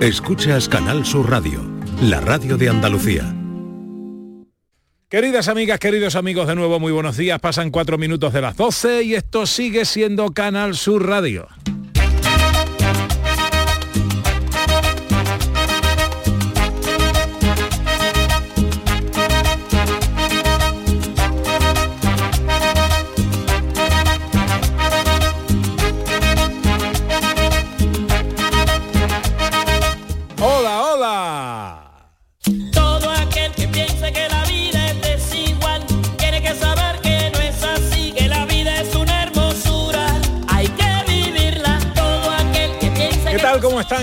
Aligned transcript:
Escuchas 0.00 0.68
Canal 0.68 1.04
Sur 1.04 1.28
Radio, 1.28 1.60
la 2.00 2.20
radio 2.20 2.56
de 2.56 2.68
Andalucía. 2.68 3.34
Queridas 5.08 5.48
amigas, 5.48 5.80
queridos 5.80 6.14
amigos, 6.14 6.46
de 6.46 6.54
nuevo 6.54 6.78
muy 6.78 6.92
buenos 6.92 7.16
días. 7.16 7.40
Pasan 7.40 7.72
cuatro 7.72 7.98
minutos 7.98 8.32
de 8.32 8.40
las 8.40 8.56
12 8.56 9.02
y 9.02 9.14
esto 9.16 9.44
sigue 9.44 9.84
siendo 9.84 10.30
Canal 10.30 10.76
Sur 10.76 11.04
Radio. 11.08 11.48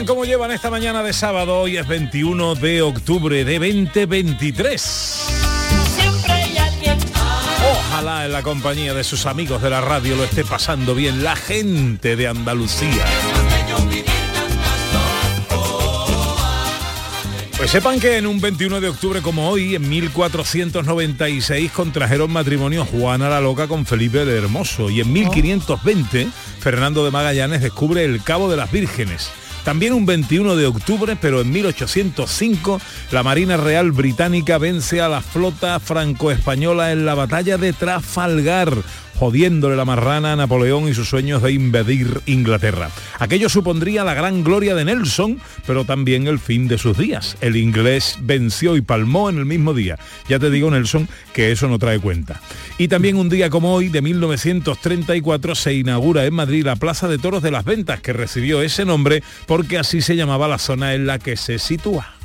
¿Cómo 0.05 0.23
llevan 0.23 0.51
esta 0.51 0.69
mañana 0.69 1.01
de 1.01 1.13
sábado? 1.13 1.61
Hoy 1.61 1.77
es 1.77 1.87
21 1.87 2.55
de 2.55 2.83
octubre 2.83 3.43
de 3.43 3.59
2023. 3.59 4.81
siempre 5.95 6.31
hay 6.31 6.57
alguien 6.57 6.97
Ojalá 7.71 8.25
en 8.25 8.31
la 8.31 8.43
compañía 8.43 8.93
de 8.93 9.03
sus 9.03 9.25
amigos 9.25 9.63
de 9.63 9.71
la 9.71 9.81
radio 9.81 10.15
lo 10.15 10.23
esté 10.23 10.45
pasando 10.45 10.93
bien 10.93 11.23
la 11.23 11.35
gente 11.35 12.15
de 12.15 12.27
Andalucía. 12.27 13.03
Pues 17.57 17.71
sepan 17.71 17.99
que 17.99 18.17
en 18.17 18.27
un 18.27 18.39
21 18.39 18.81
de 18.81 18.89
octubre 18.89 19.21
como 19.23 19.49
hoy, 19.49 19.73
en 19.73 19.89
1496, 19.89 21.71
contrajeron 21.71 22.31
matrimonio 22.31 22.85
Juana 22.85 23.27
la 23.27 23.41
Loca 23.41 23.67
con 23.67 23.87
Felipe 23.87 24.21
el 24.21 24.29
Hermoso 24.29 24.91
y 24.91 25.01
en 25.01 25.11
1520 25.11 26.27
Fernando 26.59 27.03
de 27.03 27.11
Magallanes 27.11 27.61
descubre 27.61 28.03
el 28.03 28.21
Cabo 28.21 28.51
de 28.51 28.57
las 28.57 28.71
Vírgenes. 28.71 29.31
También 29.65 29.93
un 29.93 30.05
21 30.05 30.55
de 30.55 30.67
octubre, 30.67 31.17
pero 31.19 31.41
en 31.41 31.51
1805, 31.51 32.79
la 33.11 33.23
Marina 33.23 33.57
Real 33.57 33.91
Británica 33.91 34.59
vence 34.59 35.01
a 35.01 35.09
la 35.09 35.21
flota 35.21 35.79
franco-española 35.79 36.91
en 36.91 37.03
la 37.03 37.15
batalla 37.15 37.57
de 37.57 37.73
Trafalgar, 37.73 38.71
jodiéndole 39.15 39.75
la 39.75 39.85
marrana 39.85 40.33
a 40.33 40.35
Napoleón 40.35 40.87
y 40.87 40.93
sus 40.93 41.09
sueños 41.09 41.41
de 41.41 41.51
invadir 41.51 42.21
Inglaterra. 42.25 42.89
Aquello 43.19 43.49
supondría 43.49 44.03
la 44.03 44.13
gran 44.13 44.43
gloria 44.43 44.75
de 44.75 44.85
Nelson, 44.85 45.39
pero 45.65 45.85
también 45.85 46.27
el 46.27 46.39
fin 46.39 46.67
de 46.67 46.77
sus 46.77 46.97
días. 46.97 47.37
El 47.41 47.55
inglés 47.55 48.17
venció 48.21 48.75
y 48.75 48.81
palmó 48.81 49.29
en 49.29 49.37
el 49.37 49.45
mismo 49.45 49.73
día. 49.73 49.97
Ya 50.27 50.39
te 50.39 50.49
digo, 50.49 50.69
Nelson, 50.71 51.07
que 51.33 51.51
eso 51.51 51.67
no 51.67 51.79
trae 51.79 51.99
cuenta. 51.99 52.41
Y 52.77 52.87
también 52.87 53.17
un 53.17 53.29
día 53.29 53.49
como 53.49 53.73
hoy, 53.73 53.89
de 53.89 54.01
1934, 54.01 55.55
se 55.55 55.73
inaugura 55.73 56.25
en 56.25 56.33
Madrid 56.33 56.65
la 56.65 56.75
Plaza 56.75 57.07
de 57.07 57.17
Toros 57.17 57.43
de 57.43 57.51
las 57.51 57.65
Ventas, 57.65 58.01
que 58.01 58.13
recibió 58.13 58.61
ese 58.61 58.85
nombre 58.85 59.23
porque 59.45 59.77
así 59.77 60.01
se 60.01 60.15
llamaba 60.15 60.47
la 60.47 60.57
zona 60.57 60.93
en 60.93 61.07
la 61.07 61.19
que 61.19 61.37
se 61.37 61.59
sitúa. 61.59 62.15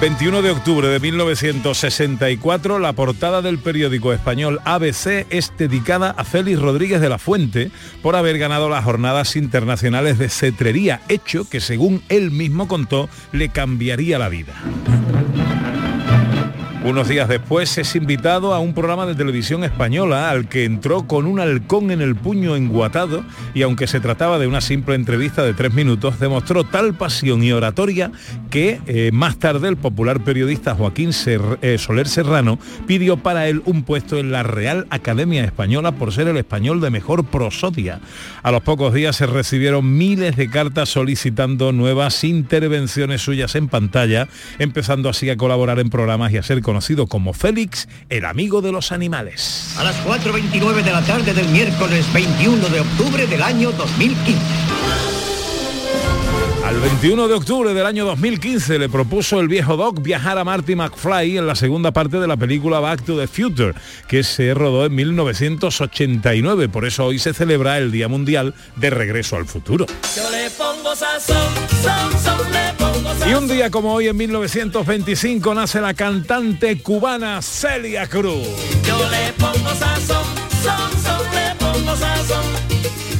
21 0.00 0.40
de 0.40 0.50
octubre 0.50 0.88
de 0.88 0.98
1964, 0.98 2.78
la 2.78 2.94
portada 2.94 3.42
del 3.42 3.58
periódico 3.58 4.14
español 4.14 4.58
ABC 4.64 5.26
es 5.28 5.52
dedicada 5.58 6.12
a 6.12 6.24
Félix 6.24 6.58
Rodríguez 6.58 7.02
de 7.02 7.10
la 7.10 7.18
Fuente 7.18 7.70
por 8.02 8.16
haber 8.16 8.38
ganado 8.38 8.70
las 8.70 8.82
jornadas 8.82 9.36
internacionales 9.36 10.18
de 10.18 10.30
cetrería, 10.30 11.02
hecho 11.10 11.46
que 11.46 11.60
según 11.60 12.02
él 12.08 12.30
mismo 12.30 12.66
contó 12.66 13.10
le 13.32 13.50
cambiaría 13.50 14.18
la 14.18 14.30
vida. 14.30 14.54
Unos 16.82 17.08
días 17.08 17.28
después 17.28 17.76
es 17.76 17.94
invitado 17.94 18.54
a 18.54 18.58
un 18.58 18.72
programa 18.72 19.04
de 19.04 19.14
televisión 19.14 19.64
española 19.64 20.30
al 20.30 20.48
que 20.48 20.64
entró 20.64 21.06
con 21.06 21.26
un 21.26 21.38
halcón 21.38 21.90
en 21.90 22.00
el 22.00 22.16
puño 22.16 22.56
enguatado 22.56 23.22
y 23.52 23.60
aunque 23.60 23.86
se 23.86 24.00
trataba 24.00 24.38
de 24.38 24.46
una 24.46 24.62
simple 24.62 24.94
entrevista 24.94 25.42
de 25.42 25.52
tres 25.52 25.74
minutos, 25.74 26.18
demostró 26.18 26.64
tal 26.64 26.94
pasión 26.94 27.44
y 27.44 27.52
oratoria 27.52 28.10
que 28.48 28.80
eh, 28.86 29.10
más 29.12 29.38
tarde 29.38 29.68
el 29.68 29.76
popular 29.76 30.24
periodista 30.24 30.74
Joaquín 30.74 31.10
eh, 31.26 31.76
Soler 31.78 32.08
Serrano 32.08 32.58
pidió 32.86 33.18
para 33.18 33.46
él 33.46 33.60
un 33.66 33.82
puesto 33.82 34.16
en 34.16 34.32
la 34.32 34.42
Real 34.42 34.86
Academia 34.88 35.44
Española 35.44 35.92
por 35.92 36.14
ser 36.14 36.28
el 36.28 36.38
español 36.38 36.80
de 36.80 36.88
mejor 36.88 37.26
prosodia. 37.26 38.00
A 38.42 38.50
los 38.50 38.62
pocos 38.62 38.94
días 38.94 39.16
se 39.16 39.26
recibieron 39.26 39.98
miles 39.98 40.34
de 40.34 40.48
cartas 40.48 40.88
solicitando 40.88 41.72
nuevas 41.72 42.24
intervenciones 42.24 43.20
suyas 43.20 43.54
en 43.54 43.68
pantalla, 43.68 44.28
empezando 44.58 45.10
así 45.10 45.28
a 45.28 45.36
colaborar 45.36 45.78
en 45.78 45.90
programas 45.90 46.32
y 46.32 46.38
a 46.38 46.42
ser 46.42 46.62
conocido 46.70 47.08
como 47.08 47.32
Félix, 47.32 47.88
el 48.10 48.24
amigo 48.24 48.62
de 48.62 48.70
los 48.70 48.92
animales. 48.92 49.74
A 49.76 49.82
las 49.82 49.96
4.29 50.06 50.84
de 50.84 50.92
la 50.92 51.02
tarde 51.02 51.34
del 51.34 51.48
miércoles 51.48 52.06
21 52.12 52.68
de 52.68 52.78
octubre 52.78 53.26
del 53.26 53.42
año 53.42 53.72
2015. 53.72 54.38
Al 56.64 56.78
21 56.78 57.26
de 57.26 57.34
octubre 57.34 57.74
del 57.74 57.84
año 57.84 58.04
2015 58.04 58.78
le 58.78 58.88
propuso 58.88 59.40
el 59.40 59.48
viejo 59.48 59.76
Doc 59.76 60.00
viajar 60.00 60.38
a 60.38 60.44
Marty 60.44 60.76
McFly 60.76 61.38
en 61.38 61.48
la 61.48 61.56
segunda 61.56 61.90
parte 61.90 62.20
de 62.20 62.28
la 62.28 62.36
película 62.36 62.78
Back 62.78 63.02
to 63.04 63.18
the 63.18 63.26
Future, 63.26 63.74
que 64.06 64.22
se 64.22 64.54
rodó 64.54 64.86
en 64.86 64.94
1989. 64.94 66.68
Por 66.68 66.84
eso 66.86 67.06
hoy 67.06 67.18
se 67.18 67.34
celebra 67.34 67.78
el 67.78 67.90
Día 67.90 68.06
Mundial 68.06 68.54
de 68.76 68.90
Regreso 68.90 69.34
al 69.34 69.46
Futuro. 69.46 69.86
yo 70.14 70.30
le 70.30 70.48
pongo 70.50 70.94
sazón, 70.94 71.36
son, 71.82 72.22
son, 72.22 72.52
le 72.52 72.72
pongo 72.74 72.78
sazón. 72.78 72.79
Y 73.28 73.34
un 73.34 73.48
día 73.48 73.70
como 73.70 73.92
hoy, 73.92 74.08
en 74.08 74.16
1925, 74.16 75.54
nace 75.54 75.80
la 75.80 75.94
cantante 75.94 76.80
cubana 76.82 77.42
Celia 77.42 78.06
Cruz. 78.06 78.46
Yo 78.86 78.98
le 79.10 79.32
pongo 79.34 79.74
sazón, 79.74 80.24
son, 80.62 80.90
son, 81.02 81.20
le 81.34 81.54
pongo 81.58 81.96
sazón. 81.96 82.44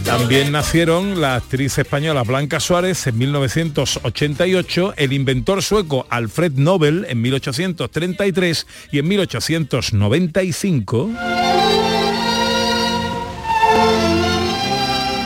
También 0.05 0.51
nacieron 0.51 1.21
la 1.21 1.35
actriz 1.37 1.79
española 1.79 2.25
Blanca 2.25 2.59
Suárez 2.59 3.07
en 3.07 3.19
1988, 3.19 4.95
el 4.97 5.13
inventor 5.13 5.63
sueco 5.63 6.07
Alfred 6.11 6.55
Nobel 6.57 7.07
en 7.09 7.21
1833 7.21 8.67
y 8.91 8.99
en 8.99 9.09
1895 9.09 11.11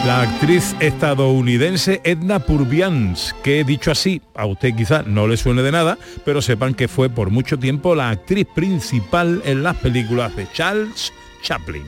la 0.07 0.21
actriz 0.21 0.77
estadounidense 0.81 2.03
Edna 2.05 2.39
Purviance, 2.39 3.35
que 3.43 3.65
dicho 3.65 3.91
así, 3.91 4.21
a 4.35 4.45
usted 4.45 4.75
quizá 4.77 5.03
no 5.03 5.27
le 5.27 5.39
suene 5.39 5.63
de 5.63 5.73
nada, 5.73 5.99
pero 6.25 6.43
sepan 6.43 6.75
que 6.75 6.89
fue 6.89 7.09
por 7.09 7.31
mucho 7.31 7.59
tiempo 7.59 7.95
la 7.95 8.11
actriz 8.11 8.47
principal 8.55 9.41
en 9.47 9.63
las 9.63 9.77
películas 9.77 10.37
de 10.37 10.47
Charles 10.53 11.13
Chaplin. 11.43 11.85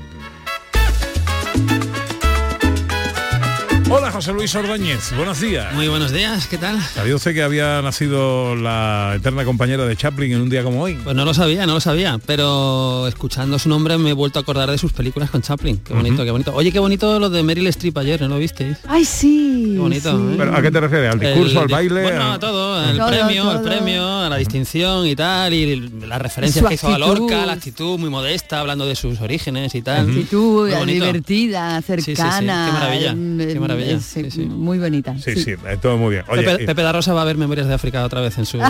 Hola 3.88 4.10
José 4.10 4.32
Luis 4.32 4.52
Ordóñez, 4.56 5.12
buenos 5.14 5.40
días. 5.40 5.72
Muy 5.72 5.86
buenos 5.86 6.10
días, 6.10 6.48
¿qué 6.48 6.58
tal? 6.58 6.80
¿Sabía 6.82 7.14
usted 7.14 7.32
que 7.34 7.42
había 7.44 7.80
nacido 7.82 8.56
la 8.56 9.12
eterna 9.16 9.44
compañera 9.44 9.86
de 9.86 9.96
Chaplin 9.96 10.32
en 10.32 10.40
un 10.40 10.50
día 10.50 10.64
como 10.64 10.82
hoy? 10.82 10.94
Pues 11.04 11.14
no 11.14 11.24
lo 11.24 11.32
sabía, 11.32 11.66
no 11.66 11.74
lo 11.74 11.80
sabía, 11.80 12.18
pero 12.26 13.06
escuchando 13.06 13.60
su 13.60 13.68
nombre 13.68 13.96
me 13.96 14.10
he 14.10 14.12
vuelto 14.12 14.40
a 14.40 14.42
acordar 14.42 14.68
de 14.72 14.76
sus 14.78 14.92
películas 14.92 15.30
con 15.30 15.40
Chaplin. 15.40 15.78
Qué 15.78 15.94
bonito, 15.94 16.24
qué 16.24 16.32
bonito. 16.32 16.52
Oye, 16.52 16.72
qué 16.72 16.80
bonito 16.80 17.20
lo 17.20 17.30
de 17.30 17.44
Meryl 17.44 17.68
Streep 17.68 17.96
ayer, 17.98 18.20
¿no 18.22 18.26
lo 18.28 18.38
visteis? 18.38 18.76
Ay, 18.88 19.04
sí. 19.04 19.70
Qué 19.74 19.78
bonito, 19.78 20.10
sí. 20.18 20.32
¿eh? 20.32 20.34
Pero, 20.36 20.56
¿A 20.56 20.62
qué 20.62 20.70
te 20.72 20.80
refieres? 20.80 21.12
¿Al 21.12 21.20
discurso, 21.20 21.52
El 21.52 21.58
al 21.58 21.68
baile? 21.68 22.02
Bueno, 22.02 22.22
a- 22.22 22.34
a 22.34 22.38
todo, 22.40 22.90
el 22.90 22.96
Todo, 22.98 23.06
premio, 23.08 23.42
todo. 23.44 23.52
el 23.56 23.60
premio, 23.62 24.18
a 24.22 24.28
la 24.28 24.36
distinción 24.36 25.06
y 25.06 25.14
tal, 25.14 25.54
y 25.54 25.76
las 26.06 26.20
referencias 26.20 26.60
Su 26.64 26.68
que 26.68 26.74
hizo 26.74 26.88
a 26.88 26.94
actitud. 26.96 27.18
Lorca, 27.20 27.46
la 27.46 27.52
actitud 27.52 27.98
muy 28.00 28.10
modesta, 28.10 28.58
hablando 28.60 28.84
de 28.84 28.96
sus 28.96 29.20
orígenes 29.20 29.76
y 29.76 29.82
tal. 29.82 30.08
Actitud 30.08 30.62
Muy 30.68 30.74
bonito. 30.76 31.04
divertida, 31.04 31.80
sí, 31.82 31.92
sí, 32.02 32.16
cercana. 32.16 32.66
qué 32.66 32.72
maravilla, 32.72 33.14
qué 33.46 33.52
em, 33.52 33.60
maravilla, 33.76 33.96
es, 33.98 34.04
sí, 34.04 34.30
sí. 34.30 34.40
Muy 34.46 34.78
bonita. 34.78 35.16
Sí, 35.18 35.34
sí, 35.36 35.52
eh, 35.52 35.76
todo 35.80 35.96
muy 35.96 36.12
bien. 36.14 36.24
Oye, 36.28 36.42
Pepe, 36.42 36.62
y- 36.62 36.66
Pepe 36.66 36.82
da 36.82 36.92
Rosa 36.92 37.12
va 37.14 37.22
a 37.22 37.24
ver 37.24 37.36
Memorias 37.36 37.66
de 37.68 37.74
África 37.74 38.04
otra 38.04 38.20
vez 38.20 38.36
en 38.38 38.46
su... 38.46 38.56
no 38.58 38.68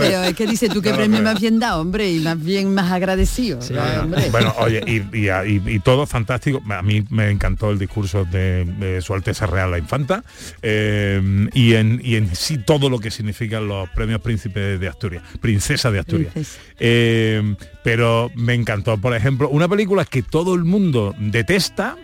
pero 0.00 0.22
es 0.24 0.34
que 0.34 0.46
dice 0.46 0.68
tú 0.68 0.80
qué 0.82 0.90
No 0.90 0.96
lo 0.96 1.02
premio 1.02 1.22
más 1.22 1.40
bien 1.40 1.58
da, 1.58 1.78
hombre, 1.78 2.10
y 2.10 2.20
más 2.20 2.42
bien 2.42 2.72
más 2.74 2.90
agradecido. 2.92 3.60
Sí, 3.62 3.72
¿no, 3.72 3.80
bueno. 3.82 4.02
hombre? 4.02 4.28
Bueno, 4.30 4.54
oye, 4.58 4.82
y, 4.86 4.96
y- 5.18 5.28
y- 5.30 5.62
y 5.74 5.80
todo 5.80 6.06
fantástico. 6.06 6.62
A 6.70 6.82
mí 6.82 7.04
me 7.10 7.30
encantó 7.30 7.70
el 7.70 7.78
discurso 7.78 8.24
de, 8.24 8.64
de 8.64 9.00
Su 9.02 9.14
Alteza 9.14 9.46
Real 9.46 9.70
la 9.70 9.78
Infanta 9.78 10.24
eh, 10.62 11.48
y, 11.54 11.74
en, 11.74 12.00
y 12.04 12.16
en 12.16 12.34
sí 12.34 12.58
todo 12.58 12.88
lo 12.90 12.98
que 12.98 13.10
significan 13.10 13.66
los 13.68 13.88
premios 13.90 14.20
Príncipe 14.20 14.78
de 14.78 14.88
Asturias, 14.88 15.22
Princesa 15.40 15.90
de 15.90 15.98
Asturias. 16.00 16.32
Princesa. 16.32 16.58
Eh, 16.78 17.54
pero 17.82 18.30
me 18.34 18.54
encantó, 18.54 18.96
por 18.98 19.14
ejemplo, 19.14 19.48
una 19.48 19.68
película 19.68 20.04
que 20.04 20.22
todo 20.22 20.54
el 20.54 20.64
mundo 20.64 21.14
detesta, 21.18 21.96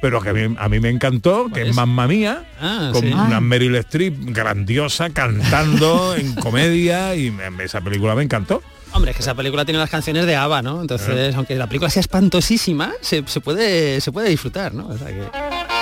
pero 0.00 0.20
que 0.20 0.28
a 0.28 0.32
mí, 0.32 0.54
a 0.58 0.68
mí 0.68 0.80
me 0.80 0.88
encantó, 0.90 1.48
que 1.52 1.62
es 1.68 1.74
Mamma 1.74 2.06
Mía, 2.06 2.44
Ah, 2.60 2.90
con 2.92 3.02
sí. 3.02 3.12
una 3.12 3.40
Meryl 3.40 3.74
Streep 3.76 4.14
grandiosa 4.34 5.10
cantando 5.10 6.14
en 6.18 6.34
comedia 6.34 7.14
y 7.16 7.30
me- 7.30 7.64
esa 7.64 7.80
película 7.80 8.14
me 8.14 8.22
encantó. 8.22 8.62
Hombre, 8.92 9.10
es 9.10 9.16
que 9.16 9.22
esa 9.22 9.34
película 9.34 9.64
tiene 9.64 9.80
las 9.80 9.90
canciones 9.90 10.24
de 10.26 10.36
ABBA, 10.36 10.62
¿no? 10.62 10.80
Entonces, 10.80 11.34
aunque 11.34 11.56
la 11.56 11.66
película 11.66 11.90
sea 11.90 12.00
espantosísima, 12.00 12.92
se, 13.00 13.24
se 13.26 13.40
puede, 13.40 14.00
se 14.00 14.12
puede 14.12 14.28
disfrutar, 14.28 14.72
¿no? 14.72 14.86
O 14.86 14.96
sea 14.96 15.08
que- 15.08 15.73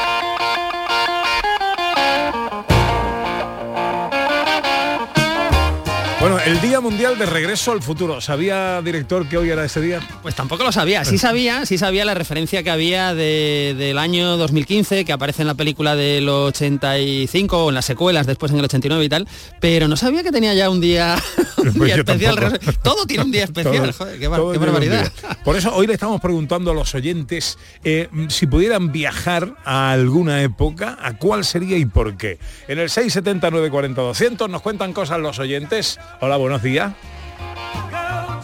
Bueno, 6.23 6.39
el 6.39 6.61
Día 6.61 6.81
Mundial 6.81 7.19
de 7.19 7.27
Regreso 7.27 7.73
al 7.73 7.83
Futuro. 7.83 8.21
¿Sabía, 8.21 8.81
director, 8.81 9.29
que 9.29 9.37
hoy 9.37 9.51
era 9.51 9.65
ese 9.65 9.81
día? 9.81 9.99
Pues 10.23 10.37
tampoco 10.37 10.63
lo 10.63 10.71
sabía, 10.71 11.05
sí 11.05 11.19
sabía, 11.19 11.67
sí 11.67 11.79
sabía 11.79 12.05
la 12.05 12.15
referencia 12.15 12.63
que 12.63 12.71
había 12.71 13.13
de- 13.13 13.75
del 13.77 13.99
año 13.99 14.37
2015, 14.37 15.05
que 15.05 15.13
aparece 15.13 15.43
en 15.43 15.49
la 15.49 15.55
película 15.55 15.97
del 15.97 16.29
85 16.29 17.65
o 17.65 17.69
en 17.71 17.75
las 17.75 17.87
secuelas, 17.87 18.29
después 18.29 18.53
en 18.53 18.59
el 18.61 18.65
89 18.67 19.05
y 19.05 19.09
tal, 19.09 19.27
pero 19.61 19.89
no 19.89 19.97
sabía 19.97 20.23
que 20.23 20.31
tenía 20.31 20.55
ya 20.55 20.71
un 20.71 20.81
día, 20.81 21.17
un 21.57 21.65
Pues 21.75 21.75
día 21.87 21.97
yo 21.97 22.03
especial. 22.03 22.37
tampoco. 22.39 22.73
Todo 22.85 23.05
tiene 23.05 23.25
un 23.25 23.33
día 23.33 23.43
especial, 23.43 23.91
Todo- 23.91 23.93
joder, 23.93 24.21
qué, 24.21 24.29
barbaridad. 24.29 25.13
Por 25.45 25.57
eso 25.57 25.75
hoy 25.75 25.89
le 25.89 25.95
estamos 25.95 26.21
preguntando 26.21 26.71
a 26.71 26.75
los 26.75 26.95
oyentes 26.95 27.59
eh, 27.83 28.09
si 28.29 28.47
pudieran 28.47 28.93
viajar 28.93 29.57
a 29.65 29.91
alguna 29.91 30.41
época, 30.43 30.97
¿a 31.03 31.15
cuál 31.17 31.45
sería 31.45 31.77
y 31.79 31.85
por 31.85 32.17
qué? 32.17 32.39
En 32.69 32.79
el 32.79 32.91
679 32.91 33.71
40 33.71 34.01
200 34.03 34.49
nos 34.49 34.63
cuentan 34.63 34.93
cosas 34.93 35.19
los 35.19 35.41
oyentes. 35.41 35.99
Hola, 36.25 36.37
buenos 36.37 36.63
días. 36.63 36.93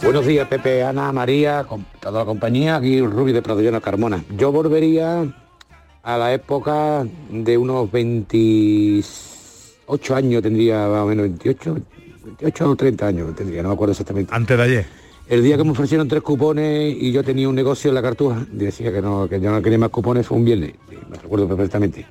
Buenos 0.03 0.27
días, 0.27 0.45
Pepe, 0.49 0.83
Ana, 0.83 1.13
María, 1.13 1.63
con 1.63 1.85
toda 2.01 2.19
la 2.19 2.25
compañía, 2.25 2.75
aquí 2.75 2.99
Rubi 2.99 3.31
de 3.31 3.41
Pradollano 3.41 3.79
Carmona. 3.79 4.21
Yo 4.35 4.51
volvería 4.51 5.25
a 6.03 6.17
la 6.17 6.33
época 6.33 7.07
de 7.29 7.57
unos 7.57 7.89
28 7.89 10.13
años, 10.13 10.43
tendría 10.43 10.89
más 10.89 11.03
o 11.03 11.05
menos 11.05 11.23
28, 11.23 11.77
28 12.25 12.69
o 12.69 12.75
30 12.75 13.07
años 13.07 13.33
tendría, 13.33 13.63
no 13.63 13.69
me 13.69 13.75
acuerdo 13.75 13.93
exactamente. 13.93 14.35
Antes 14.35 14.57
de 14.57 14.63
ayer. 14.63 14.85
El 15.29 15.41
día 15.41 15.55
que 15.55 15.63
me 15.63 15.71
ofrecieron 15.71 16.09
tres 16.09 16.21
cupones 16.21 16.93
y 16.99 17.13
yo 17.13 17.23
tenía 17.23 17.47
un 17.47 17.55
negocio 17.55 17.87
en 17.87 17.95
la 17.95 18.01
cartuja, 18.01 18.45
decía 18.51 18.91
que 18.91 19.01
no, 19.01 19.29
que 19.29 19.39
yo 19.39 19.51
no 19.51 19.61
quería 19.61 19.77
más 19.77 19.91
cupones, 19.91 20.27
fue 20.27 20.37
un 20.37 20.43
viernes, 20.43 20.73
me 21.09 21.15
recuerdo 21.15 21.47
perfectamente. 21.47 22.05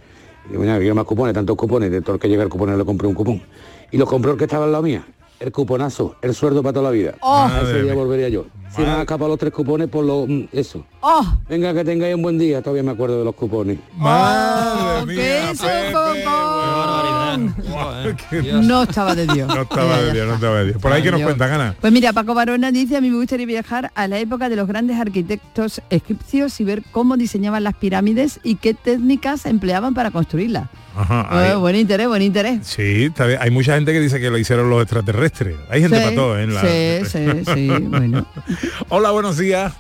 Y 0.51 0.57
"Mira, 0.57 0.79
quiero 0.79 0.95
más 0.95 1.05
cupones, 1.05 1.35
tantos 1.35 1.59
cupones, 1.59 1.91
de 1.91 2.01
todo 2.01 2.15
el 2.15 2.21
que 2.23 2.29
llega 2.31 2.43
el 2.43 2.49
cupón 2.49 2.79
le 2.79 2.85
compré 2.87 3.07
un 3.07 3.13
cupón. 3.13 3.43
Y 3.91 3.99
lo 3.99 4.07
compró 4.07 4.33
el 4.33 4.39
que 4.39 4.45
estaba 4.45 4.65
al 4.65 4.73
lado 4.73 4.83
mía, 4.83 5.05
el 5.41 5.53
cuponazo, 5.53 6.17
el 6.23 6.35
sueldo 6.35 6.63
para 6.63 6.73
toda 6.75 6.85
la 6.87 6.91
vida. 6.91 7.15
Oh. 7.21 7.49
A 7.51 7.61
ese 7.63 7.83
día 7.83 7.95
volvería 7.95 8.29
yo. 8.29 8.47
Si 8.75 8.83
me 8.83 8.91
han 8.91 9.01
escapado 9.01 9.29
los 9.31 9.39
tres 9.39 9.53
cupones, 9.53 9.89
por 9.89 10.05
lo 10.05 10.27
mm, 10.27 10.49
eso. 10.53 10.85
¡Oh! 11.01 11.25
Venga, 11.49 11.73
que 11.73 11.85
tengáis 11.85 12.15
un 12.15 12.23
buen 12.23 12.37
día, 12.39 12.61
todavía 12.61 12.83
me 12.83 12.91
acuerdo 12.91 13.19
de 13.19 13.25
los 13.25 13.35
cupones. 13.35 13.79
Madre 13.97 15.03
Oh, 15.03 15.07
mía, 15.07 15.17
¡Qué 15.17 15.57
Pepe. 15.59 15.93
sofocón! 15.93 17.55
Guau, 17.71 18.17
qué- 18.31 18.43
No 18.63 18.83
estaba 18.83 19.15
de 19.15 19.27
Dios. 19.27 19.49
No 19.49 19.63
estaba 19.63 19.99
de 20.03 20.13
Dios, 20.13 20.27
no 20.29 20.35
estaba 20.35 20.59
de 20.59 20.65
Dios. 20.67 20.83
Por 20.83 20.93
ahí 20.93 21.03
que 21.03 21.11
nos 21.11 21.23
cuenta, 21.23 21.47
Gana. 21.47 21.75
Pues 21.81 21.93
mira, 21.93 22.13
Paco 22.13 22.35
Barona 22.35 22.71
dice, 22.71 22.97
a 22.97 23.01
mí 23.01 23.11
me 23.11 23.17
gustaría 23.17 23.47
viajar 23.47 23.91
a 23.95 24.07
la 24.09 24.19
época 24.19 24.49
de 24.49 24.57
los 24.57 24.67
grandes 24.69 24.99
arquitectos 25.01 25.81
egipcios 25.91 26.61
y 26.61 26.65
ver 26.65 26.83
cómo 26.93 27.17
diseñaban 27.17 27.65
las 27.65 27.75
pirámides 27.75 28.41
y 28.43 28.57
qué 28.57 28.75
técnicas 28.75 29.47
empleaban 29.47 29.95
para 29.95 30.11
construirlas. 30.11 30.69
Ajá, 31.01 31.53
Eh, 31.53 31.55
buen 31.57 31.77
interés, 31.77 32.09
buen 32.09 32.23
interés. 32.23 32.67
Sí, 32.67 33.05
está 33.05 33.27
bien. 33.27 33.39
hay 33.41 33.51
mucha 33.51 33.75
gente 33.77 33.93
que 33.93 34.01
dice 34.01 34.19
que 34.21 34.31
lo 34.31 34.39
hicieron 34.39 34.69
los 34.69 34.83
extraterrestres. 34.83 35.55
Hay 35.71 35.81
gente 35.83 35.97
Sí, 35.99 36.03
para 36.03 36.15
todo, 36.17 36.39
¿eh? 36.39 36.43
en 36.43 36.55
la- 36.55 36.61
sí, 36.63 37.07
sí, 37.09 37.25
sí, 37.55 37.69
bueno. 37.69 38.27
Hola, 38.89 39.11
buenos 39.13 39.39
días. 39.39 39.73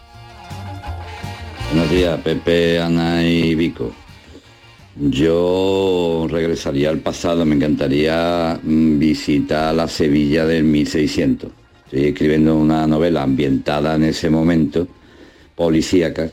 Buenos 1.72 1.90
días, 1.90 2.20
Pepe, 2.22 2.78
Ana 2.80 3.22
y 3.24 3.54
Vico. 3.54 3.92
Yo 5.00 6.26
regresaría 6.30 6.90
al 6.90 6.98
pasado, 6.98 7.44
me 7.44 7.54
encantaría 7.54 8.58
mm, 8.62 8.98
visitar 8.98 9.74
la 9.74 9.86
Sevilla 9.86 10.44
del 10.44 10.64
1600. 10.64 11.50
Estoy 11.84 12.06
escribiendo 12.08 12.56
una 12.56 12.86
novela 12.86 13.22
ambientada 13.22 13.94
en 13.94 14.04
ese 14.04 14.28
momento, 14.28 14.88
policíaca, 15.54 16.30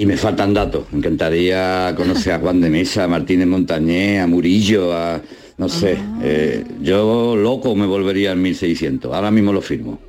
y 0.00 0.06
me 0.06 0.16
faltan 0.16 0.54
datos. 0.54 0.86
Me 0.92 0.98
encantaría 0.98 1.92
conocer 1.94 2.32
a 2.32 2.38
Juan 2.38 2.58
de 2.58 2.70
Mesa, 2.70 3.04
a 3.04 3.06
Martínez 3.06 3.46
Montañé, 3.46 4.18
a 4.18 4.26
Murillo, 4.26 4.94
a... 4.94 5.20
no 5.58 5.68
sé. 5.68 5.98
eh, 6.22 6.64
yo 6.80 7.36
loco 7.36 7.74
me 7.76 7.84
volvería 7.84 8.32
al 8.32 8.38
1600. 8.38 9.12
Ahora 9.12 9.30
mismo 9.30 9.52
lo 9.52 9.60
firmo. 9.60 10.00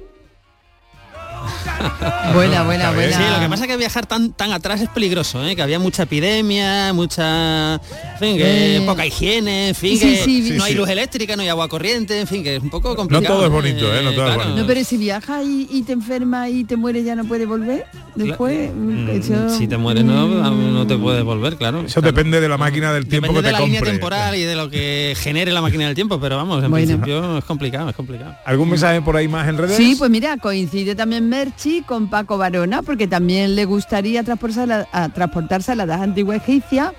Buena, 2.34 2.64
buena, 2.64 2.92
buena. 2.92 3.18
Sí, 3.18 3.24
lo 3.34 3.40
que 3.40 3.50
pasa 3.50 3.64
es 3.66 3.70
que 3.72 3.78
viajar 3.78 4.06
tan 4.06 4.32
tan 4.34 4.52
atrás 4.52 4.82
es 4.82 4.90
peligroso, 4.90 5.46
¿eh? 5.46 5.56
que 5.56 5.62
había 5.62 5.80
mucha 5.80 6.04
epidemia, 6.04 6.94
mucha, 6.94 7.76
en 7.76 8.20
fin, 8.20 8.38
que 8.38 8.78
Eh, 8.78 8.82
poca 8.86 9.06
higiene, 9.06 9.70
en 9.70 9.76
fin, 9.76 9.98
sí, 9.98 10.06
que 10.06 10.24
sí, 10.24 10.42
no 10.58 10.64
sí, 10.66 10.72
hay 10.72 10.74
luz 10.76 10.90
eléctrica, 10.90 11.36
no 11.36 11.42
hay 11.42 11.50
agua 11.50 11.68
corriente, 11.68 12.20
en 12.20 12.28
fin, 12.28 12.44
que 12.44 12.56
es 12.58 12.64
un 12.64 12.70
poco 12.70 12.96
complicado. 12.96 13.36
todo 13.36 13.46
es 13.46 13.52
bonito, 13.52 13.94
¿eh? 13.94 14.02
No 14.04 14.12
todo 14.14 14.30
es 14.30 14.36
bonito. 14.38 14.56
No, 14.62 14.68
pero 14.68 14.84
si 14.84 14.98
viajas 14.98 15.44
y, 15.46 15.68
y 15.72 15.84
te 15.84 15.94
enfermas 15.94 16.50
y 16.50 16.64
te 16.64 16.76
mueres 16.78 17.06
ya 17.06 17.16
no 17.16 17.26
puedes 17.26 17.48
volver 17.48 17.86
después. 18.16 18.72
Mm, 18.74 19.10
eso- 19.10 19.50
Si 19.58 19.68
te 19.68 19.78
mueres 19.78 20.04
no, 20.04 20.28
no 20.28 20.88
te 20.88 20.98
puedes 20.98 21.24
volver, 21.24 21.58
claro. 21.58 21.82
Eso 21.82 22.02
Claro. 22.02 22.16
depende 22.16 22.40
de 22.42 22.50
la 22.50 22.58
máquina 22.58 22.94
del 22.94 23.08
tiempo 23.08 23.28
Depende 23.28 23.42
que 23.42 23.48
de 23.48 23.54
te 23.54 23.60
la 23.60 23.66
línea 23.66 23.80
compre. 23.80 23.92
temporal 23.94 24.36
y 24.36 24.44
de 24.44 24.56
lo 24.56 24.70
que 24.70 25.14
genere 25.18 25.52
la 25.52 25.62
máquina 25.62 25.86
del 25.86 25.96
tiempo, 25.96 26.20
pero 26.20 26.38
vamos, 26.38 26.64
en 26.64 26.70
Bueno. 26.72 26.86
principio 26.86 27.38
es 27.38 27.44
complicado, 27.46 27.90
es 27.90 27.96
complicado. 27.96 28.36
¿Algún 28.46 28.70
mensaje 28.70 29.02
por 29.02 29.16
ahí 29.18 29.28
más 29.28 29.48
en 29.48 29.58
redes? 29.58 29.78
Sí, 29.78 29.96
pues 29.98 30.10
mira, 30.12 30.38
coincide 30.38 30.96
también 30.96 31.28
Merchi 31.30 31.71
con 31.80 32.10
Paco 32.10 32.38
Barona, 32.38 32.82
porque 32.82 33.08
también 33.08 33.56
le 33.56 33.64
gustaría 33.66 34.24
transportarse 34.24 34.62
a 34.62 34.66
la, 34.66 34.88
a 34.92 35.10
transportarse 35.10 35.72
a 35.72 35.76
la 35.76 35.84
edad 35.84 36.04
antigua 36.04 36.36
egipcia 36.36 36.94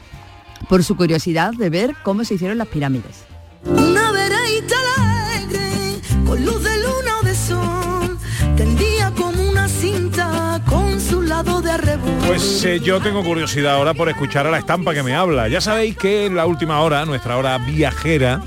por 0.69 0.83
su 0.83 0.97
curiosidad 0.97 1.53
de 1.53 1.69
ver 1.69 1.95
cómo 2.03 2.25
se 2.25 2.35
hicieron 2.35 2.57
las 2.59 2.69
pirámides. 2.69 3.25
Una 3.65 4.11
vereita 4.11 4.75
alegre, 4.97 6.01
con 6.27 6.45
luz 6.45 6.63
de 6.65 6.77
luna 6.79 7.19
o 7.21 7.25
de 7.25 7.35
sol, 7.35 8.19
tendía 8.57 9.11
como 9.13 9.43
una 9.49 9.69
cinta 9.69 10.61
con 10.69 11.01
su 11.01 11.23
lado 11.23 11.61
de 11.61 11.73
arrebol. 11.73 12.11
Pues 12.27 12.65
eh, 12.65 12.81
yo 12.81 13.01
tengo 13.01 13.23
curiosidad 13.23 13.75
ahora 13.75 13.95
por 13.95 14.09
escuchar 14.09 14.47
a 14.47 14.51
la 14.51 14.59
estampa 14.59 14.95
que 14.95 15.03
me 15.03 15.15
habla. 15.15 15.49
Ya 15.49 15.61
sabéis 15.61 15.97
que 15.97 16.27
en 16.27 16.37
la 16.37 16.47
última 16.47 16.81
hora, 16.81 17.05
nuestra 17.05 17.37
hora 17.37 17.59
viajera, 17.59 18.43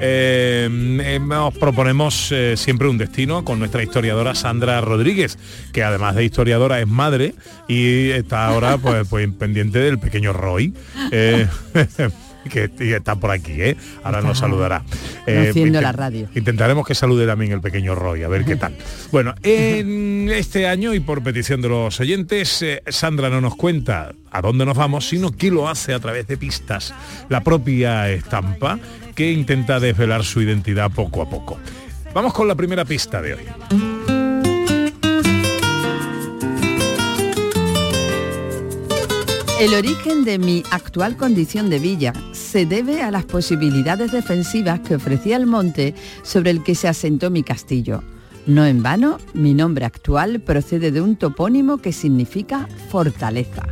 eh, 0.00 0.68
eh, 0.70 1.20
nos 1.20 1.54
proponemos 1.54 2.30
eh, 2.32 2.56
siempre 2.56 2.88
un 2.88 2.98
destino 2.98 3.44
con 3.44 3.58
nuestra 3.58 3.82
historiadora 3.82 4.34
Sandra 4.34 4.80
Rodríguez, 4.80 5.38
que 5.72 5.82
además 5.82 6.14
de 6.14 6.24
historiadora 6.24 6.80
es 6.80 6.86
madre 6.86 7.34
y 7.68 8.10
está 8.10 8.46
ahora 8.46 8.78
pues, 8.78 9.06
pues 9.08 9.28
pendiente 9.38 9.78
del 9.78 9.98
pequeño 9.98 10.32
Roy. 10.32 10.74
que 12.52 12.70
está 12.94 13.16
por 13.16 13.30
aquí, 13.30 13.52
¿eh? 13.52 13.76
Ahora 14.04 14.20
nos 14.22 14.38
saludará. 14.38 14.82
Eh, 15.26 15.48
Haciendo 15.50 15.78
intent- 15.78 15.82
la 15.82 15.92
radio. 15.92 16.28
Intentaremos 16.34 16.86
que 16.86 16.94
salude 16.94 17.26
también 17.26 17.52
el 17.52 17.60
pequeño 17.60 17.94
Roy, 17.94 18.22
a 18.22 18.28
ver 18.28 18.44
qué 18.44 18.56
tal. 18.56 18.74
Bueno, 19.12 19.34
en 19.42 20.28
este 20.30 20.66
año 20.66 20.92
y 20.92 21.00
por 21.00 21.22
petición 21.22 21.62
de 21.62 21.68
los 21.68 21.98
oyentes, 22.00 22.60
eh, 22.62 22.82
Sandra 22.88 23.30
no 23.30 23.40
nos 23.40 23.54
cuenta 23.56 24.12
a 24.30 24.40
dónde 24.42 24.66
nos 24.66 24.76
vamos, 24.76 25.08
sino 25.08 25.30
que 25.30 25.50
lo 25.50 25.68
hace 25.68 25.94
a 25.94 26.00
través 26.00 26.26
de 26.26 26.36
pistas. 26.36 26.92
La 27.28 27.42
propia 27.42 28.10
estampa 28.10 28.78
que 29.14 29.30
intenta 29.32 29.80
desvelar 29.80 30.24
su 30.24 30.42
identidad 30.42 30.90
poco 30.90 31.22
a 31.22 31.30
poco. 31.30 31.58
Vamos 32.12 32.32
con 32.34 32.48
la 32.48 32.54
primera 32.54 32.84
pista 32.84 33.22
de 33.22 33.34
hoy. 33.34 33.42
El 39.60 39.72
origen 39.74 40.24
de 40.24 40.38
mi 40.38 40.62
actual 40.70 41.16
condición 41.16 41.70
de 41.70 41.78
villa 41.78 42.12
se 42.56 42.64
debe 42.64 43.02
a 43.02 43.10
las 43.10 43.26
posibilidades 43.26 44.12
defensivas 44.12 44.80
que 44.80 44.94
ofrecía 44.94 45.36
el 45.36 45.44
monte 45.44 45.94
sobre 46.22 46.50
el 46.50 46.62
que 46.62 46.74
se 46.74 46.88
asentó 46.88 47.28
mi 47.28 47.42
castillo. 47.42 48.02
No 48.46 48.64
en 48.64 48.82
vano, 48.82 49.18
mi 49.34 49.52
nombre 49.52 49.84
actual 49.84 50.40
procede 50.40 50.90
de 50.90 51.02
un 51.02 51.16
topónimo 51.16 51.76
que 51.76 51.92
significa 51.92 52.66
fortaleza. 52.88 53.62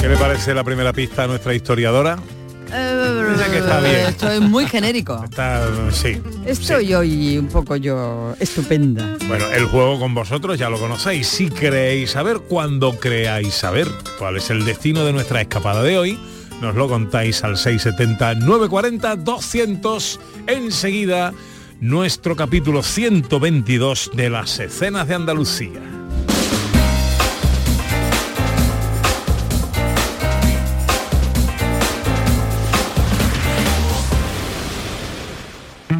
¿Qué 0.00 0.08
le 0.08 0.16
parece 0.16 0.54
la 0.54 0.62
primera 0.62 0.92
pista 0.92 1.24
a 1.24 1.26
nuestra 1.26 1.52
historiadora? 1.52 2.20
Dice 2.68 3.50
que 3.50 3.58
está 3.58 3.80
bien. 3.80 3.96
Esto 4.08 4.30
es 4.30 4.40
muy 4.40 4.66
genérico. 4.66 5.22
Está, 5.24 5.66
sí. 5.90 6.20
Estoy 6.44 6.94
hoy 6.94 7.38
un 7.38 7.48
poco 7.48 7.76
yo 7.76 8.34
estupenda. 8.38 9.16
Bueno, 9.26 9.46
el 9.46 9.64
juego 9.66 9.98
con 9.98 10.14
vosotros 10.14 10.58
ya 10.58 10.68
lo 10.68 10.78
conocéis. 10.78 11.26
Si 11.28 11.48
creéis 11.48 12.10
saber, 12.12 12.40
cuando 12.40 12.98
creáis 12.98 13.54
saber 13.54 13.88
cuál 14.18 14.36
es 14.36 14.50
el 14.50 14.64
destino 14.64 15.04
de 15.04 15.12
nuestra 15.12 15.40
escapada 15.40 15.82
de 15.82 15.98
hoy, 15.98 16.18
nos 16.60 16.74
lo 16.74 16.88
contáis 16.88 17.44
al 17.44 17.56
670-940-200. 17.56 20.18
Enseguida, 20.46 21.32
nuestro 21.80 22.36
capítulo 22.36 22.82
122 22.82 24.10
de 24.14 24.30
las 24.30 24.58
escenas 24.58 25.06
de 25.08 25.14
Andalucía. 25.14 25.97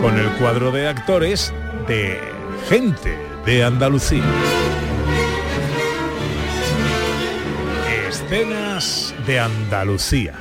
Con 0.00 0.18
el 0.18 0.28
cuadro 0.38 0.70
de 0.70 0.88
actores 0.88 1.52
de 1.88 2.20
Gente 2.68 3.18
de 3.44 3.64
Andalucía. 3.64 4.24
Escenas 8.08 9.14
de 9.26 9.40
Andalucía. 9.40 10.34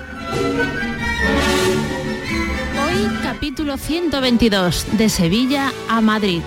Hoy 2.84 3.18
capítulo 3.24 3.78
122, 3.78 4.86
de 4.98 5.10
Sevilla 5.10 5.72
a 5.90 6.02
Madrid. 6.02 6.42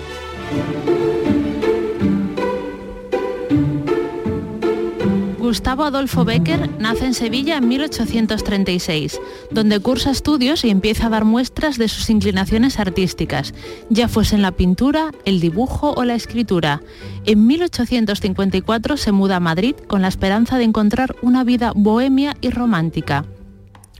Gustavo 5.49 5.83
Adolfo 5.83 6.25
Becker 6.25 6.79
nace 6.79 7.07
en 7.07 7.15
Sevilla 7.15 7.57
en 7.57 7.67
1836, 7.67 9.19
donde 9.49 9.79
cursa 9.79 10.11
estudios 10.11 10.63
y 10.63 10.69
empieza 10.69 11.07
a 11.07 11.09
dar 11.09 11.25
muestras 11.25 11.79
de 11.79 11.87
sus 11.87 12.11
inclinaciones 12.11 12.77
artísticas, 12.77 13.55
ya 13.89 14.07
fuese 14.07 14.35
en 14.35 14.43
la 14.43 14.51
pintura, 14.51 15.09
el 15.25 15.39
dibujo 15.39 15.95
o 15.97 16.03
la 16.03 16.13
escritura. 16.13 16.83
En 17.25 17.47
1854 17.47 18.95
se 18.95 19.11
muda 19.11 19.37
a 19.37 19.39
Madrid 19.39 19.73
con 19.87 20.03
la 20.03 20.07
esperanza 20.07 20.59
de 20.59 20.65
encontrar 20.65 21.15
una 21.23 21.43
vida 21.43 21.71
bohemia 21.75 22.37
y 22.41 22.51
romántica 22.51 23.25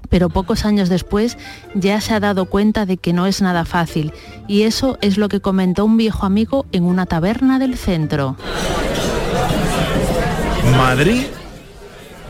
pero 0.10 0.29
pocos 0.29 0.65
años 0.65 0.89
después 0.89 1.38
ya 1.75 2.01
se 2.01 2.15
ha 2.15 2.20
dado 2.20 2.46
cuenta 2.46 2.88
de 2.88 2.98
que 2.98 3.13
no 3.13 3.27
es 3.27 3.44
nada 3.44 3.63
fácil 3.63 4.12
y 4.48 4.63
eso 4.63 4.98
es 5.01 5.18
lo 5.20 5.29
que 5.29 5.39
comentó 5.39 5.86
un 5.86 5.98
viejo 5.98 6.25
amigo 6.25 6.65
en 6.72 6.84
una 6.84 7.06
taberna 7.06 7.60
del 7.60 7.77
centro. 7.77 8.36
Madrid, 10.77 11.24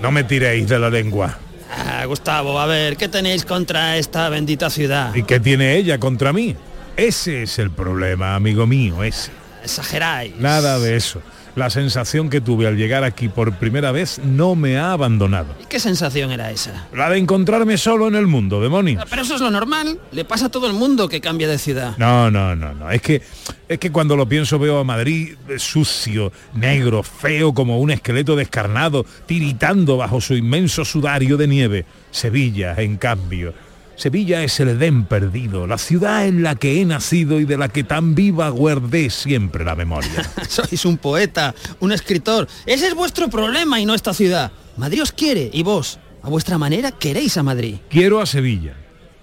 no 0.01 0.11
me 0.11 0.23
tiréis 0.23 0.67
de 0.67 0.79
la 0.79 0.89
lengua. 0.89 1.37
Ah, 1.71 2.03
Gustavo, 2.05 2.59
a 2.59 2.65
ver, 2.65 2.97
¿qué 2.97 3.07
tenéis 3.07 3.45
contra 3.45 3.97
esta 3.97 4.29
bendita 4.29 4.69
ciudad? 4.69 5.13
¿Y 5.13 5.23
qué 5.23 5.39
tiene 5.39 5.75
ella 5.75 5.99
contra 5.99 6.33
mí? 6.33 6.55
Ese 6.97 7.43
es 7.43 7.59
el 7.59 7.71
problema, 7.71 8.35
amigo 8.35 8.65
mío, 8.65 9.03
ese. 9.03 9.31
Exageráis. 9.63 10.35
Nada 10.37 10.79
de 10.79 10.95
eso. 10.95 11.21
La 11.55 11.69
sensación 11.69 12.29
que 12.29 12.41
tuve 12.41 12.67
al 12.67 12.77
llegar 12.77 13.03
aquí 13.03 13.27
por 13.27 13.53
primera 13.55 13.91
vez 13.91 14.21
no 14.23 14.55
me 14.55 14.77
ha 14.77 14.93
abandonado. 14.93 15.55
¿Y 15.61 15.65
qué 15.65 15.79
sensación 15.79 16.31
era 16.31 16.51
esa? 16.51 16.87
La 16.93 17.09
de 17.09 17.17
encontrarme 17.17 17.77
solo 17.77 18.07
en 18.07 18.15
el 18.15 18.27
mundo, 18.27 18.61
demonios. 18.61 19.03
Pero 19.09 19.23
eso 19.23 19.35
es 19.35 19.41
lo 19.41 19.51
normal, 19.51 19.99
le 20.11 20.25
pasa 20.25 20.45
a 20.45 20.49
todo 20.49 20.67
el 20.67 20.73
mundo 20.73 21.09
que 21.09 21.19
cambia 21.19 21.47
de 21.47 21.57
ciudad. 21.57 21.97
No, 21.97 22.29
no, 22.29 22.55
no, 22.55 22.73
no. 22.73 22.89
Es 22.91 23.01
que 23.01 23.21
es 23.67 23.77
que 23.77 23.91
cuando 23.91 24.15
lo 24.15 24.27
pienso 24.29 24.57
veo 24.57 24.79
a 24.79 24.83
Madrid 24.83 25.35
eh, 25.47 25.59
sucio, 25.59 26.31
negro, 26.53 27.03
feo 27.03 27.53
como 27.53 27.79
un 27.79 27.91
esqueleto 27.91 28.35
descarnado, 28.35 29.05
tiritando 29.25 29.97
bajo 29.97 30.21
su 30.21 30.35
inmenso 30.35 30.85
sudario 30.85 31.35
de 31.35 31.47
nieve. 31.47 31.85
Sevilla, 32.11 32.75
en 32.77 32.97
cambio. 32.97 33.53
Sevilla 33.99 34.43
es 34.45 34.57
el 34.61 34.69
Edén 34.69 35.03
perdido, 35.03 35.67
la 35.67 35.77
ciudad 35.77 36.25
en 36.25 36.41
la 36.41 36.55
que 36.55 36.79
he 36.79 36.85
nacido 36.85 37.37
y 37.41 37.43
de 37.43 37.57
la 37.57 37.67
que 37.67 37.83
tan 37.83 38.15
viva 38.15 38.47
guardé 38.47 39.09
siempre 39.09 39.65
la 39.65 39.75
memoria. 39.75 40.23
Sois 40.47 40.85
un 40.85 40.97
poeta, 40.97 41.53
un 41.81 41.91
escritor. 41.91 42.47
Ese 42.65 42.87
es 42.87 42.95
vuestro 42.95 43.29
problema 43.29 43.77
y 43.81 43.85
no 43.85 43.93
esta 43.93 44.13
ciudad. 44.13 44.53
Madrid 44.77 45.03
os 45.03 45.11
quiere 45.11 45.49
y 45.51 45.63
vos, 45.63 45.99
a 46.23 46.29
vuestra 46.29 46.57
manera, 46.57 46.93
queréis 46.93 47.35
a 47.35 47.43
Madrid. 47.43 47.75
Quiero 47.89 48.21
a 48.21 48.25
Sevilla, 48.25 48.73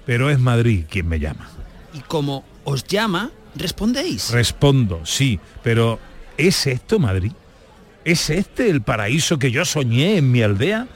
pero 0.05 0.29
es 0.29 0.39
Madrid 0.39 0.85
quien 0.91 1.09
me 1.09 1.19
llama. 1.21 1.49
Y 1.95 2.01
como 2.01 2.45
os 2.65 2.85
llama, 2.85 3.31
respondéis. 3.55 4.29
Respondo, 4.29 5.07
sí, 5.07 5.41
pero 5.63 5.99
¿es 6.37 6.67
esto 6.67 6.99
Madrid? 6.99 7.33
¿Es 8.05 8.29
este 8.29 8.69
el 8.69 8.83
paraíso 8.83 9.39
que 9.39 9.51
yo 9.51 9.65
soñé 9.65 10.19
en 10.19 10.31
mi 10.31 10.43
aldea? 10.43 10.87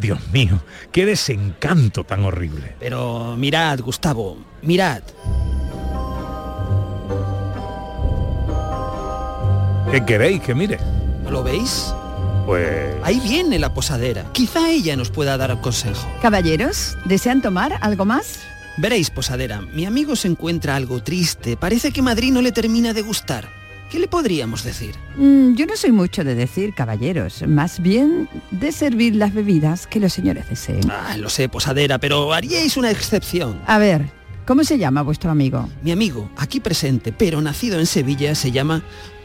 Dios 0.00 0.18
mío, 0.32 0.60
qué 0.92 1.04
desencanto 1.04 2.04
tan 2.04 2.24
horrible. 2.24 2.74
Pero 2.80 3.36
mirad, 3.36 3.78
Gustavo, 3.80 4.38
mirad. 4.62 5.02
¿Qué 9.90 10.04
queréis 10.04 10.40
que 10.40 10.54
mire? 10.54 10.78
¿No 11.24 11.30
lo 11.30 11.42
veis? 11.42 11.92
Pues... 12.46 12.94
Ahí 13.02 13.20
viene 13.20 13.58
la 13.58 13.74
posadera. 13.74 14.24
Quizá 14.32 14.70
ella 14.70 14.96
nos 14.96 15.10
pueda 15.10 15.36
dar 15.36 15.60
consejo. 15.60 16.06
Caballeros, 16.22 16.96
¿desean 17.04 17.42
tomar 17.42 17.76
algo 17.80 18.04
más? 18.04 18.40
Veréis, 18.78 19.10
posadera, 19.10 19.60
mi 19.60 19.84
amigo 19.84 20.16
se 20.16 20.28
encuentra 20.28 20.76
algo 20.76 21.02
triste. 21.02 21.56
Parece 21.56 21.92
que 21.92 22.02
Madrid 22.02 22.32
no 22.32 22.40
le 22.40 22.52
termina 22.52 22.94
de 22.94 23.02
gustar. 23.02 23.59
¿Qué 23.90 23.98
le 23.98 24.06
podríamos 24.06 24.62
decir? 24.62 24.94
Mm, 25.16 25.54
yo 25.54 25.66
no 25.66 25.76
soy 25.76 25.90
mucho 25.90 26.22
de 26.22 26.36
decir, 26.36 26.74
caballeros, 26.74 27.42
más 27.48 27.80
bien 27.80 28.28
de 28.52 28.70
servir 28.70 29.16
las 29.16 29.34
bebidas 29.34 29.88
que 29.88 29.98
los 29.98 30.12
señores 30.12 30.48
deseen. 30.48 30.88
Ah, 30.88 31.16
lo 31.16 31.28
sé, 31.28 31.48
posadera, 31.48 31.98
pero 31.98 32.32
haríais 32.32 32.76
una 32.76 32.92
excepción. 32.92 33.60
A 33.66 33.78
ver, 33.78 34.08
¿cómo 34.46 34.62
se 34.62 34.78
llama 34.78 35.02
vuestro 35.02 35.32
amigo? 35.32 35.68
Mi 35.82 35.90
amigo, 35.90 36.30
aquí 36.36 36.60
presente, 36.60 37.10
pero 37.10 37.40
nacido 37.40 37.80
en 37.80 37.86
Sevilla, 37.86 38.36
se 38.36 38.52
llama 38.52 38.84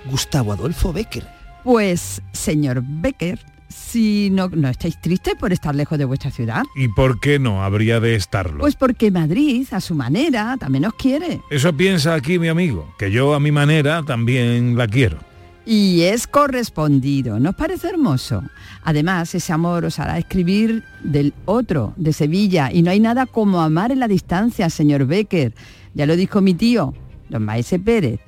Gustavo 0.10 0.54
Adolfo 0.54 0.92
Becker. 0.92 1.28
Pues, 1.64 2.24
señor 2.32 2.82
Becker, 2.84 3.40
si 3.76 4.30
no, 4.30 4.50
no 4.50 4.70
estáis 4.70 5.00
tristes 5.00 5.36
por 5.36 5.54
estar 5.54 5.76
lejos 5.76 5.98
de 5.98 6.06
vuestra 6.06 6.32
ciudad. 6.32 6.64
¿Y 6.76 6.88
por 6.88 7.20
qué 7.20 7.40
no 7.40 7.64
habría 7.64 8.00
de 8.00 8.16
estarlo? 8.16 8.60
Pues 8.60 8.76
porque 8.76 9.12
Madrid, 9.12 9.68
a 9.72 9.82
su 9.82 9.96
manera, 9.96 10.58
también 10.60 10.86
os 10.86 10.94
quiere. 10.94 11.42
Eso 11.50 11.76
piensa 11.76 12.14
aquí 12.14 12.40
mi 12.40 12.48
amigo, 12.48 12.94
que 12.98 13.12
yo 13.12 13.34
a 13.34 13.40
mi 13.40 13.52
manera 13.52 14.04
también 14.04 14.78
la 14.78 14.88
quiero. 14.88 15.18
Y 15.66 16.02
es 16.02 16.28
correspondido, 16.28 17.40
¿nos 17.40 17.56
parece 17.56 17.90
hermoso? 17.90 18.44
Además, 18.84 19.34
ese 19.34 19.52
amor 19.52 19.86
os 19.86 19.98
hará 19.98 20.18
escribir 20.20 20.84
del 21.04 21.34
otro, 21.46 21.94
de 21.96 22.14
Sevilla, 22.14 22.72
y 22.72 22.84
no 22.84 22.92
hay 22.92 23.00
nada 23.00 23.26
como 23.26 23.62
amar 23.62 23.92
en 23.92 24.00
la 24.00 24.08
distancia, 24.08 24.70
señor 24.70 25.06
Becker. 25.06 25.54
Ya 25.96 26.06
lo 26.06 26.16
dijo 26.16 26.42
mi 26.42 26.54
tío, 26.54 26.94
don 27.30 27.44
Maese 27.44 27.80
Pérez, 27.80 28.20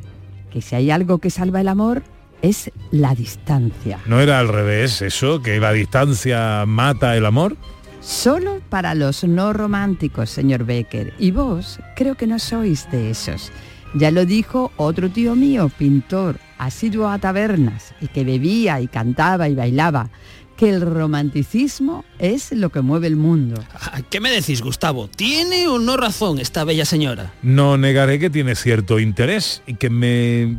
que 0.52 0.62
si 0.62 0.76
hay 0.76 0.90
algo 0.90 1.20
que 1.20 1.30
salva 1.30 1.62
el 1.62 1.68
amor, 1.68 2.02
es 2.42 2.72
la 2.92 3.16
distancia. 3.16 4.00
¿No 4.06 4.20
era 4.20 4.40
al 4.40 4.48
revés 4.48 5.02
eso, 5.02 5.42
que 5.42 5.60
la 5.60 5.72
distancia 5.72 6.66
mata 6.66 7.16
el 7.16 7.26
amor? 7.26 7.58
Solo 8.02 8.62
para 8.70 8.96
los 8.96 9.24
no 9.24 9.54
románticos, 9.54 10.30
señor 10.30 10.66
Becker. 10.66 11.14
Y 11.20 11.32
vos 11.32 11.80
creo 11.96 12.16
que 12.16 12.28
no 12.28 12.40
sois 12.40 12.90
de 12.92 13.10
esos. 13.10 13.52
Ya 13.96 14.12
lo 14.12 14.26
dijo 14.26 14.72
otro 14.78 15.10
tío 15.10 15.36
mío, 15.36 15.72
pintor, 15.78 16.40
asiduo 16.58 17.10
a 17.10 17.20
tabernas, 17.20 17.94
y 18.02 18.08
que 18.08 18.24
bebía 18.24 18.80
y 18.82 18.88
cantaba 18.88 19.50
y 19.50 19.56
bailaba, 19.56 20.10
que 20.58 20.70
el 20.70 20.82
romanticismo 20.82 22.04
es 22.20 22.52
lo 22.52 22.70
que 22.70 22.82
mueve 22.82 23.08
el 23.08 23.16
mundo. 23.16 23.64
Ah, 23.74 24.02
¿Qué 24.10 24.20
me 24.20 24.32
decís, 24.32 24.62
Gustavo? 24.62 25.08
¿Tiene 25.08 25.68
o 25.68 25.80
no 25.80 25.98
razón 25.98 26.40
esta 26.40 26.64
bella 26.64 26.84
señora? 26.84 27.34
No 27.44 27.78
negaré 27.78 28.20
que 28.20 28.30
tiene 28.30 28.56
cierto 28.56 29.00
interés 29.00 29.62
y 29.68 29.76
que 29.76 29.90
me 29.90 30.58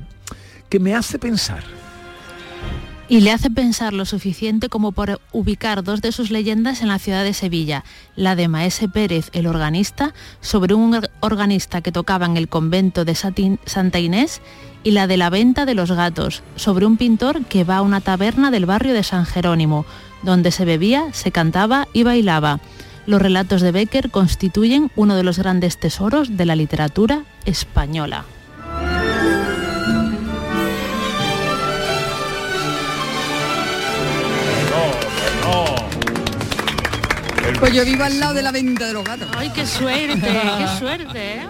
que 0.68 0.78
me 0.80 0.94
hace 0.94 1.18
pensar. 1.18 1.62
y 3.10 3.20
le 3.22 3.32
hace 3.32 3.48
pensar 3.48 3.94
lo 3.94 4.04
suficiente 4.04 4.68
como 4.68 4.92
por 4.92 5.18
ubicar 5.32 5.82
dos 5.82 6.02
de 6.02 6.12
sus 6.12 6.30
leyendas 6.30 6.82
en 6.82 6.88
la 6.88 6.98
ciudad 6.98 7.24
de 7.24 7.32
Sevilla, 7.32 7.82
la 8.16 8.36
de 8.36 8.48
Maese 8.48 8.86
Pérez, 8.86 9.30
el 9.32 9.46
organista, 9.46 10.12
sobre 10.42 10.74
un 10.74 10.94
or- 10.94 11.10
organista 11.20 11.80
que 11.80 11.90
tocaba 11.90 12.26
en 12.26 12.36
el 12.36 12.48
convento 12.48 13.06
de 13.06 13.14
Santa 13.14 13.98
Inés, 13.98 14.42
y 14.84 14.90
la 14.90 15.06
de 15.06 15.16
la 15.16 15.30
venta 15.30 15.64
de 15.64 15.74
los 15.74 15.90
gatos, 15.90 16.42
sobre 16.56 16.84
un 16.84 16.98
pintor 16.98 17.46
que 17.46 17.64
va 17.64 17.78
a 17.78 17.82
una 17.82 18.02
taberna 18.02 18.50
del 18.50 18.66
barrio 18.66 18.92
de 18.92 19.02
San 19.02 19.24
Jerónimo, 19.24 19.86
donde 20.22 20.50
se 20.50 20.66
bebía, 20.66 21.06
se 21.12 21.32
cantaba 21.32 21.88
y 21.94 22.02
bailaba. 22.02 22.60
Los 23.06 23.22
relatos 23.22 23.62
de 23.62 23.72
Becker 23.72 24.10
constituyen 24.10 24.90
uno 24.96 25.16
de 25.16 25.22
los 25.22 25.38
grandes 25.38 25.80
tesoros 25.80 26.36
de 26.36 26.44
la 26.44 26.56
literatura 26.56 27.22
española. 27.46 28.26
Pues 37.60 37.72
yo 37.72 37.84
vivo 37.84 38.04
al 38.04 38.18
lado 38.20 38.34
de 38.34 38.42
la 38.42 38.52
venta 38.52 38.86
de 38.86 38.92
los 38.92 39.04
gatos. 39.04 39.28
¡Ay, 39.36 39.50
qué 39.50 39.66
suerte! 39.66 40.20
¡Qué 40.20 40.66
suerte! 40.78 41.34
¿eh? 41.34 41.46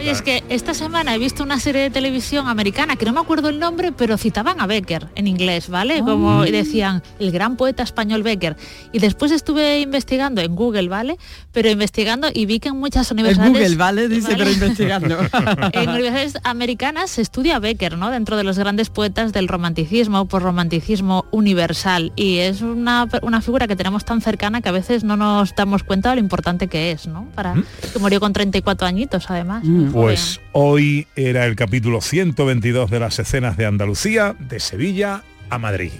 Oye, 0.00 0.12
es 0.12 0.22
que 0.22 0.42
esta 0.48 0.72
semana 0.72 1.14
he 1.14 1.18
visto 1.18 1.42
una 1.42 1.60
serie 1.60 1.82
de 1.82 1.90
televisión 1.90 2.48
americana, 2.48 2.96
que 2.96 3.04
no 3.04 3.12
me 3.12 3.20
acuerdo 3.20 3.50
el 3.50 3.58
nombre, 3.58 3.92
pero 3.92 4.16
citaban 4.16 4.58
a 4.58 4.66
Becker 4.66 5.08
en 5.14 5.26
inglés, 5.26 5.68
¿vale? 5.68 6.00
Como 6.00 6.46
y 6.46 6.50
decían, 6.50 7.02
el 7.18 7.30
gran 7.32 7.58
poeta 7.58 7.82
español 7.82 8.22
Becker. 8.22 8.56
Y 8.92 8.98
después 8.98 9.30
estuve 9.30 9.80
investigando 9.80 10.40
en 10.40 10.56
Google, 10.56 10.88
¿vale? 10.88 11.18
Pero 11.52 11.68
investigando 11.68 12.28
y 12.32 12.46
vi 12.46 12.60
que 12.60 12.70
en 12.70 12.78
muchas 12.78 13.10
En 13.10 13.18
universidades... 13.18 13.52
Google, 13.52 13.76
¿vale? 13.76 14.08
Dice, 14.08 14.32
¿vale? 14.32 14.36
pero 14.38 14.50
investigando. 14.52 15.18
en 15.72 15.90
universidades 15.90 16.38
americanas 16.44 17.10
se 17.10 17.20
estudia 17.20 17.58
Becker, 17.58 17.98
¿no? 17.98 18.10
Dentro 18.10 18.38
de 18.38 18.44
los 18.44 18.58
grandes 18.58 18.88
poetas 18.88 19.34
del 19.34 19.48
romanticismo, 19.48 20.24
por 20.28 20.40
romanticismo 20.40 21.26
universal. 21.30 22.10
Y 22.16 22.38
es 22.38 22.62
una, 22.62 23.06
una 23.20 23.42
figura 23.42 23.68
que 23.68 23.76
tenemos 23.76 24.06
tan 24.06 24.22
cercana 24.22 24.62
que 24.62 24.70
a 24.70 24.72
veces 24.72 25.04
no 25.04 25.18
nos 25.18 25.54
damos 25.54 25.84
cuenta 25.84 26.08
de 26.08 26.16
lo 26.16 26.20
importante 26.22 26.68
que 26.68 26.90
es, 26.90 27.06
¿no? 27.06 27.28
Para, 27.34 27.52
que 27.92 27.98
murió 27.98 28.18
con 28.18 28.32
34 28.32 28.86
añitos, 28.86 29.26
además. 29.28 29.62
Pues 29.92 30.40
hoy 30.52 31.08
era 31.16 31.46
el 31.46 31.56
capítulo 31.56 32.00
122 32.00 32.90
de 32.90 33.00
las 33.00 33.18
escenas 33.18 33.56
de 33.56 33.66
Andalucía, 33.66 34.36
de 34.38 34.60
Sevilla 34.60 35.24
a 35.48 35.58
Madrid. 35.58 35.90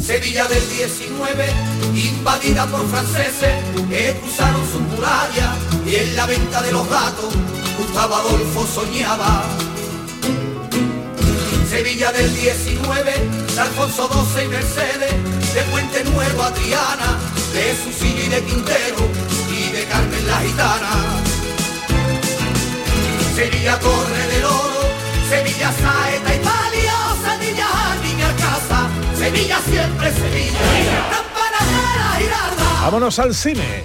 Sevilla 0.00 0.46
del 0.46 0.62
19, 0.68 1.46
invadida 1.94 2.66
por 2.66 2.86
franceses 2.88 3.54
que 3.88 4.14
cruzaron 4.20 4.60
su 4.70 4.80
muralla 4.80 5.54
y 5.86 5.94
en 5.94 6.16
la 6.16 6.26
venta 6.26 6.60
de 6.62 6.72
los 6.72 6.86
gatos 6.88 7.34
Gustavo 7.78 8.14
Adolfo 8.14 8.66
soñaba. 8.66 9.44
Sevilla 11.68 12.12
del 12.12 12.34
19, 12.34 13.12
de 13.54 13.60
Alfonso 13.60 14.08
XII 14.08 14.44
y 14.44 14.48
Mercedes, 14.48 15.54
de 15.54 15.62
Puente 15.70 16.04
Nuevo 16.04 16.42
a 16.42 16.52
Triana, 16.52 17.18
de 17.52 17.74
Susillo 17.74 18.24
y 18.24 18.28
de 18.28 18.42
Quintero 18.44 19.08
y 19.50 19.72
de 19.72 19.84
Carmen 19.84 20.26
la 20.26 20.38
Gitana. 20.40 21.13
Sevilla 23.34 23.76
Torre 23.80 24.26
del 24.28 24.44
Oro, 24.44 24.88
Sevilla 25.28 25.72
Saeta 25.72 26.34
y 26.34 26.38
Palio, 26.38 26.92
Sevilla 27.24 27.66
y 28.16 28.22
Alcázar, 28.22 28.88
Sevilla 29.18 29.58
siempre 29.68 30.12
Sevilla, 30.12 30.58
Campanajara 31.10 32.16
Giralda. 32.18 32.80
Vámonos 32.82 33.18
al 33.18 33.34
cine. 33.34 33.84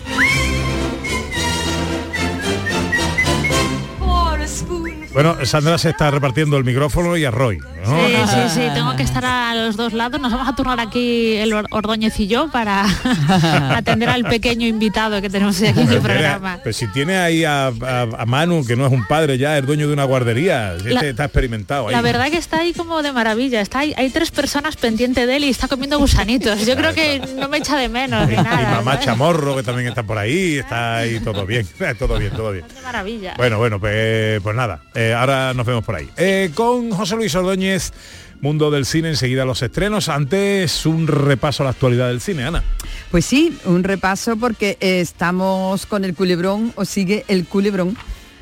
Bueno, 5.13 5.43
Sandra 5.45 5.77
se 5.79 5.89
está 5.89 6.11
repartiendo 6.11 6.55
el 6.57 6.63
micrófono 6.63 7.17
y 7.17 7.25
a 7.25 7.31
Roy. 7.31 7.57
¿no? 7.57 7.65
Sí, 8.07 8.13
sí, 8.27 8.39
sí, 8.53 8.61
tengo 8.75 8.95
que 8.95 9.03
estar 9.03 9.25
a 9.25 9.55
los 9.55 9.75
dos 9.75 9.93
lados. 9.93 10.21
Nos 10.21 10.31
vamos 10.31 10.47
a 10.47 10.55
turnar 10.55 10.79
aquí 10.79 11.35
el 11.37 11.51
Or- 11.53 11.65
Ordóñez 11.71 12.19
y 12.19 12.27
yo 12.27 12.49
para 12.51 12.85
atender 13.75 14.09
al 14.09 14.23
pequeño 14.25 14.67
invitado 14.67 15.21
que 15.21 15.29
tenemos 15.29 15.59
aquí 15.61 15.81
en 15.81 15.89
el 15.91 15.99
programa. 16.01 16.59
Pero 16.63 16.73
si 16.73 16.87
tiene 16.87 17.17
ahí 17.17 17.43
a, 17.43 17.67
a- 17.67 18.07
a 18.17 18.25
Manu, 18.25 18.65
que 18.65 18.75
no 18.75 18.85
es 18.85 18.91
un 18.91 19.05
padre 19.07 19.37
ya, 19.37 19.57
es 19.57 19.65
dueño 19.65 19.87
de 19.87 19.93
una 19.93 20.03
guardería, 20.03 20.75
este 20.75 20.89
La- 20.93 21.01
está 21.01 21.25
experimentado 21.25 21.87
ahí. 21.87 21.95
La 21.95 22.01
verdad 22.01 22.29
que 22.29 22.37
está 22.37 22.59
ahí 22.59 22.73
como 22.73 23.01
de 23.01 23.11
maravilla. 23.11 23.61
Está 23.61 23.79
ahí, 23.79 23.93
hay 23.97 24.09
tres 24.11 24.29
personas 24.31 24.75
pendientes 24.75 25.25
de 25.25 25.35
él 25.37 25.43
y 25.45 25.49
está 25.49 25.67
comiendo 25.67 25.97
gusanitos. 25.97 26.65
Yo 26.65 26.75
creo 26.75 26.93
que 26.93 27.19
no 27.35 27.49
me 27.49 27.57
echa 27.57 27.75
de 27.77 27.89
menos 27.89 28.27
ni 28.27 28.33
y 28.35 28.37
mamá 28.37 28.83
¿sabes? 28.91 29.05
Chamorro, 29.05 29.55
que 29.55 29.63
también 29.63 29.87
está 29.87 30.03
por 30.03 30.17
ahí, 30.17 30.57
está 30.59 30.97
ahí 30.97 31.19
todo 31.19 31.45
bien, 31.47 31.65
todo 31.97 32.17
bien, 32.19 32.31
todo 32.31 32.51
bien. 32.51 32.65
Qué 32.73 32.81
maravilla. 32.81 33.33
Bueno, 33.37 33.57
bueno, 33.57 33.79
pues, 33.79 34.39
pues 34.41 34.55
nada, 34.55 34.81
eh, 34.99 35.13
ahora 35.13 35.53
nos 35.53 35.65
vemos 35.65 35.85
por 35.85 35.95
ahí. 35.95 36.09
Eh, 36.17 36.51
con 36.53 36.91
José 36.91 37.15
Luis 37.15 37.33
Ordóñez, 37.33 37.93
Mundo 38.41 38.69
del 38.69 38.85
Cine, 38.85 39.07
enseguida 39.07 39.45
los 39.45 39.61
estrenos. 39.61 40.09
Antes 40.09 40.85
un 40.85 41.07
repaso 41.07 41.63
a 41.63 41.65
la 41.65 41.69
actualidad 41.69 42.09
del 42.09 42.19
cine, 42.19 42.43
Ana. 42.43 42.65
Pues 43.09 43.25
sí, 43.25 43.57
un 43.63 43.85
repaso 43.85 44.35
porque 44.35 44.77
estamos 44.81 45.85
con 45.85 46.03
el 46.03 46.15
culebrón 46.15 46.73
o 46.75 46.83
sigue 46.83 47.23
el 47.29 47.45
culebrón 47.45 47.95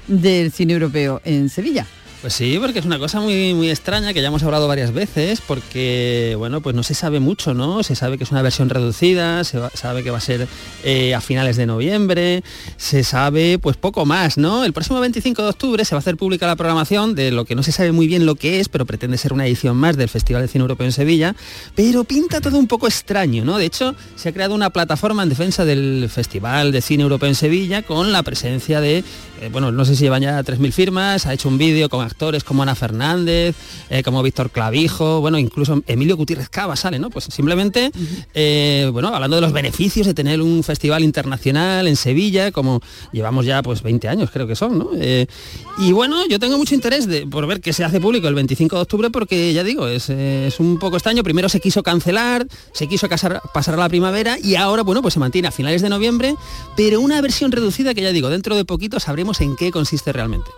del 0.08 0.52
cine 0.52 0.74
europeo 0.74 1.22
en 1.26 1.50
Sevilla. 1.50 1.86
Pues 2.22 2.34
sí, 2.34 2.58
porque 2.60 2.80
es 2.80 2.86
una 2.86 2.98
cosa 2.98 3.20
muy, 3.20 3.54
muy 3.54 3.70
extraña 3.70 4.12
que 4.12 4.24
ya 4.24 4.30
hemos 4.30 4.42
hablado 4.42 4.68
varias 4.68 4.92
veces, 4.92 5.40
porque 5.40 6.34
bueno, 6.36 6.62
pues 6.62 6.76
no 6.76 6.82
se 6.82 6.96
sabe 6.96 7.20
mucho, 7.20 7.54
¿no? 7.54 7.84
Se 7.84 7.94
sabe 7.94 8.18
que 8.18 8.24
es 8.24 8.32
una 8.32 8.42
versión 8.42 8.70
reducida, 8.70 9.44
se 9.44 9.60
sabe 9.76 10.04
que 10.04 10.10
va 10.10 10.18
a 10.18 10.22
ser 10.22 10.48
eh, 10.84 11.14
a 11.14 11.22
finales 11.22 11.58
de 11.58 11.68
noviembre, 11.68 12.44
se 12.76 13.04
sabe 13.04 13.60
pues 13.60 13.78
poco 13.78 14.08
más, 14.08 14.40
¿no? 14.40 14.66
El 14.66 14.74
próximo 14.74 15.00
25 15.00 15.44
de 15.44 15.50
octubre 15.50 15.86
se 15.86 15.94
va 15.94 15.98
a 15.98 16.02
hacer 16.02 16.18
pública 16.18 16.48
la 16.48 16.56
programación 16.56 17.14
de 17.14 17.30
lo 17.30 17.46
que 17.46 17.54
no 17.54 17.62
se 17.62 17.72
sabe 17.72 17.92
muy 17.92 18.08
bien 18.08 18.26
lo 18.26 18.34
que 18.34 18.60
es, 18.60 18.68
pero 18.68 18.88
pretende 18.88 19.20
ser 19.20 19.32
una 19.32 19.46
edición 19.46 19.78
más 19.78 19.96
del 19.96 20.10
Festival 20.10 20.42
de 20.42 20.48
Cine 20.48 20.64
Europeo 20.64 20.88
en 20.88 20.94
Sevilla, 20.94 21.36
pero 21.76 22.04
pinta 22.04 22.42
todo 22.42 22.58
un 22.58 22.68
poco 22.68 22.88
extraño, 22.88 23.46
¿no? 23.46 23.60
De 23.60 23.66
hecho, 23.66 23.94
se 24.16 24.30
ha 24.30 24.34
creado 24.34 24.56
una 24.56 24.72
plataforma 24.72 25.22
en 25.22 25.30
defensa 25.30 25.66
del 25.66 26.10
Festival 26.12 26.72
de 26.72 26.82
Cine 26.82 27.04
Europeo 27.04 27.30
en 27.30 27.36
Sevilla 27.36 27.84
con 27.84 28.12
la 28.12 28.24
presencia 28.24 28.82
de, 28.82 29.04
eh, 29.40 29.50
bueno, 29.52 29.72
no 29.72 29.86
sé 29.86 29.96
si 29.96 30.06
llevan 30.06 30.24
ya 30.24 30.42
3.000 30.42 30.72
firmas, 30.72 31.28
ha 31.28 31.34
hecho 31.34 31.48
un 31.48 31.60
vídeo 31.60 31.90
con 31.90 32.07
actores 32.08 32.44
como 32.44 32.64
Ana 32.64 32.74
Fernández, 32.76 33.56
eh, 33.90 34.02
como 34.04 34.24
Víctor 34.24 34.50
Clavijo, 34.50 35.22
bueno, 35.22 35.38
incluso 35.38 35.84
Emilio 35.88 36.18
Gutiérrez 36.18 36.50
Cava 36.50 36.76
sale, 36.76 36.98
¿no? 37.00 37.10
Pues 37.10 37.26
simplemente, 37.26 37.92
eh, 38.34 38.90
bueno, 38.92 39.10
hablando 39.14 39.36
de 39.36 39.42
los 39.42 39.52
beneficios 39.54 40.08
de 40.08 40.14
tener 40.14 40.42
un 40.42 40.64
festival 40.64 41.04
internacional 41.04 41.88
en 41.88 41.96
Sevilla, 41.96 42.52
como 42.52 42.82
llevamos 43.12 43.46
ya 43.46 43.62
pues 43.62 43.84
20 43.84 44.08
años 44.10 44.30
creo 44.32 44.48
que 44.48 44.56
son, 44.56 44.80
¿no? 44.80 44.90
Eh, 45.00 45.28
y 45.78 45.92
bueno, 45.92 46.26
yo 46.28 46.40
tengo 46.40 46.58
mucho 46.58 46.74
interés 46.74 47.08
de, 47.08 47.28
por 47.28 47.46
ver 47.46 47.62
que 47.62 47.74
se 47.74 47.84
hace 47.84 48.00
público 48.00 48.28
el 48.28 48.36
25 48.36 48.76
de 48.76 48.82
octubre 48.82 49.10
porque 49.12 49.54
ya 49.54 49.64
digo, 49.64 49.88
es, 49.88 50.10
es 50.10 50.60
un 50.60 50.80
poco 50.80 50.98
extraño. 50.98 51.24
Primero 51.24 51.50
se 51.50 51.60
quiso 51.60 51.84
cancelar, 51.84 52.48
se 52.74 52.88
quiso 52.88 53.08
casar- 53.08 53.42
pasar 53.54 53.76
a 53.76 53.78
la 53.78 53.90
primavera 53.90 54.38
y 54.42 54.56
ahora, 54.56 54.84
bueno, 54.84 55.02
pues 55.02 55.14
se 55.14 55.20
mantiene 55.20 55.48
a 55.48 55.52
finales 55.52 55.82
de 55.82 55.90
noviembre, 55.90 56.36
pero 56.76 57.00
una 57.02 57.22
versión 57.22 57.52
reducida 57.52 57.94
que 57.94 58.02
ya 58.02 58.12
digo, 58.12 58.30
dentro 58.30 58.56
de 58.56 58.66
poquito 58.66 59.00
sabremos 59.00 59.42
en 59.42 59.56
qué 59.56 59.72
consiste 59.72 60.12
realmente. 60.14 60.50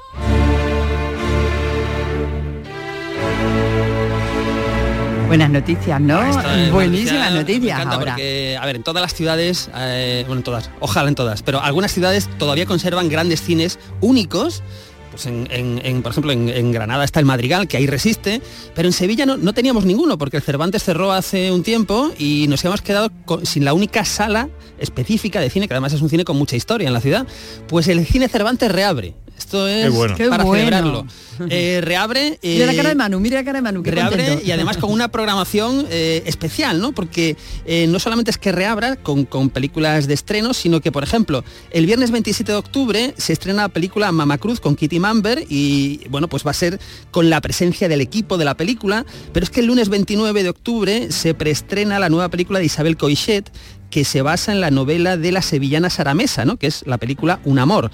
Buenas 5.29 5.51
noticias, 5.51 6.01
¿no? 6.01 6.21
Esta 6.23 6.41
una 6.41 6.71
Buenísimas 6.71 7.31
noticia, 7.31 7.77
noticias 7.77 7.85
me 7.85 7.93
ahora. 7.93 8.13
Porque, 8.13 8.57
a 8.59 8.65
ver, 8.65 8.75
en 8.77 8.83
todas 8.83 9.01
las 9.01 9.13
ciudades, 9.13 9.69
eh, 9.77 10.23
bueno, 10.25 10.39
en 10.39 10.43
todas, 10.43 10.71
ojalá 10.79 11.07
en 11.07 11.13
todas, 11.13 11.43
pero 11.43 11.61
algunas 11.61 11.91
ciudades 11.93 12.27
todavía 12.39 12.65
conservan 12.65 13.09
grandes 13.09 13.41
cines 13.43 13.77
únicos. 14.01 14.63
Pues 15.11 15.27
en, 15.27 15.47
en- 15.51 15.81
en, 15.83 16.01
por 16.01 16.11
ejemplo, 16.13 16.31
en, 16.31 16.49
en 16.49 16.71
Granada 16.71 17.03
está 17.03 17.19
el 17.19 17.25
Madrigal, 17.27 17.67
que 17.67 17.77
ahí 17.77 17.85
resiste, 17.85 18.41
pero 18.73 18.87
en 18.87 18.93
Sevilla 18.93 19.25
no, 19.27 19.37
no 19.37 19.53
teníamos 19.53 19.85
ninguno, 19.85 20.17
porque 20.17 20.37
el 20.37 20.43
Cervantes 20.43 20.83
cerró 20.83 21.11
hace 21.11 21.51
un 21.51 21.61
tiempo 21.63 22.11
y 22.17 22.47
nos 22.47 22.63
hemos 22.65 22.81
quedado 22.81 23.11
con- 23.25 23.45
sin 23.45 23.65
la 23.65 23.73
única 23.73 24.05
sala 24.05 24.49
específica 24.79 25.39
de 25.41 25.49
cine, 25.51 25.67
que 25.67 25.73
además 25.75 25.93
es 25.93 26.01
un 26.01 26.09
cine 26.09 26.25
con 26.25 26.37
mucha 26.37 26.55
historia 26.55 26.87
en 26.87 26.93
la 26.93 27.01
ciudad. 27.01 27.27
Pues 27.67 27.87
el 27.87 28.03
cine 28.05 28.27
Cervantes 28.29 28.71
reabre. 28.71 29.13
Esto 29.39 29.67
es 29.67 29.86
Qué 29.86 29.89
bueno. 29.89 30.15
Qué 30.15 30.30
para 30.30 30.43
bueno. 30.43 30.65
celebrarlo. 30.65 31.06
Eh, 31.49 31.80
reabre. 31.82 32.38
Mira 32.43 32.65
la 32.65 32.73
eh, 32.73 32.75
cara 32.75 32.89
de 32.89 32.95
Manu, 32.95 33.17
mira 33.21 33.38
la 33.38 33.45
cara 33.45 33.60
de 33.60 33.62
Manu, 33.62 33.82
qué 33.82 33.91
reabre 33.91 34.25
contento. 34.25 34.45
y 34.45 34.52
además 34.52 34.75
con 34.75 34.91
una 34.91 35.08
programación 35.08 35.88
eh, 35.89 36.21
especial, 36.25 36.82
¿no? 36.82 36.91
Porque 36.91 37.38
eh, 37.65 37.88
no 37.88 37.97
solamente 37.99 38.30
es 38.30 38.38
que 38.38 38.52
reabra 38.52 38.97
con, 38.97 39.23
con 39.23 39.49
películas 39.49 40.06
de 40.06 40.15
estreno, 40.15 40.54
sino 40.54 40.82
que, 40.82 40.91
por 40.91 41.02
ejemplo, 41.02 41.45
el 41.71 41.86
viernes 41.86 42.12
27 42.12 42.52
de 42.52 42.58
octubre 42.58 43.13
se 43.15 43.32
estrena 43.32 43.62
la 43.62 43.69
película 43.69 44.12
Mama 44.12 44.38
Cruz 44.38 44.60
con 44.60 44.75
Kitty 44.75 44.99
Mamber 44.99 45.45
y, 45.47 46.02
bueno, 46.10 46.28
pues 46.28 46.45
va 46.45 46.52
a 46.52 46.56
ser 46.56 46.78
con 47.10 47.30
la 47.30 47.39
presencia 47.39 47.88
del 47.88 48.02
equipo 48.02 48.38
de 48.38 48.43
la 48.43 48.58
película, 48.58 49.06
pero 49.32 49.45
es 49.45 49.49
que 49.49 49.62
el 49.62 49.67
lunes 49.67 49.88
29 49.88 50.43
de 50.43 50.49
octubre 50.49 51.10
se 51.10 51.34
preestrena 51.36 51.99
la 51.99 52.10
nueva 52.10 52.28
película 52.28 52.60
de 52.60 52.65
Isabel 52.65 52.97
Coixet, 52.97 53.49
que 53.89 54.06
se 54.06 54.21
basa 54.21 54.52
en 54.52 54.62
la 54.62 54.71
novela 54.71 55.17
de 55.17 55.32
la 55.32 55.41
sevillana 55.41 55.89
Sara 55.89 56.13
Mesa, 56.13 56.45
¿no? 56.45 56.58
Que 56.58 56.67
es 56.67 56.86
la 56.86 56.97
película 56.97 57.39
Un 57.43 57.60
Amor. 57.60 57.91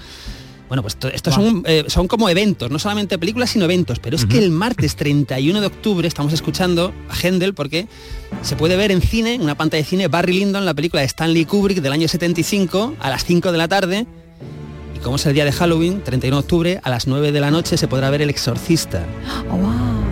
Bueno, 0.68 0.82
pues 0.82 0.96
to- 0.96 1.08
estos 1.08 1.34
son, 1.34 1.62
eh, 1.66 1.84
son 1.86 2.08
como 2.08 2.28
eventos, 2.28 2.70
no 2.70 2.78
solamente 2.78 3.18
películas, 3.18 3.50
sino 3.50 3.64
eventos. 3.66 3.98
Pero 4.00 4.16
es 4.16 4.26
que 4.26 4.38
el 4.38 4.50
martes 4.50 4.96
31 4.96 5.60
de 5.60 5.66
octubre 5.68 6.08
estamos 6.08 6.32
escuchando 6.32 6.92
a 7.08 7.14
Händel 7.16 7.54
porque 7.54 7.86
se 8.42 8.56
puede 8.56 8.76
ver 8.76 8.90
en 8.90 9.00
cine, 9.00 9.34
en 9.34 9.42
una 9.42 9.54
pantalla 9.56 9.82
de 9.84 9.88
cine, 9.88 10.08
Barry 10.08 10.32
Lyndon, 10.40 10.64
la 10.64 10.74
película 10.74 11.00
de 11.02 11.06
Stanley 11.06 11.44
Kubrick 11.44 11.80
del 11.80 11.92
año 11.92 12.08
75, 12.08 12.94
a 13.00 13.10
las 13.10 13.24
5 13.24 13.52
de 13.52 13.58
la 13.58 13.68
tarde. 13.68 14.06
Y 14.96 14.98
como 14.98 15.16
es 15.16 15.26
el 15.26 15.34
día 15.34 15.44
de 15.44 15.52
Halloween, 15.52 16.02
31 16.02 16.36
de 16.36 16.40
octubre, 16.40 16.80
a 16.82 16.90
las 16.90 17.06
9 17.06 17.30
de 17.30 17.40
la 17.40 17.50
noche 17.52 17.76
se 17.76 17.86
podrá 17.86 18.10
ver 18.10 18.22
El 18.22 18.30
Exorcista. 18.30 19.04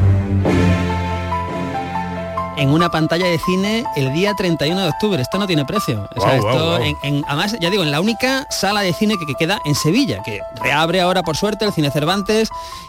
en 2.56 2.70
una 2.70 2.90
pantalla 2.90 3.26
de 3.26 3.38
cine 3.38 3.84
el 3.96 4.12
día 4.12 4.34
31 4.34 4.80
de 4.82 4.88
octubre. 4.88 5.20
Esto 5.22 5.38
no 5.38 5.46
tiene 5.46 5.64
precio. 5.64 6.08
O 6.16 6.20
sea, 6.20 6.36
esto 6.36 6.78
en- 6.78 6.96
en- 7.02 7.24
además, 7.26 7.56
ya 7.60 7.70
digo, 7.70 7.82
en 7.82 7.90
la 7.90 8.00
única 8.00 8.46
sala 8.50 8.80
de 8.82 8.92
cine 8.92 9.14
que, 9.18 9.26
que 9.26 9.34
queda 9.34 9.60
en 9.64 9.74
Sevilla, 9.74 10.22
que 10.24 10.40
reabre 10.62 11.00
ahora 11.00 11.22
por 11.22 11.36
suerte 11.36 11.64
el 11.64 11.72
Cine 11.72 11.90
Cervantes. 11.90 12.48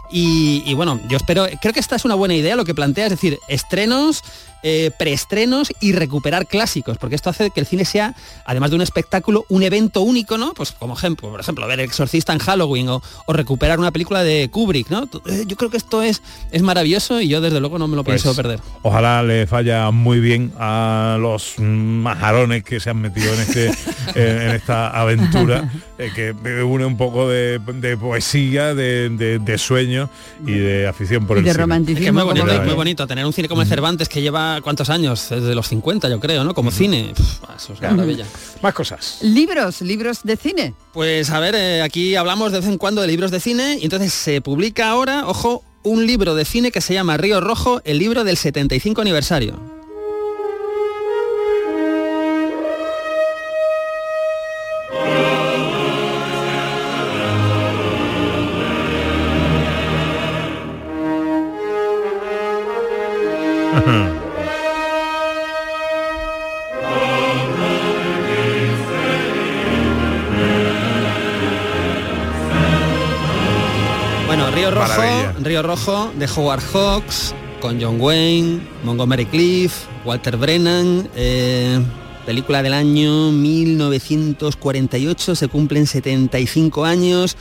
Y, 0.09 0.61
y 0.65 0.73
bueno, 0.75 0.99
yo 1.09 1.17
espero, 1.17 1.47
creo 1.61 1.73
que 1.73 1.79
esta 1.79 1.95
es 1.95 2.05
una 2.05 2.13
buena 2.15 2.35
idea 2.35 2.55
lo 2.55 2.63
que 2.63 2.75
plantea, 2.75 3.05
es 3.05 3.11
decir, 3.11 3.39
estrenos, 3.47 4.23
eh, 4.67 4.89
preestrenos 4.97 5.71
y 5.79 5.91
recuperar 5.93 6.47
clásicos, 6.47 6.97
porque 6.97 7.15
esto 7.15 7.29
hace 7.29 7.51
que 7.51 7.59
el 7.59 7.67
cine 7.67 7.85
sea, 7.85 8.15
además 8.45 8.71
de 8.71 8.77
un 8.77 8.81
espectáculo, 8.81 9.45
un 9.49 9.61
evento 9.61 10.01
único, 10.01 10.39
¿no? 10.39 10.55
Pues 10.55 10.71
como 10.71 10.95
ejemplo, 10.95 11.29
por 11.29 11.39
ejemplo, 11.39 11.67
ver 11.67 11.79
El 11.79 11.85
Exorcista 11.85 12.33
en 12.33 12.39
Halloween 12.39 12.89
o, 12.89 13.03
o 13.27 13.33
recuperar 13.33 13.77
una 13.77 13.91
película 13.91 14.23
de 14.23 14.49
Kubrick, 14.49 14.89
¿no? 14.89 15.03
Eh, 15.27 15.43
Yo 15.45 15.55
creo 15.55 15.69
que 15.69 15.77
esto 15.77 16.01
es, 16.01 16.23
es 16.51 16.63
maravilloso 16.63 17.21
y 17.21 17.27
yo 17.27 17.41
desde 17.41 17.59
luego 17.59 17.77
no 17.77 17.87
me 17.87 17.95
lo 17.95 18.03
Pues, 18.03 18.23
pienso 18.23 18.35
perder. 18.35 18.59
Ojalá 18.81 19.21
le 19.21 19.45
falla 19.45 19.91
muy 19.91 20.19
bien 20.19 20.51
a 20.59 21.17
los 21.19 21.59
majarones 21.59 22.63
que 22.63 22.79
se 22.79 22.89
han 22.89 22.97
metido 23.01 23.31
en 23.35 23.39
este 23.41 23.67
en, 24.15 24.41
en 24.41 24.55
esta 24.55 24.89
aventura 24.89 25.69
eh, 25.99 26.11
que 26.15 26.31
une 26.63 26.85
un 26.85 26.97
poco 26.97 27.29
de, 27.29 27.59
de 27.59 27.97
poesía, 27.97 28.73
de, 28.73 29.09
de- 29.09 29.39
de 29.39 29.57
sueño 29.57 30.09
y 30.45 30.53
de 30.53 30.87
afición 30.87 31.27
por 31.27 31.37
Y 31.37 31.39
el 31.39 31.45
de 31.45 31.51
cine. 31.51 31.61
romanticismo. 31.61 31.99
Es 31.99 32.03
que 32.03 32.07
es 32.09 32.13
muy 32.13 32.23
bonito, 32.41 32.63
muy 32.63 32.73
bonito 32.73 33.05
tener 33.07 33.25
un 33.25 33.33
cine 33.33 33.47
como 33.47 33.61
el 33.61 33.67
Cervantes 33.67 34.09
que 34.09 34.21
lleva 34.21 34.54
cuántos 34.61 34.89
años, 34.89 35.27
desde 35.29 35.55
los 35.55 35.67
50 35.67 36.09
yo 36.09 36.19
creo, 36.19 36.43
¿no? 36.43 36.53
Como 36.53 36.71
cine. 36.71 37.13
Pff, 37.15 37.43
eso 37.55 37.73
es 37.73 37.79
una 37.79 37.91
maravilla. 37.91 38.25
Más 38.61 38.73
cosas. 38.73 39.19
Libros, 39.21 39.81
libros 39.81 40.19
de 40.23 40.37
cine. 40.37 40.73
Pues 40.93 41.29
a 41.29 41.39
ver, 41.39 41.55
eh, 41.55 41.81
aquí 41.81 42.15
hablamos 42.15 42.51
de 42.51 42.59
vez 42.59 42.67
en 42.67 42.77
cuando 42.77 43.01
de 43.01 43.07
libros 43.07 43.31
de 43.31 43.39
cine 43.39 43.77
y 43.79 43.85
entonces 43.85 44.13
se 44.13 44.41
publica 44.41 44.89
ahora, 44.89 45.27
ojo, 45.27 45.63
un 45.83 46.05
libro 46.05 46.35
de 46.35 46.45
cine 46.45 46.71
que 46.71 46.81
se 46.81 46.93
llama 46.93 47.17
Río 47.17 47.41
Rojo, 47.41 47.81
el 47.85 47.99
libro 47.99 48.23
del 48.23 48.37
75 48.37 49.01
aniversario. 49.01 49.75
Río 74.55 74.71
Rojo, 74.71 74.87
Maravilla. 74.87 75.35
Río 75.41 75.61
Rojo 75.63 76.11
de 76.17 76.29
Howard 76.33 76.61
Hawks, 76.71 77.35
con 77.59 77.81
John 77.81 77.99
Wayne, 77.99 78.61
Montgomery 78.85 79.25
Cliff, 79.25 79.83
Walter 80.05 80.37
Brennan, 80.37 81.09
eh, 81.13 81.81
película 82.25 82.63
del 82.63 82.73
año 82.73 83.33
1948, 83.33 85.35
se 85.35 85.49
cumplen 85.49 85.87
75 85.87 86.85
años, 86.85 87.35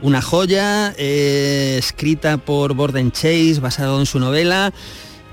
una 0.00 0.22
joya, 0.22 0.94
eh, 0.96 1.74
escrita 1.76 2.38
por 2.38 2.74
Borden 2.74 3.10
Chase, 3.10 3.58
basado 3.60 3.98
en 3.98 4.06
su 4.06 4.20
novela. 4.20 4.72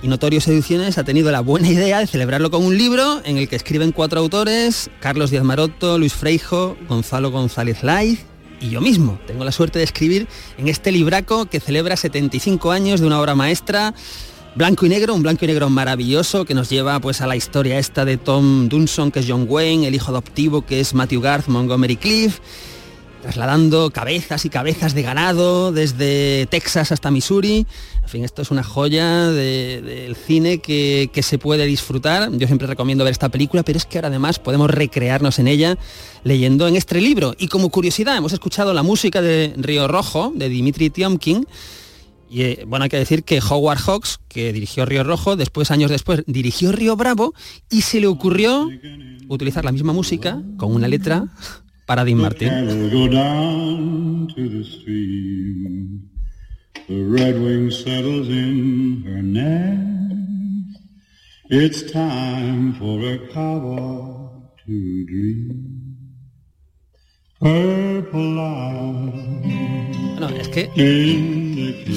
Y 0.02 0.08
Notorios 0.08 0.47
Ediciones 0.47 0.97
ha 0.97 1.04
tenido 1.04 1.32
la 1.32 1.41
buena 1.41 1.69
idea 1.69 2.00
de 2.00 2.08
celebrarlo 2.08 2.50
con 2.50 2.65
un 2.65 2.80
libro 2.80 3.21
en 3.26 3.38
el 3.38 3.47
que 3.47 3.56
escriben 3.56 3.91
cuatro 3.91 4.19
autores, 4.19 4.89
Carlos 5.00 5.30
Díaz 5.30 5.43
Maroto, 5.43 6.00
Luis 6.00 6.13
Freijo, 6.13 6.76
Gonzalo 6.88 7.30
González 7.30 7.84
Laiz 7.84 8.26
y 8.60 8.70
yo 8.70 8.82
mismo. 8.82 9.20
Tengo 9.28 9.43
la 9.43 9.52
suerte 9.52 9.80
de 9.80 9.86
escribir 9.86 10.28
en 10.58 10.67
este 10.67 10.91
libraco 10.91 11.46
que 11.46 11.60
celebra 11.60 11.96
75 11.96 12.72
años 12.72 13.00
de 13.00 13.08
una 13.08 13.20
obra 13.20 13.36
maestra, 13.36 13.93
blanco 14.56 14.86
y 14.86 14.89
negro, 14.89 15.13
un 15.13 15.24
blanco 15.24 15.46
y 15.46 15.48
negro 15.48 15.70
maravilloso 15.70 16.46
que 16.46 16.54
nos 16.54 16.70
lleva 16.70 17.00
pues 17.00 17.22
a 17.22 17.28
la 17.28 17.36
historia 17.36 17.78
esta 17.78 18.06
de 18.06 18.17
Tom 18.17 18.70
Dunson, 18.70 19.12
que 19.12 19.20
es 19.20 19.26
John 19.28 19.46
Wayne, 19.48 19.88
el 19.88 19.96
hijo 19.96 20.10
adoptivo 20.10 20.65
que 20.65 20.80
es 20.80 20.93
Matthew 20.93 21.22
Garth 21.22 21.48
Montgomery 21.48 21.96
Cliff, 21.96 22.39
trasladando 23.21 23.89
cabezas 23.91 24.45
y 24.45 24.49
cabezas 24.49 24.93
de 24.93 25.01
ganado 25.01 25.71
desde 25.71 26.47
Texas 26.49 26.91
hasta 26.91 27.12
Missouri. 27.12 27.65
En 28.03 28.10
fin, 28.10 28.23
esto 28.23 28.41
es 28.41 28.51
una 28.51 28.63
joya 28.63 29.27
de- 29.27 29.82
del 29.82 30.15
cine 30.15 30.60
que, 30.60 31.10
que 31.12 31.23
se 31.23 31.38
puede 31.38 31.65
disfrutar. 31.65 32.32
Yo 32.32 32.47
siempre 32.47 32.67
recomiendo 32.67 33.03
ver 33.03 33.12
esta 33.12 33.30
película, 33.30 33.63
pero 33.63 33.77
es 33.77 33.86
que 33.86 33.97
ahora 33.97 34.08
además 34.08 34.39
podemos 34.39 34.69
recrearnos 34.69 35.39
en 35.39 35.47
ella 35.47 35.77
leyendo 36.23 36.67
en 36.67 36.75
este 36.75 37.01
libro. 37.01 37.34
Y 37.38 37.47
como 37.47 37.69
curiosidad, 37.69 38.15
hemos 38.15 38.34
escuchado 38.34 38.73
la 38.73 38.84
música 38.84 39.21
de 39.21 39.53
Río 39.58 39.88
Rojo, 39.88 40.32
de 40.36 40.47
Dimitri 40.49 40.89
Tiomkin, 40.89 41.45
y 42.30 42.41
eh, 42.41 42.63
bueno, 42.67 42.84
hay 42.84 42.89
que 42.89 42.97
decir 42.97 43.23
que 43.23 43.39
Howard 43.39 43.80
Hawks, 43.80 44.19
que 44.27 44.51
dirigió 44.53 44.86
Río 44.86 45.03
Rojo, 45.03 45.36
después, 45.38 45.71
años 45.71 45.89
después, 45.89 46.23
dirigió 46.27 46.71
Río 46.73 46.95
Bravo 46.97 47.34
y 47.69 47.82
se 47.82 47.99
le 48.01 48.08
ocurrió 48.08 48.69
utilizar 49.30 49.63
la 49.65 49.71
misma 49.71 49.93
música 49.93 50.41
con 50.58 50.73
una 50.75 50.88
letra 50.89 51.25
para 51.88 52.04
Dean 52.04 52.19
Martin. 52.19 52.52
The 56.88 57.04
red 57.04 57.36
wing 57.41 57.71
settles 57.71 58.30
in 58.30 59.04
her 59.06 59.21
nest. 59.21 60.80
It's 61.50 61.91
time 61.91 62.73
for 62.76 63.00
a 63.04 63.17
cowboy 63.34 64.30
to 64.65 65.06
dream. 65.06 65.66
Bueno, 67.39 69.13
es 70.39 70.47
que 70.50 70.69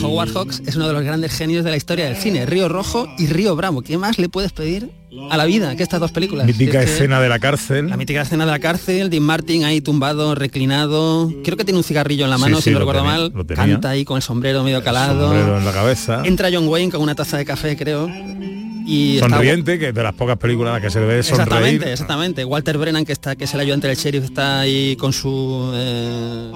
Howard 0.02 0.32
Hawks 0.34 0.62
es 0.66 0.76
uno 0.76 0.86
de 0.88 0.92
los 0.92 1.02
grandes 1.02 1.32
genios 1.32 1.64
de 1.64 1.70
la 1.70 1.76
historia 1.78 2.04
del 2.06 2.16
cine. 2.16 2.44
Río 2.46 2.68
Rojo 2.68 3.08
y 3.18 3.26
Río 3.26 3.56
Bravo. 3.56 3.80
¿Qué 3.82 3.96
más 3.96 4.18
le 4.18 4.28
puedes 4.28 4.52
pedir 4.52 4.90
a 5.30 5.36
la 5.38 5.46
vida 5.46 5.74
que 5.76 5.82
estas 5.82 5.98
dos 6.00 6.12
películas? 6.12 6.46
Mítica 6.46 6.80
Es 6.80 6.86
que- 6.86 6.92
escena 6.92 7.20
de 7.22 7.28
la 7.30 7.38
cárcel. 7.38 7.88
La 7.88 7.96
mítica 7.96 8.20
escena 8.22 8.44
de 8.44 8.50
la 8.50 8.58
cárcel, 8.58 9.08
Dean 9.08 9.22
Martin 9.22 9.64
ahí 9.64 9.80
tumbado, 9.80 10.34
reclinado. 10.34 11.32
Creo 11.42 11.56
que 11.56 11.64
tiene 11.64 11.78
un 11.78 11.84
cigarrillo 11.84 12.24
en 12.24 12.30
la 12.30 12.36
mano, 12.38 12.56
sí, 12.58 12.64
si 12.64 12.70
no 12.72 12.80
recuerdo 12.80 13.00
tenía, 13.02 13.16
mal. 13.16 13.32
Canta 13.56 13.88
ahí 13.90 14.04
con 14.04 14.16
el 14.16 14.22
sombrero 14.22 14.62
medio 14.62 14.84
calado. 14.84 15.28
Sombrero 15.28 15.56
en 15.58 15.64
la 15.64 15.72
cabeza. 15.72 16.20
Entra 16.26 16.50
John 16.52 16.68
Wayne 16.68 16.92
con 16.92 17.00
una 17.00 17.14
taza 17.14 17.38
de 17.38 17.46
café, 17.46 17.76
creo. 17.78 18.10
Y 18.90 19.16
está- 19.16 19.28
Sonriente, 19.28 19.78
que 19.78 19.92
de 19.92 20.02
las 20.02 20.14
pocas 20.14 20.36
películas 20.36 20.72
las 20.74 20.82
que 20.82 20.90
se 20.90 20.98
le 21.00 21.06
ve 21.06 21.22
sonreír. 21.22 21.42
Exactamente, 21.44 21.92
exactamente. 21.92 22.44
Walter 22.44 22.76
Brennan, 22.78 23.04
que 23.04 23.12
está, 23.12 23.36
que 23.36 23.44
es 23.44 23.54
el 23.54 23.60
ayudante 23.60 23.86
del 23.86 23.96
sheriff, 23.96 24.24
está 24.24 24.60
ahí 24.60 24.96
con 24.96 25.12
su 25.12 25.70
eh, 25.74 26.52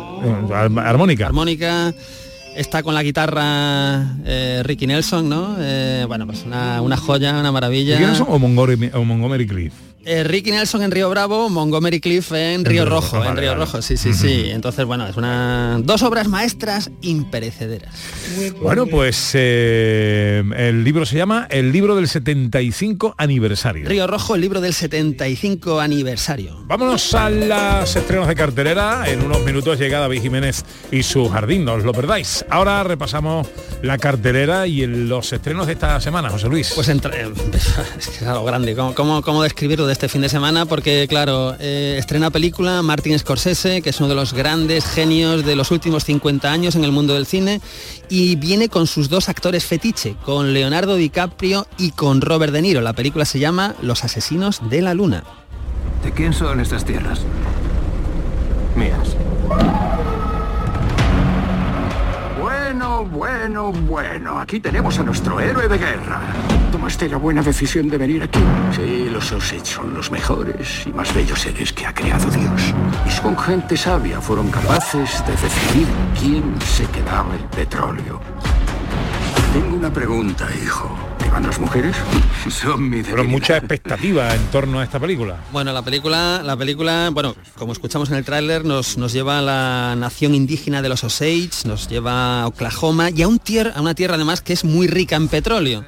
ar- 0.52 0.78
Armónica. 0.86 1.26
armónica. 1.26 1.94
Está 2.56 2.82
con 2.84 2.94
la 2.94 3.02
guitarra 3.02 4.16
eh, 4.24 4.62
Ricky 4.64 4.86
Nelson, 4.86 5.28
¿no? 5.28 5.56
Eh, 5.58 6.04
bueno, 6.06 6.24
pues 6.26 6.44
una, 6.46 6.80
una 6.82 6.96
joya, 6.96 7.38
una 7.38 7.50
maravilla. 7.50 7.98
O 8.28 8.38
Montgomery, 8.38 8.90
o 8.94 9.04
Montgomery 9.04 9.46
Cliff. 9.46 9.72
Eh, 10.06 10.22
Ricky 10.24 10.50
Nelson 10.50 10.82
en 10.82 10.90
Río 10.90 11.08
Bravo, 11.08 11.48
Montgomery 11.48 11.98
Cliff 12.00 12.30
en 12.32 12.64
Río 12.64 12.84
Río 12.84 12.94
Rojo, 12.94 13.16
Rojo, 13.16 13.28
en 13.30 13.36
Río. 13.36 13.54
Rojo, 13.54 13.80
sí, 13.82 13.96
sí, 13.96 14.12
sí. 14.12 14.50
Entonces, 14.50 14.84
bueno, 14.84 15.06
es 15.06 15.16
una 15.16 15.78
dos 15.82 16.02
obras 16.02 16.28
maestras 16.28 16.90
imperecederas. 17.00 17.94
Bueno, 18.60 18.86
pues 18.86 19.30
eh, 19.32 20.42
el 20.56 20.84
libro 20.84 21.06
se 21.06 21.16
llama 21.16 21.46
El 21.50 21.72
libro 21.72 21.96
del 21.96 22.08
75 22.08 23.14
aniversario. 23.16 23.88
Río 23.88 24.06
Rojo, 24.06 24.34
el 24.34 24.42
libro 24.42 24.60
del 24.60 24.74
75 24.74 25.80
aniversario. 25.80 26.62
Vámonos 26.66 27.14
a 27.14 27.30
las 27.30 27.96
estrenos 27.96 28.28
de 28.28 28.34
cartelera. 28.34 29.04
En 29.08 29.22
unos 29.24 29.42
minutos 29.44 29.78
llega 29.78 30.00
David 30.00 30.20
Jiménez 30.20 30.64
y 30.92 31.02
su 31.02 31.28
jardín, 31.30 31.64
no 31.64 31.74
os 31.74 31.84
lo 31.84 31.92
perdáis. 31.92 32.44
Ahora 32.50 32.82
repasamos 32.84 33.46
la 33.82 33.96
cartelera 33.98 34.66
y 34.66 34.82
el- 34.82 35.08
los 35.08 35.32
estrenos 35.32 35.66
de 35.66 35.72
esta 35.74 36.00
semana, 36.00 36.28
José 36.28 36.48
Luis. 36.48 36.72
Pues 36.74 36.88
entra- 36.88 37.12
eh, 37.18 37.32
es 37.98 38.08
que 38.08 38.16
es 38.16 38.22
algo 38.26 38.44
grande. 38.44 38.74
¿Cómo, 38.74 38.94
cómo, 38.94 39.22
cómo 39.22 39.42
describirlo 39.42 39.86
de 39.86 39.93
este 39.94 40.08
fin 40.08 40.20
de 40.22 40.28
semana? 40.28 40.66
Porque, 40.66 41.06
claro, 41.08 41.54
eh, 41.58 41.96
estrena 41.98 42.30
película 42.30 42.82
Martin 42.82 43.16
Scorsese, 43.18 43.80
que 43.80 43.90
es 43.90 44.00
uno 44.00 44.08
de 44.08 44.16
los 44.16 44.34
grandes 44.34 44.84
genios 44.84 45.44
de 45.44 45.54
los 45.56 45.70
últimos 45.70 46.04
50 46.04 46.50
años 46.50 46.74
en 46.74 46.84
el 46.84 46.90
mundo 46.90 47.14
del 47.14 47.26
cine, 47.26 47.60
y 48.08 48.34
viene 48.36 48.68
con 48.68 48.86
sus 48.86 49.08
dos 49.08 49.28
actores 49.28 49.64
fetiche, 49.64 50.16
con 50.24 50.52
Leonardo 50.52 50.96
DiCaprio 50.96 51.66
y 51.78 51.92
con 51.92 52.20
Robert 52.20 52.52
De 52.52 52.60
Niro. 52.60 52.80
La 52.80 52.92
película 52.92 53.24
se 53.24 53.38
llama 53.38 53.76
Los 53.80 54.04
asesinos 54.04 54.68
de 54.68 54.82
la 54.82 54.94
luna. 54.94 55.22
¿De 56.02 56.12
quién 56.12 56.34
son 56.34 56.60
estas 56.60 56.84
tierras? 56.84 57.20
Mías. 58.76 59.16
Bueno, 62.94 63.04
bueno, 63.10 63.72
bueno. 63.72 64.38
Aquí 64.38 64.60
tenemos 64.60 64.98
a 65.00 65.02
nuestro 65.02 65.40
héroe 65.40 65.66
de 65.66 65.78
guerra. 65.78 66.20
¿Tomaste 66.70 67.08
la 67.08 67.16
buena 67.16 67.42
decisión 67.42 67.88
de 67.88 67.98
venir 67.98 68.22
aquí? 68.22 68.38
Sí, 68.70 69.08
los 69.10 69.32
Osage 69.32 69.64
son 69.64 69.94
los 69.94 70.12
mejores 70.12 70.86
y 70.86 70.92
más 70.92 71.12
bellos 71.12 71.40
seres 71.40 71.72
que 71.72 71.86
ha 71.86 71.92
creado 71.92 72.30
Dios. 72.30 72.74
Y 73.04 73.20
con 73.20 73.36
gente 73.36 73.76
sabia 73.76 74.20
fueron 74.20 74.48
capaces 74.48 75.24
de 75.26 75.32
decidir 75.32 75.88
quién 76.20 76.54
se 76.60 76.84
quedaba 76.86 77.34
el 77.34 77.44
petróleo. 77.44 78.20
Tengo 79.52 79.76
una 79.76 79.92
pregunta, 79.92 80.46
hijo. 80.62 81.13
¿Te 81.34 81.40
van 81.40 81.46
las 81.48 81.58
mujeres? 81.58 81.96
Son 82.48 82.88
mi 82.88 83.02
Pero 83.02 83.24
mucha 83.24 83.56
expectativa 83.56 84.32
en 84.36 84.40
torno 84.52 84.78
a 84.78 84.84
esta 84.84 85.00
película. 85.00 85.38
Bueno, 85.50 85.72
la 85.72 85.82
película, 85.82 86.40
la 86.44 86.56
película, 86.56 87.10
bueno, 87.12 87.34
como 87.58 87.72
escuchamos 87.72 88.08
en 88.10 88.14
el 88.14 88.24
tráiler, 88.24 88.64
nos, 88.64 88.96
nos 88.98 89.12
lleva 89.12 89.40
a 89.40 89.42
la 89.42 89.96
nación 89.96 90.36
indígena 90.36 90.80
de 90.80 90.88
los 90.90 91.02
Osage, 91.02 91.50
nos 91.66 91.88
lleva 91.88 92.42
a 92.42 92.46
Oklahoma 92.46 93.10
y 93.10 93.22
a, 93.22 93.26
un 93.28 93.40
tier- 93.40 93.72
a 93.74 93.80
una 93.80 93.96
tierra 93.96 94.14
además 94.14 94.42
que 94.42 94.52
es 94.52 94.62
muy 94.64 94.86
rica 94.86 95.16
en 95.16 95.26
petróleo. 95.26 95.84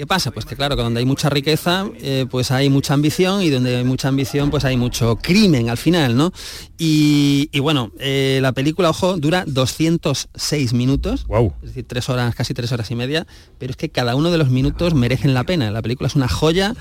¿Qué 0.00 0.06
pasa? 0.06 0.30
Pues 0.30 0.46
que 0.46 0.56
claro, 0.56 0.76
que 0.76 0.82
donde 0.82 1.00
hay 1.00 1.04
mucha 1.04 1.28
riqueza, 1.28 1.84
eh, 2.00 2.24
pues 2.30 2.50
hay 2.52 2.70
mucha 2.70 2.94
ambición 2.94 3.42
y 3.42 3.50
donde 3.50 3.76
hay 3.76 3.84
mucha 3.84 4.08
ambición, 4.08 4.48
pues 4.48 4.64
hay 4.64 4.78
mucho 4.78 5.16
crimen 5.16 5.68
al 5.68 5.76
final, 5.76 6.16
¿no? 6.16 6.32
Y, 6.78 7.50
y 7.52 7.58
bueno, 7.60 7.92
eh, 7.98 8.38
la 8.40 8.52
película, 8.52 8.88
ojo, 8.88 9.18
dura 9.18 9.44
206 9.46 10.72
minutos, 10.72 11.26
wow. 11.26 11.52
es 11.60 11.68
decir, 11.68 11.84
tres 11.86 12.08
horas, 12.08 12.34
casi 12.34 12.54
tres 12.54 12.72
horas 12.72 12.90
y 12.90 12.94
media, 12.94 13.26
pero 13.58 13.72
es 13.72 13.76
que 13.76 13.90
cada 13.90 14.16
uno 14.16 14.30
de 14.30 14.38
los 14.38 14.48
minutos 14.48 14.94
merecen 14.94 15.34
la 15.34 15.44
pena. 15.44 15.70
La 15.70 15.82
película 15.82 16.06
es 16.06 16.16
una 16.16 16.28
joya 16.28 16.74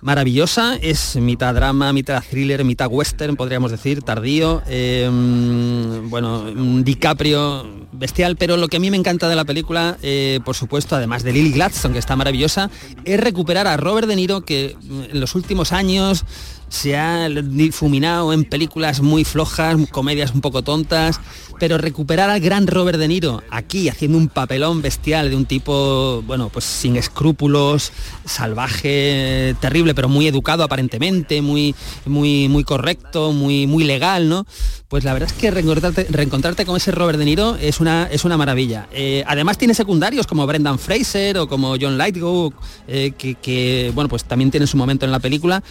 maravillosa, 0.00 0.76
es 0.76 1.16
mitad 1.16 1.54
drama, 1.54 1.92
mitad 1.92 2.22
thriller, 2.22 2.64
mitad 2.64 2.88
western, 2.90 3.36
podríamos 3.36 3.70
decir, 3.70 4.02
tardío, 4.02 4.62
mm, 4.66 6.08
bueno, 6.10 6.42
un 6.42 6.84
DiCaprio 6.84 7.66
bestial, 7.92 8.36
pero 8.36 8.56
lo 8.56 8.68
que 8.68 8.76
a 8.76 8.80
mí 8.80 8.90
me 8.90 8.96
encanta 8.96 9.28
de 9.28 9.36
la 9.36 9.44
película, 9.44 9.98
eh, 10.02 10.40
por 10.44 10.54
supuesto, 10.54 10.96
además 10.96 11.22
de 11.22 11.32
Lily 11.32 11.52
Gladstone, 11.52 11.92
que 11.92 11.98
está 11.98 12.16
maravillosa, 12.16 12.70
es 13.04 13.20
recuperar 13.20 13.66
a 13.66 13.76
Robert 13.76 14.08
De 14.08 14.16
Niro, 14.16 14.42
que 14.42 14.76
mm, 14.80 15.02
en 15.10 15.20
los 15.20 15.34
últimos 15.34 15.72
años 15.72 16.24
se 16.68 16.96
ha 16.96 17.28
difuminado 17.28 18.32
en 18.32 18.44
películas 18.44 19.00
muy 19.00 19.24
flojas, 19.24 19.76
comedias 19.90 20.34
un 20.34 20.40
poco 20.40 20.62
tontas, 20.62 21.20
pero 21.58 21.78
recuperar 21.78 22.30
al 22.30 22.40
gran 22.40 22.66
Robert 22.66 22.98
De 22.98 23.08
Niro 23.08 23.42
aquí 23.50 23.88
haciendo 23.88 24.18
un 24.18 24.28
papelón 24.28 24.82
bestial 24.82 25.30
de 25.30 25.36
un 25.36 25.46
tipo, 25.46 26.22
bueno, 26.26 26.48
pues 26.48 26.64
sin 26.64 26.96
escrúpulos, 26.96 27.92
salvaje, 28.24 29.54
terrible, 29.60 29.94
pero 29.94 30.08
muy 30.08 30.26
educado 30.26 30.62
aparentemente, 30.62 31.42
muy, 31.42 31.74
muy, 32.06 32.48
muy 32.48 32.64
correcto, 32.64 33.32
muy, 33.32 33.66
muy 33.66 33.84
legal, 33.84 34.28
¿no? 34.28 34.46
Pues 34.88 35.04
la 35.04 35.12
verdad 35.12 35.28
es 35.30 35.34
que 35.34 35.50
reencontrarte, 35.50 36.64
con 36.64 36.76
ese 36.76 36.92
Robert 36.92 37.18
De 37.18 37.24
Niro 37.26 37.56
es 37.56 37.78
una, 37.80 38.08
es 38.10 38.24
una 38.24 38.38
maravilla. 38.38 38.88
Eh, 38.90 39.22
además 39.26 39.58
tiene 39.58 39.74
secundarios 39.74 40.26
como 40.26 40.46
Brendan 40.46 40.78
Fraser 40.78 41.36
o 41.38 41.46
como 41.46 41.74
John 41.78 41.98
Lithgow, 41.98 42.54
eh, 42.86 43.12
que, 43.12 43.92
bueno, 43.94 44.08
pues 44.08 44.24
también 44.24 44.50
tiene 44.50 44.66
su 44.66 44.76
momento 44.76 45.04
en 45.04 45.12
la 45.12 45.18
película, 45.18 45.62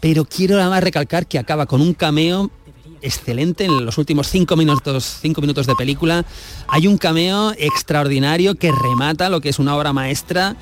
pero 0.00 0.24
quiero 0.24 0.60
además 0.60 0.82
recalcar 0.82 1.26
que 1.26 1.38
acaba 1.38 1.66
con 1.66 1.80
un 1.80 1.94
cameo 1.94 2.50
excelente 3.02 3.64
en 3.64 3.84
los 3.84 3.98
últimos 3.98 4.28
cinco 4.28 4.56
minutos, 4.56 5.18
cinco 5.20 5.40
minutos 5.40 5.66
de 5.66 5.74
película. 5.74 6.24
Hay 6.68 6.86
un 6.86 6.98
cameo 6.98 7.52
extraordinario 7.58 8.54
que 8.54 8.72
remata 8.72 9.28
lo 9.28 9.40
que 9.40 9.48
es 9.48 9.58
una 9.58 9.76
obra 9.76 9.92
maestra. 9.92 10.56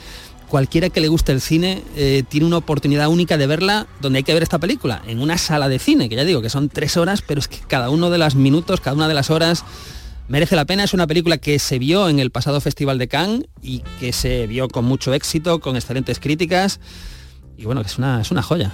Cualquiera 0.48 0.88
que 0.90 1.00
le 1.00 1.08
guste 1.08 1.32
el 1.32 1.40
cine 1.40 1.82
eh, 1.96 2.22
tiene 2.28 2.46
una 2.46 2.58
oportunidad 2.58 3.08
única 3.08 3.36
de 3.36 3.46
verla 3.46 3.86
donde 4.00 4.18
hay 4.18 4.22
que 4.22 4.34
ver 4.34 4.42
esta 4.42 4.58
película, 4.58 5.02
en 5.06 5.20
una 5.20 5.38
sala 5.38 5.68
de 5.68 5.78
cine, 5.78 6.08
que 6.08 6.16
ya 6.16 6.24
digo 6.24 6.42
que 6.42 6.50
son 6.50 6.68
tres 6.68 6.96
horas, 6.96 7.22
pero 7.22 7.40
es 7.40 7.48
que 7.48 7.58
cada 7.66 7.90
uno 7.90 8.10
de 8.10 8.18
los 8.18 8.34
minutos, 8.34 8.80
cada 8.80 8.94
una 8.94 9.08
de 9.08 9.14
las 9.14 9.30
horas 9.30 9.64
merece 10.28 10.56
la 10.56 10.64
pena. 10.64 10.84
Es 10.84 10.94
una 10.94 11.06
película 11.06 11.38
que 11.38 11.58
se 11.58 11.78
vio 11.78 12.08
en 12.08 12.18
el 12.18 12.30
pasado 12.30 12.60
Festival 12.60 12.98
de 12.98 13.08
Cannes 13.08 13.46
y 13.62 13.82
que 14.00 14.12
se 14.12 14.46
vio 14.46 14.68
con 14.68 14.84
mucho 14.84 15.12
éxito, 15.12 15.60
con 15.60 15.76
excelentes 15.76 16.20
críticas. 16.20 16.78
Y 17.56 17.64
bueno, 17.64 17.80
es 17.80 17.98
una, 17.98 18.20
es 18.20 18.30
una 18.30 18.42
joya. 18.42 18.72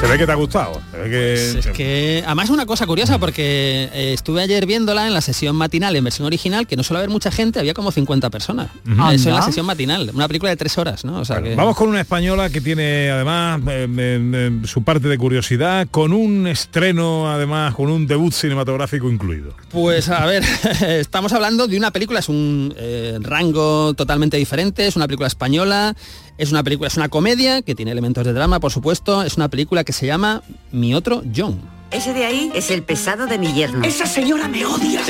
Se 0.00 0.06
ve 0.06 0.18
que 0.18 0.26
te 0.26 0.32
ha 0.32 0.36
gustado. 0.36 0.80
Que... 1.08 1.50
Pues 1.52 1.66
es 1.66 1.72
que 1.72 2.22
además 2.26 2.44
es 2.46 2.50
una 2.50 2.66
cosa 2.66 2.86
curiosa 2.86 3.18
porque 3.18 3.88
eh, 3.92 4.12
estuve 4.12 4.42
ayer 4.42 4.66
viéndola 4.66 5.06
en 5.06 5.14
la 5.14 5.20
sesión 5.20 5.56
matinal 5.56 5.94
en 5.96 6.04
versión 6.04 6.26
original 6.26 6.66
que 6.66 6.76
no 6.76 6.82
suele 6.82 6.98
haber 6.98 7.10
mucha 7.10 7.30
gente, 7.30 7.58
había 7.58 7.74
como 7.74 7.90
50 7.92 8.30
personas. 8.30 8.70
Ujú. 8.86 9.10
Eso 9.10 9.28
en 9.30 9.34
la 9.36 9.42
sesión 9.42 9.66
matinal, 9.66 10.10
una 10.14 10.26
película 10.28 10.50
de 10.50 10.56
tres 10.56 10.76
horas, 10.78 11.04
¿no? 11.04 11.20
O 11.20 11.24
sea 11.24 11.42
que- 11.42 11.54
Vamos 11.54 11.76
con 11.76 11.88
una 11.88 12.00
española 12.00 12.50
que 12.50 12.60
tiene 12.60 13.10
además 13.10 13.60
eh, 13.68 13.86
eh, 13.98 14.60
su 14.64 14.82
parte 14.82 15.08
de 15.08 15.18
curiosidad, 15.18 15.88
con 15.90 16.12
un 16.12 16.46
estreno 16.46 17.30
además, 17.30 17.74
con 17.74 17.90
un 17.90 18.06
debut 18.06 18.32
cinematográfico 18.32 19.10
incluido. 19.10 19.54
Pues 19.70 20.08
a 20.08 20.24
ver, 20.26 20.42
estamos 20.86 21.32
hablando 21.32 21.66
de 21.66 21.76
una 21.76 21.90
película, 21.90 22.20
es 22.20 22.28
un 22.28 22.74
rango 23.20 23.94
totalmente 23.94 24.36
diferente, 24.36 24.86
es 24.86 24.96
una 24.96 25.06
película 25.06 25.26
española, 25.28 25.94
es 26.38 26.50
una 26.50 26.62
película, 26.62 26.88
es 26.88 26.96
una 26.96 27.08
comedia 27.08 27.62
que 27.62 27.74
tiene 27.74 27.92
elementos 27.92 28.24
de 28.24 28.32
drama, 28.32 28.60
por 28.60 28.70
supuesto, 28.72 29.22
es 29.22 29.36
una 29.36 29.48
película 29.48 29.84
que 29.84 29.92
se 29.92 30.06
llama 30.06 30.42
Mi 30.72 30.94
otro 30.96 31.22
John. 31.34 31.60
Ese 31.90 32.12
de 32.12 32.24
ahí 32.24 32.50
es 32.54 32.70
el 32.70 32.82
pesado 32.82 33.26
de 33.26 33.38
mi 33.38 33.52
yerno. 33.52 33.84
Esa 33.84 34.06
señora 34.06 34.48
me 34.48 34.64
odia. 34.66 35.02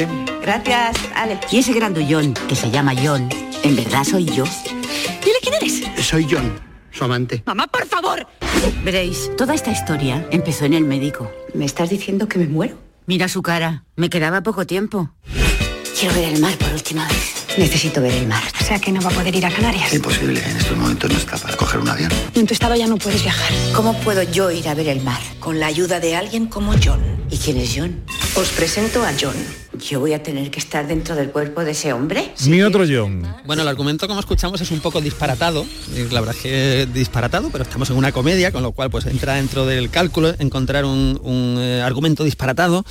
Gracias, 0.42 0.96
Ale. 1.14 1.38
Y 1.50 1.58
ese 1.58 1.72
grandullón, 1.72 2.34
que 2.48 2.54
se 2.54 2.70
llama 2.70 2.92
John, 3.02 3.28
¿en 3.62 3.76
verdad 3.76 4.04
soy 4.04 4.26
yo? 4.26 4.44
Dile 5.24 5.38
quién 5.40 5.54
eres. 5.54 5.82
Soy 6.04 6.26
John, 6.30 6.52
su 6.90 7.04
amante. 7.04 7.42
Mamá, 7.46 7.66
por 7.68 7.86
favor. 7.86 8.26
Veréis, 8.84 9.30
toda 9.36 9.54
esta 9.54 9.70
historia 9.70 10.26
empezó 10.30 10.64
en 10.66 10.74
el 10.74 10.84
médico. 10.84 11.30
¿Me 11.54 11.64
estás 11.64 11.88
diciendo 11.88 12.28
que 12.28 12.38
me 12.38 12.46
muero? 12.46 12.76
Mira 13.06 13.28
su 13.28 13.40
cara. 13.40 13.84
Me 13.96 14.10
quedaba 14.10 14.42
poco 14.42 14.66
tiempo. 14.66 15.10
Quiero 15.98 16.14
ver 16.14 16.34
el 16.34 16.40
mar 16.40 16.56
por 16.58 16.72
última 16.72 17.06
vez. 17.08 17.35
Necesito 17.58 18.02
ver 18.02 18.12
el 18.12 18.26
mar. 18.26 18.42
O 18.60 18.64
sea 18.64 18.78
que 18.78 18.92
no 18.92 19.00
va 19.00 19.08
a 19.08 19.12
poder 19.12 19.34
ir 19.34 19.46
a 19.46 19.50
Canarias. 19.50 19.94
Imposible, 19.94 20.42
en 20.44 20.56
estos 20.58 20.76
momentos 20.76 21.10
no 21.10 21.16
está 21.16 21.38
para 21.38 21.56
coger 21.56 21.80
un 21.80 21.88
avión. 21.88 22.10
En 22.34 22.46
tu 22.46 22.52
estado 22.52 22.76
ya 22.76 22.86
no 22.86 22.98
puedes 22.98 23.22
viajar. 23.22 23.50
¿Cómo 23.74 23.98
puedo 24.00 24.22
yo 24.24 24.50
ir 24.50 24.68
a 24.68 24.74
ver 24.74 24.88
el 24.88 25.02
mar? 25.02 25.20
Con 25.40 25.58
la 25.58 25.66
ayuda 25.66 25.98
de 25.98 26.16
alguien 26.16 26.46
como 26.46 26.74
John. 26.82 27.00
¿Y 27.30 27.38
quién 27.38 27.56
es 27.56 27.72
John? 27.74 28.02
Os 28.34 28.48
presento 28.50 29.02
a 29.02 29.12
John. 29.18 29.34
¿Yo 29.78 30.00
voy 30.00 30.12
a 30.12 30.22
tener 30.22 30.50
que 30.50 30.58
estar 30.58 30.86
dentro 30.86 31.14
del 31.14 31.30
cuerpo 31.30 31.64
de 31.64 31.72
ese 31.72 31.92
hombre? 31.92 32.32
Mi 32.46 32.62
otro 32.62 32.84
John. 32.88 33.26
Bueno, 33.46 33.62
el 33.62 33.68
argumento 33.68 34.06
como 34.06 34.20
escuchamos 34.20 34.60
es 34.60 34.70
un 34.70 34.80
poco 34.80 35.00
disparatado, 35.00 35.66
eh, 35.94 36.08
la 36.10 36.20
verdad 36.20 36.36
es 36.36 36.42
que 36.42 36.88
disparatado, 36.92 37.50
pero 37.50 37.64
estamos 37.64 37.90
en 37.90 37.96
una 37.96 38.12
comedia, 38.12 38.52
con 38.52 38.62
lo 38.62 38.72
cual 38.72 38.90
pues 38.90 39.06
entra 39.06 39.34
dentro 39.34 39.66
del 39.66 39.90
cálculo 39.90 40.34
encontrar 40.38 40.84
un, 40.84 41.20
un, 41.22 41.56
eh, 41.58 41.82
argumento 41.82 42.24
disparatado. 42.24 42.84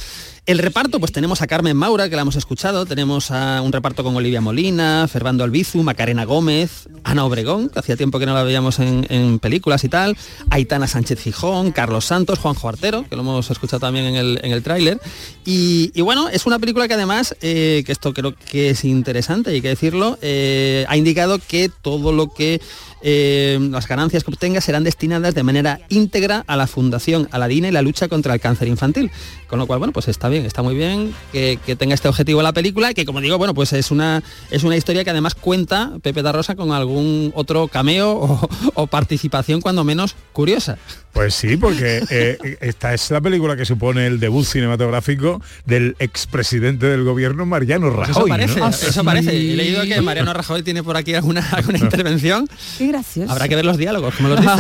El 0.46 0.60
reparto, 0.60 1.00
pues 1.00 1.12
tenemos 1.12 1.42
a 1.42 1.48
Carmen 1.48 1.76
Maura, 1.76 2.08
que 2.08 2.16
la 2.16 2.22
hemos 2.22 2.36
escuchado, 2.36 2.86
tenemos 2.86 3.32
a 3.32 3.64
un 3.64 3.72
reparto 3.72 4.04
con 4.04 4.16
Olivia 4.16 4.42
Molina, 4.42 5.08
Fernando 5.08 5.44
Albizu, 5.44 5.82
Macarena 5.82 6.24
Gómez, 6.24 6.88
Ana 7.04 7.26
Obregón, 7.26 7.70
que 7.70 7.80
hacía 7.80 7.98
tiempo 7.98 8.20
que 8.20 8.28
no 8.28 8.36
la 8.36 8.44
veíamos 8.44 8.78
en, 8.78 9.40
películas 9.40 9.84
y 9.86 9.90
tal, 9.90 10.16
Aitana 10.52 10.86
Sánchez 10.86 11.20
Gijón, 11.20 11.72
Carlos 11.72 12.06
Santos, 12.06 12.38
Juanjo 12.38 12.70
Artero, 12.70 13.10
que 13.10 13.16
lo 13.16 13.24
hemos 13.24 13.50
escuchado 13.50 13.80
también 13.80 14.06
en 14.06 14.16
el, 14.18 14.40
en 14.44 14.52
el 14.52 14.62
tráiler. 14.62 15.02
Y, 15.46 15.92
y 15.96 16.02
bueno, 16.02 16.30
es 16.30 16.46
una 16.46 16.60
película 16.60 16.88
que 16.88 16.94
además, 16.94 17.36
eh, 17.42 17.82
que 17.84 17.92
esto 17.92 18.14
creo 18.14 18.36
que 18.36 18.70
es 18.70 18.86
interesante, 18.86 19.50
hay 19.50 19.64
que 19.64 19.70
decirlo, 19.70 20.20
eh, 20.22 20.86
ha 20.88 20.96
indicado 20.96 21.40
que 21.40 21.72
todo 21.82 22.12
lo 22.12 22.32
que 22.32 22.62
eh, 23.08 23.60
las 23.70 23.88
ganancias 23.88 24.24
que 24.24 24.32
obtenga 24.32 24.62
serán 24.62 24.84
destinadas 24.84 25.36
de 25.36 25.44
manera 25.44 25.80
íntegra 25.90 26.44
a 26.48 26.56
la 26.56 26.66
Fundación 26.66 27.28
Aladina 27.30 27.68
y 27.68 27.72
la 27.72 27.84
lucha 27.84 28.08
contra 28.08 28.34
el 28.34 28.40
cáncer 28.40 28.68
infantil. 28.68 29.12
Con 29.48 29.60
lo 29.60 29.68
cual, 29.68 29.78
bueno, 29.78 29.94
pues 29.94 30.08
está 30.08 30.28
bien, 30.28 30.35
está 30.38 30.62
muy 30.64 30.76
bien 30.76 31.14
que, 31.32 31.60
que 31.66 31.76
tenga 31.76 31.94
este 31.96 32.08
objetivo 32.08 32.42
la 32.42 32.54
película 32.54 32.92
y 32.92 32.94
que 32.94 33.06
como 33.06 33.22
digo, 33.22 33.38
bueno, 33.38 33.54
pues 33.54 33.74
es 33.74 33.92
una, 33.92 34.24
es 34.52 34.64
una 34.64 34.76
historia 34.76 35.04
que 35.04 35.10
además 35.12 35.36
cuenta 35.36 35.92
Pepe 36.02 36.22
da 36.22 36.32
Rosa 36.32 36.56
con 36.56 36.72
algún 36.72 37.32
otro 37.36 37.68
cameo 37.68 38.12
o, 38.14 38.50
o 38.74 38.88
participación 38.88 39.62
cuando 39.62 39.84
menos 39.84 40.16
curiosa. 40.34 40.78
Pues 41.14 41.34
sí, 41.34 41.56
porque 41.56 42.04
eh, 42.10 42.58
esta 42.60 42.94
es 42.94 43.10
la 43.10 43.22
película 43.22 43.56
que 43.56 43.64
supone 43.64 44.06
el 44.06 44.20
debut 44.20 44.44
cinematográfico 44.46 45.42
del 45.66 45.96
expresidente 46.00 46.88
del 46.88 47.06
gobierno 47.06 47.46
Mariano 47.46 47.90
Pues 47.94 48.10
Rajoy. 48.10 48.24
eso 48.24 48.28
parece, 48.28 48.60
¿no? 48.60 48.68
eso 48.68 49.04
parece. 49.06 49.30
He 49.32 49.56
leído 49.56 49.84
que 49.84 50.02
Mariano 50.02 50.34
Rajoy 50.34 50.62
tiene 50.64 50.84
por 50.84 50.98
aquí 50.98 51.14
alguna, 51.14 51.48
alguna 51.52 51.78
intervención. 51.78 52.50
Qué 52.78 52.88
gracioso. 52.88 53.32
Habrá 53.32 53.48
que 53.48 53.56
ver 53.56 53.64
los 53.64 53.78
diálogos, 53.78 54.14
como 54.16 54.28
los 54.28 54.42
dices. 54.42 54.56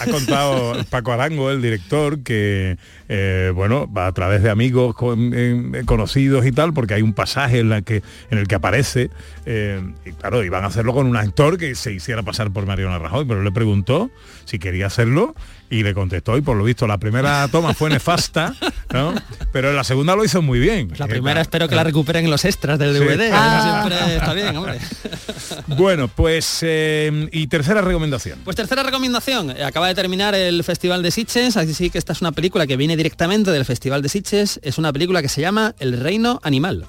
ha 0.00 0.06
contado 0.10 0.82
Paco 0.88 1.12
Arango, 1.12 1.50
el 1.50 1.60
director, 1.60 2.20
que 2.20 2.78
eh, 3.10 3.52
bueno, 3.54 3.86
va 3.92 4.06
a 4.06 4.12
través 4.12 4.42
de 4.42 4.48
amigos 4.48 4.85
con- 4.94 5.32
eh, 5.34 5.82
conocidos 5.84 6.46
y 6.46 6.52
tal, 6.52 6.72
porque 6.72 6.94
hay 6.94 7.02
un 7.02 7.12
pasaje 7.12 7.60
en, 7.60 7.68
la 7.68 7.82
que, 7.82 8.02
en 8.30 8.38
el 8.38 8.46
que 8.48 8.54
aparece, 8.54 9.10
eh, 9.44 9.80
y 10.04 10.12
claro, 10.12 10.44
iban 10.44 10.64
a 10.64 10.68
hacerlo 10.68 10.92
con 10.94 11.06
un 11.06 11.16
actor 11.16 11.58
que 11.58 11.74
se 11.74 11.92
hiciera 11.92 12.22
pasar 12.22 12.50
por 12.52 12.66
Mariano 12.66 12.98
Rajoy, 12.98 13.24
pero 13.24 13.42
le 13.42 13.52
preguntó 13.52 14.10
si 14.44 14.58
quería 14.58 14.86
hacerlo 14.86 15.34
y 15.70 15.82
le 15.82 15.94
contestó 15.94 16.36
y 16.36 16.42
por 16.42 16.56
lo 16.56 16.64
visto 16.64 16.86
la 16.86 16.98
primera 16.98 17.48
toma 17.48 17.74
fue 17.74 17.90
nefasta, 17.90 18.54
¿no? 18.92 19.14
pero 19.52 19.72
la 19.72 19.84
segunda 19.84 20.14
lo 20.14 20.24
hizo 20.24 20.42
muy 20.42 20.58
bien. 20.58 20.92
La 20.98 21.06
primera 21.06 21.40
espero 21.40 21.68
que 21.68 21.74
la 21.74 21.84
recuperen 21.84 22.24
en 22.24 22.30
los 22.30 22.44
extras 22.44 22.78
del 22.78 22.94
Sí. 22.96 23.00
DVD. 23.04 23.30
Ah. 23.32 23.58
Eso 23.58 23.94
siempre 23.96 24.16
está 24.16 24.32
bien, 24.34 24.56
hombre. 24.56 24.78
Bueno, 25.68 26.08
pues 26.08 26.58
eh, 26.62 27.28
y 27.32 27.46
tercera 27.48 27.80
recomendación. 27.80 28.38
Pues 28.44 28.56
tercera 28.56 28.82
recomendación, 28.82 29.50
eh, 29.50 29.64
acaba 29.64 29.88
de 29.88 29.94
terminar 29.94 30.34
el 30.34 30.62
Festival 30.64 31.02
de 31.02 31.10
Sitges, 31.10 31.56
así 31.56 31.90
que 31.90 31.98
esta 31.98 32.12
es 32.12 32.20
una 32.20 32.32
película 32.32 32.66
que 32.66 32.76
viene 32.76 32.96
directamente 32.96 33.50
del 33.50 33.64
Festival 33.64 34.02
de 34.02 34.08
Sitges, 34.08 34.60
es 34.62 34.78
una 34.78 34.92
película 34.92 35.22
que 35.22 35.28
se 35.28 35.40
llama 35.40 35.74
El 35.78 35.98
Reino 36.00 36.40
Animal. 36.42 36.86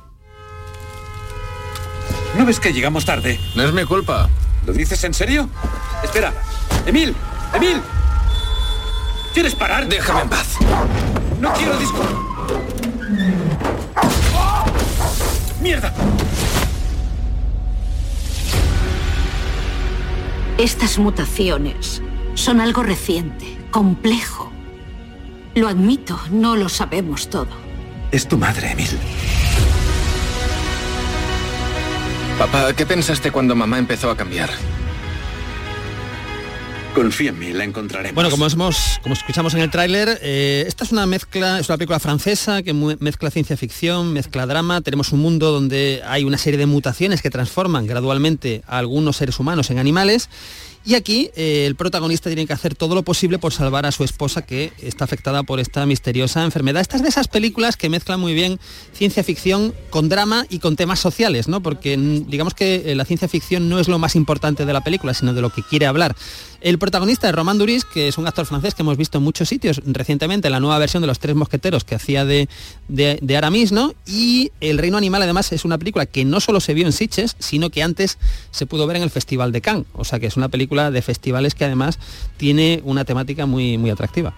¿No 2.37 2.45
ves 2.45 2.59
que 2.59 2.71
llegamos 2.73 3.05
tarde? 3.05 3.39
No 3.55 3.63
es 3.63 3.73
mi 3.73 3.83
culpa. 3.85 4.29
¿Lo 4.65 4.73
dices 4.73 5.03
en 5.03 5.13
serio? 5.13 5.49
Espera. 6.03 6.33
Emil, 6.85 7.15
Emil. 7.55 7.77
¿Quieres 9.37 9.53
parar? 9.53 9.87
Déjame 9.87 10.21
en 10.21 10.29
paz. 10.29 10.57
No 11.39 11.53
quiero 11.53 11.77
disco. 11.77 11.99
¡Mierda! 15.61 15.93
Estas 20.57 20.97
mutaciones 20.97 22.01
son 22.33 22.59
algo 22.59 22.81
reciente, 22.81 23.59
complejo. 23.69 24.51
Lo 25.53 25.67
admito, 25.67 26.19
no 26.31 26.55
lo 26.55 26.67
sabemos 26.67 27.29
todo. 27.29 27.49
Es 28.09 28.27
tu 28.27 28.39
madre, 28.39 28.71
Emil. 28.71 28.97
Papá, 32.39 32.73
¿qué 32.73 32.87
pensaste 32.87 33.29
cuando 33.29 33.53
mamá 33.53 33.77
empezó 33.77 34.09
a 34.09 34.17
cambiar? 34.17 34.49
Confía 36.97 37.29
en 37.29 37.37
mí, 37.37 37.53
la 37.53 37.63
encontraremos. 37.63 38.15
Bueno, 38.15 38.31
como, 38.31 38.47
hemos, 38.47 38.99
como 39.03 39.13
escuchamos 39.13 39.53
en 39.53 39.59
el 39.59 39.69
tráiler, 39.69 40.17
eh, 40.23 40.63
esta 40.65 40.83
es 40.83 40.91
una 40.91 41.05
mezcla, 41.05 41.59
es 41.59 41.69
una 41.69 41.77
película 41.77 41.99
francesa 41.99 42.63
que 42.63 42.73
mezcla 42.73 43.29
ciencia 43.29 43.55
ficción, 43.55 44.13
mezcla 44.13 44.47
drama. 44.47 44.81
Tenemos 44.81 45.11
un 45.11 45.19
mundo 45.19 45.51
donde 45.51 46.01
hay 46.07 46.23
una 46.23 46.39
serie 46.39 46.57
de 46.57 46.65
mutaciones 46.65 47.21
que 47.21 47.29
transforman 47.29 47.85
gradualmente 47.85 48.63
a 48.65 48.79
algunos 48.79 49.17
seres 49.17 49.39
humanos 49.39 49.69
en 49.69 49.77
animales. 49.77 50.27
Y 50.87 50.95
aquí 50.95 51.31
eh, 51.35 51.65
el 51.65 51.75
protagonista 51.75 52.29
tiene 52.29 52.47
que 52.47 52.53
hacer 52.53 52.73
todo 52.73 52.95
lo 52.95 53.03
posible 53.03 53.39
por 53.39 53.51
salvar 53.51 53.85
a 53.85 53.91
su 53.91 54.05
esposa 54.05 54.43
que 54.43 54.71
está 54.81 55.03
afectada 55.03 55.43
por 55.43 55.59
esta 55.59 55.85
misteriosa 55.85 56.45
enfermedad. 56.45 56.79
Esta 56.79 56.95
es 56.95 57.03
de 57.03 57.09
esas 57.09 57.27
películas 57.27 57.75
que 57.75 57.89
mezclan 57.89 58.21
muy 58.21 58.33
bien 58.33 58.57
ciencia 58.93 59.21
ficción 59.21 59.73
con 59.89 60.07
drama 60.07 60.45
y 60.49 60.59
con 60.59 60.77
temas 60.77 61.01
sociales, 61.01 61.49
¿no? 61.49 61.61
Porque 61.61 61.97
mm, 61.97 62.29
digamos 62.29 62.53
que 62.53 62.89
eh, 62.89 62.95
la 62.95 63.03
ciencia 63.03 63.27
ficción 63.27 63.67
no 63.67 63.81
es 63.81 63.89
lo 63.89 63.99
más 63.99 64.15
importante 64.15 64.65
de 64.65 64.71
la 64.71 64.79
película, 64.79 65.13
sino 65.13 65.33
de 65.33 65.41
lo 65.41 65.49
que 65.49 65.61
quiere 65.61 65.87
hablar. 65.87 66.15
El 66.61 66.79
protagonista 66.79 67.27
es 67.27 67.35
Romain 67.35 67.57
Duris, 67.57 67.83
que 67.83 68.07
es 68.07 68.17
un 68.17 68.25
actor 68.25 68.45
francés 68.45 68.73
que 68.73 68.81
hemos 68.81 68.95
visto 68.95 69.17
en 69.17 69.25
muchos 69.25 69.49
sitios 69.49 69.81
recientemente, 69.85 70.47
en 70.47 70.53
la 70.53 70.61
nueva 70.61 70.79
versión 70.79 71.01
de 71.01 71.07
Los 71.07 71.19
Tres 71.19 71.35
Mosqueteros 71.35 71.83
que 71.83 71.95
hacía 71.95 72.23
de, 72.23 72.47
de, 72.87 73.19
de 73.21 73.37
Aramis, 73.37 73.73
¿no? 73.73 73.93
Y 74.05 74.53
El 74.61 74.77
Reino 74.77 74.97
Animal 74.97 75.21
además 75.21 75.51
es 75.51 75.65
una 75.65 75.77
película 75.77 76.05
que 76.05 76.23
no 76.23 76.39
solo 76.39 76.61
se 76.61 76.73
vio 76.73 76.85
en 76.85 76.93
Sitges, 76.93 77.35
sino 77.39 77.69
que 77.71 77.83
antes 77.83 78.17
se 78.51 78.65
pudo 78.65 78.87
ver 78.87 78.95
en 78.95 79.03
el 79.03 79.09
Festival 79.09 79.51
de 79.51 79.59
Cannes. 79.59 79.85
O 79.93 80.05
sea 80.05 80.19
que 80.19 80.27
es 80.27 80.37
una 80.37 80.47
película 80.47 80.76
de 80.77 81.01
festivales 81.01 81.55
que 81.55 81.65
además 81.65 81.99
tiene 82.37 82.81
una 82.83 83.03
temática 83.03 83.45
muy, 83.45 83.77
muy 83.77 83.89
atractiva. 83.89 84.33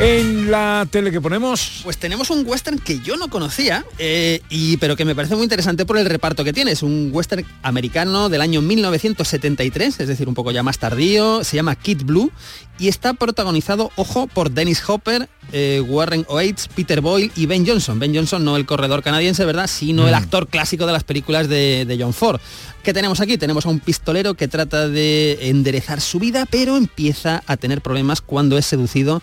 En 0.00 0.48
la 0.48 0.86
tele 0.88 1.10
que 1.10 1.20
ponemos... 1.20 1.80
Pues 1.82 1.98
tenemos 1.98 2.30
un 2.30 2.46
western 2.46 2.78
que 2.78 3.00
yo 3.00 3.16
no 3.16 3.28
conocía, 3.28 3.84
eh, 3.98 4.40
y, 4.48 4.76
pero 4.76 4.94
que 4.94 5.04
me 5.04 5.16
parece 5.16 5.34
muy 5.34 5.42
interesante 5.42 5.84
por 5.84 5.98
el 5.98 6.06
reparto 6.06 6.44
que 6.44 6.52
tiene. 6.52 6.70
Es 6.70 6.84
un 6.84 7.10
western 7.12 7.44
americano 7.62 8.28
del 8.28 8.40
año 8.40 8.62
1973, 8.62 9.98
es 9.98 10.06
decir, 10.06 10.28
un 10.28 10.34
poco 10.34 10.52
ya 10.52 10.62
más 10.62 10.78
tardío. 10.78 11.42
Se 11.42 11.56
llama 11.56 11.74
Kid 11.74 12.04
Blue 12.04 12.30
y 12.78 12.86
está 12.86 13.14
protagonizado, 13.14 13.90
ojo, 13.96 14.28
por 14.28 14.52
Dennis 14.52 14.88
Hopper, 14.88 15.28
eh, 15.50 15.82
Warren 15.84 16.24
Oates, 16.28 16.68
Peter 16.68 17.00
Boyle 17.00 17.32
y 17.34 17.46
Ben 17.46 17.66
Johnson. 17.66 17.98
Ben 17.98 18.14
Johnson 18.14 18.44
no 18.44 18.56
el 18.56 18.66
corredor 18.66 19.02
canadiense, 19.02 19.44
¿verdad? 19.44 19.66
Sino 19.66 20.06
el 20.06 20.14
actor 20.14 20.46
clásico 20.46 20.86
de 20.86 20.92
las 20.92 21.02
películas 21.02 21.48
de, 21.48 21.84
de 21.86 21.98
John 22.00 22.14
Ford. 22.14 22.40
¿Qué 22.84 22.94
tenemos 22.94 23.20
aquí? 23.20 23.36
Tenemos 23.36 23.66
a 23.66 23.68
un 23.68 23.80
pistolero 23.80 24.34
que 24.34 24.46
trata 24.46 24.86
de 24.86 25.48
enderezar 25.48 26.00
su 26.00 26.20
vida, 26.20 26.46
pero 26.48 26.76
empieza 26.76 27.42
a 27.48 27.56
tener 27.56 27.80
problemas 27.82 28.20
cuando 28.20 28.56
es 28.56 28.64
seducido 28.64 29.20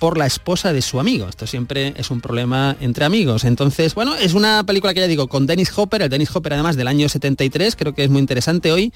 por 0.00 0.18
la 0.18 0.26
esposa 0.26 0.72
de 0.72 0.82
su 0.82 0.98
amigo. 0.98 1.28
Esto 1.28 1.46
siempre 1.46 1.94
es 1.96 2.10
un 2.10 2.20
problema 2.20 2.76
entre 2.80 3.04
amigos. 3.04 3.44
Entonces, 3.44 3.94
bueno, 3.94 4.16
es 4.16 4.34
una 4.34 4.64
película 4.64 4.92
que 4.92 5.00
ya 5.00 5.06
digo, 5.06 5.28
con 5.28 5.46
Dennis 5.46 5.70
Hopper, 5.76 6.02
el 6.02 6.08
Dennis 6.08 6.34
Hopper 6.34 6.54
además 6.54 6.74
del 6.74 6.88
año 6.88 7.08
73, 7.08 7.76
creo 7.76 7.94
que 7.94 8.02
es 8.02 8.10
muy 8.10 8.20
interesante 8.20 8.72
hoy, 8.72 8.92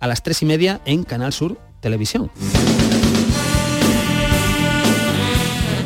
a 0.00 0.06
las 0.06 0.22
tres 0.22 0.42
y 0.42 0.44
media 0.44 0.82
en 0.84 1.04
Canal 1.04 1.32
Sur 1.32 1.58
Televisión. 1.80 2.30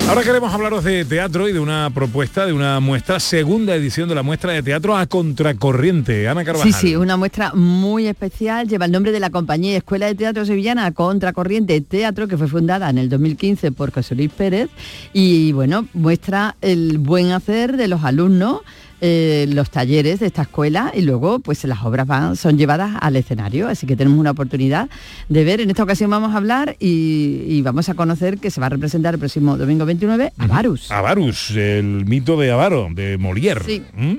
Ahora 0.08 0.24
queremos 0.24 0.52
hablaros 0.52 0.84
de 0.84 1.04
teatro 1.04 1.48
y 1.48 1.52
de 1.52 1.60
una 1.60 1.88
propuesta, 1.94 2.44
de 2.44 2.52
una 2.52 2.80
muestra, 2.80 3.20
segunda 3.20 3.74
edición 3.74 4.08
de 4.08 4.14
la 4.14 4.22
muestra 4.22 4.52
de 4.52 4.62
teatro 4.62 4.96
a 4.96 5.06
contracorriente. 5.06 6.28
Ana 6.28 6.44
Carvajal. 6.44 6.72
Sí, 6.72 6.78
sí, 6.88 6.96
una 6.96 7.16
muestra 7.16 7.52
muy 7.54 8.08
especial. 8.08 8.68
Lleva 8.68 8.84
el 8.84 8.92
nombre 8.92 9.12
de 9.12 9.20
la 9.20 9.30
compañía 9.30 9.76
Escuela 9.76 10.06
de 10.06 10.14
Teatro 10.14 10.44
Sevillana 10.44 10.90
Contracorriente 10.92 11.80
Teatro, 11.80 12.28
que 12.28 12.36
fue 12.36 12.48
fundada 12.48 12.90
en 12.90 12.98
el 12.98 13.08
2015 13.08 13.72
por 13.72 13.92
José 13.92 14.14
Luis 14.16 14.30
Pérez. 14.30 14.68
Y 15.12 15.52
bueno, 15.52 15.86
muestra 15.94 16.56
el 16.60 16.98
buen 16.98 17.30
hacer 17.30 17.76
de 17.76 17.88
los 17.88 18.04
alumnos, 18.04 18.60
eh, 19.04 19.46
los 19.48 19.68
talleres 19.68 20.20
de 20.20 20.26
esta 20.26 20.42
escuela 20.42 20.92
y 20.94 21.02
luego 21.02 21.40
pues 21.40 21.64
las 21.64 21.82
obras 21.82 22.06
van, 22.06 22.36
son 22.36 22.56
llevadas 22.56 22.96
al 23.00 23.16
escenario. 23.16 23.66
Así 23.66 23.84
que 23.84 23.96
tenemos 23.96 24.16
una 24.16 24.30
oportunidad 24.30 24.88
de 25.28 25.44
ver. 25.44 25.60
En 25.60 25.70
esta 25.70 25.82
ocasión 25.82 26.08
vamos 26.08 26.32
a 26.32 26.36
hablar 26.36 26.76
y, 26.78 27.42
y 27.48 27.62
vamos 27.62 27.88
a 27.88 27.94
conocer 27.94 28.38
que 28.38 28.52
se 28.52 28.60
va 28.60 28.66
a 28.66 28.70
representar 28.70 29.14
el 29.14 29.18
próximo 29.20 29.56
domingo 29.56 29.84
29 29.84 30.32
a 30.38 30.46
Varus. 30.46 30.92
Avarus, 30.92 31.50
el 31.50 32.04
mito 32.06 32.38
de 32.38 32.52
Avaro, 32.52 32.88
de 32.92 33.18
Molière. 33.18 33.64
Sí. 33.64 33.82
¿Mm? 33.92 34.14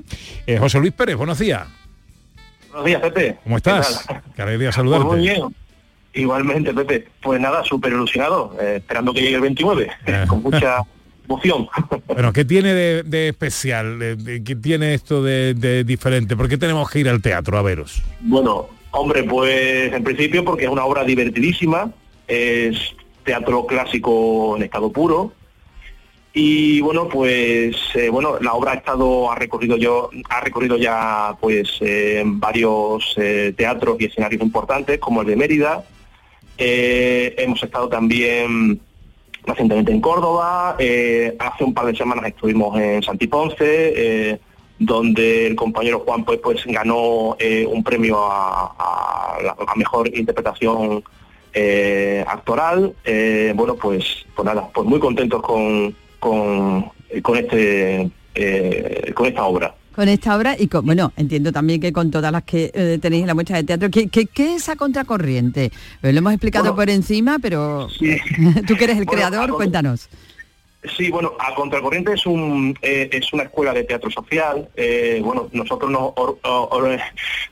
Eh, 0.48 0.58
José 0.58 0.80
Luis 0.80 0.92
Pérez, 0.92 1.16
buenos 1.16 1.40
días. 1.40 1.66
Buenos 2.68 2.86
días, 2.86 3.02
Pepe. 3.02 3.38
¿Cómo 3.44 3.56
estás? 3.56 4.06
¿Qué 4.36 4.42
alegría 4.42 4.74
saludarte. 4.74 5.06
Pues 5.06 5.18
muy 5.18 5.30
bien. 5.30 5.56
Igualmente, 6.14 6.74
Pepe. 6.74 7.08
Pues 7.22 7.40
nada, 7.40 7.64
súper 7.64 7.94
ilusionado, 7.94 8.58
eh, 8.60 8.76
esperando 8.78 9.14
que 9.14 9.22
llegue 9.22 9.36
el 9.36 9.42
29, 9.42 9.90
con 10.28 10.44
mucha 10.44 10.82
emoción. 11.26 11.68
Bueno, 12.08 12.34
¿qué 12.34 12.46
tiene 12.46 12.74
de, 12.74 13.04
de 13.04 13.30
especial? 13.30 14.18
¿Qué 14.46 14.56
tiene 14.56 14.94
esto 14.94 15.24
de, 15.24 15.54
de 15.54 15.84
diferente? 15.84 16.36
¿Por 16.36 16.50
qué 16.50 16.58
tenemos 16.58 16.90
que 16.90 17.00
ir 17.00 17.10
al 17.10 17.22
teatro 17.22 17.58
a 17.58 17.62
veros? 17.62 18.02
Bueno, 18.22 18.68
hombre, 18.92 19.24
pues 19.24 19.92
en 19.94 20.04
principio 20.04 20.44
porque 20.44 20.66
es 20.66 20.70
una 20.70 20.86
obra 20.86 21.04
divertidísima, 21.04 21.92
es 22.28 22.96
teatro 23.24 23.66
clásico 23.66 24.56
en 24.58 24.64
estado 24.64 24.92
puro. 24.92 25.34
Y 26.36 26.82
bueno, 26.82 27.08
pues 27.08 27.76
eh, 27.94 28.10
bueno, 28.10 28.40
la 28.40 28.54
obra 28.54 28.72
ha 28.72 28.76
estado, 28.76 29.32
ha 29.32 29.36
recorrido 29.36 29.78
yo, 29.78 30.10
ha 30.30 30.42
recorrido 30.42 30.78
ya 30.78 31.36
pues 31.40 31.78
eh, 31.82 32.24
varios 32.26 33.14
eh, 33.18 33.54
teatros 33.56 33.98
y 34.00 34.06
escenarios 34.06 34.42
importantes, 34.42 34.98
como 34.98 35.22
el 35.22 35.28
de 35.28 35.36
Mérida. 35.36 35.84
Hemos 36.58 37.62
estado 37.62 37.88
también 37.90 38.80
recientemente 39.46 39.92
en 39.92 40.02
Córdoba, 40.02 40.76
eh, 40.80 41.36
hace 41.40 41.64
un 41.64 41.74
par 41.74 41.86
de 41.86 41.96
semanas 41.96 42.26
estuvimos 42.26 42.80
en 42.80 43.04
Santiponce, 43.04 43.56
eh, 43.60 44.40
donde 44.80 45.48
el 45.48 45.56
compañero 45.56 46.00
Juan 46.00 46.24
pues, 46.26 46.40
pues 46.40 46.66
ganó 46.66 47.36
eh, 47.40 47.66
un 47.66 47.84
premio 47.84 48.18
a, 48.20 48.76
a 48.78 49.56
a 49.68 49.76
mejor 49.76 50.08
interpretación 50.16 51.04
eh, 51.54 52.24
actoral. 52.28 52.94
Bueno, 53.56 53.76
pues, 53.76 54.26
pues 54.36 54.46
nada, 54.46 54.68
pues 54.74 54.88
muy 54.88 55.00
contentos 55.00 55.42
con, 55.42 55.96
con, 56.20 56.92
con 57.22 57.38
este 57.38 58.10
con 59.14 59.26
esta 59.28 59.46
obra. 59.46 59.76
Con 59.96 60.10
esta 60.10 60.36
obra 60.36 60.56
y 60.58 60.68
con, 60.68 60.86
bueno, 60.86 61.14
entiendo 61.18 61.52
también 61.52 61.80
que 61.82 61.94
con 61.94 62.12
todas 62.12 62.32
las 62.32 62.44
que 62.44 62.72
eh, 62.74 62.98
tenéis 63.02 63.22
en 63.22 63.28
la 63.28 63.34
muestra 63.34 63.58
de 63.58 63.64
teatro, 63.64 63.90
¿qué, 63.90 64.08
qué, 64.08 64.26
qué 64.26 64.56
es 64.56 64.64
esa 64.64 64.76
contracorriente? 64.76 65.72
Eh, 66.02 66.12
Lo 66.12 66.18
hemos 66.20 66.34
explicado 66.34 66.66
Bueno, 66.66 66.76
por 66.76 66.90
encima, 66.90 67.38
pero 67.40 67.88
tú 68.68 68.76
que 68.76 68.84
eres 68.84 68.98
el 68.98 69.06
Bueno, 69.06 69.12
creador, 69.30 69.50
a- 69.52 69.54
cuéntanos. 69.54 70.10
Sí, 70.98 71.10
bueno, 71.10 71.32
a 71.40 71.56
Contracorriente 71.56 72.12
es 72.12 72.26
un 72.26 72.78
eh, 72.82 73.08
es 73.14 73.32
una 73.32 73.44
escuela 73.44 73.72
de 73.74 73.86
teatro 73.86 74.12
social. 74.12 74.68
Eh, 74.76 75.22
bueno, 75.24 75.48
nosotros 75.54 75.90
nos 75.90 76.12
or- 76.18 76.38
or- 76.44 76.68
or- 76.72 77.00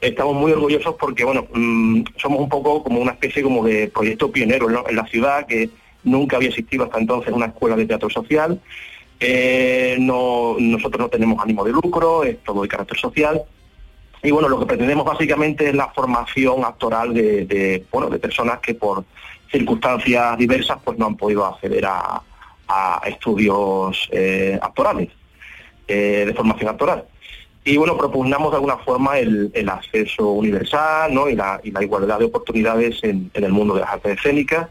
estamos 0.01 0.35
muy 0.35 0.51
orgullosos 0.51 0.95
porque 0.99 1.23
bueno 1.23 1.47
mm, 1.53 2.01
somos 2.21 2.41
un 2.41 2.49
poco 2.49 2.83
como 2.83 2.99
una 2.99 3.13
especie 3.13 3.41
como 3.41 3.63
de 3.63 3.87
proyecto 3.87 4.29
pionero 4.29 4.69
¿no? 4.69 4.83
en 4.85 4.97
la 4.97 5.05
ciudad 5.07 5.47
que 5.47 5.69
nunca 6.03 6.35
había 6.35 6.49
existido 6.49 6.83
hasta 6.83 6.99
entonces 6.99 7.31
una 7.31 7.45
escuela 7.45 7.77
de 7.77 7.85
teatro 7.85 8.09
social. 8.09 8.59
Eh, 9.23 9.97
no, 9.99 10.55
nosotros 10.57 10.99
no 10.99 11.07
tenemos 11.07 11.39
ánimo 11.43 11.63
de 11.63 11.71
lucro, 11.71 12.23
es 12.23 12.43
todo 12.43 12.63
de 12.63 12.67
carácter 12.67 12.97
social. 12.97 13.43
Y 14.23 14.31
bueno, 14.31 14.49
lo 14.49 14.59
que 14.59 14.65
pretendemos 14.65 15.05
básicamente 15.05 15.69
es 15.69 15.75
la 15.75 15.89
formación 15.89 16.65
actoral 16.65 17.13
de, 17.13 17.85
bueno, 17.91 18.09
de 18.09 18.17
personas 18.17 18.59
que 18.59 18.73
por 18.73 19.05
circunstancias 19.51 20.37
diversas 20.39 20.79
pues 20.83 20.97
no 20.97 21.05
han 21.05 21.17
podido 21.17 21.45
acceder 21.45 21.85
a, 21.85 22.23
estudios 23.05 24.07
eh, 24.13 24.57
actorales, 24.61 25.09
eh, 25.89 26.23
de 26.25 26.33
formación 26.33 26.69
actoral. 26.69 27.03
Y 27.65 27.75
bueno, 27.75 27.97
propugnamos 27.97 28.49
de 28.51 28.55
alguna 28.55 28.77
forma 28.77 29.19
el, 29.19 29.51
acceso 29.69 30.31
universal 30.31 31.13
¿no? 31.13 31.27
y, 31.29 31.35
la, 31.35 31.59
y 31.63 31.71
la 31.71 31.83
igualdad 31.83 32.19
de 32.19 32.25
oportunidades 32.25 33.03
en, 33.03 33.29
en 33.33 33.43
el 33.43 33.51
mundo 33.51 33.73
de 33.73 33.81
las 33.81 33.89
artes 33.89 34.17
escénicas, 34.17 34.69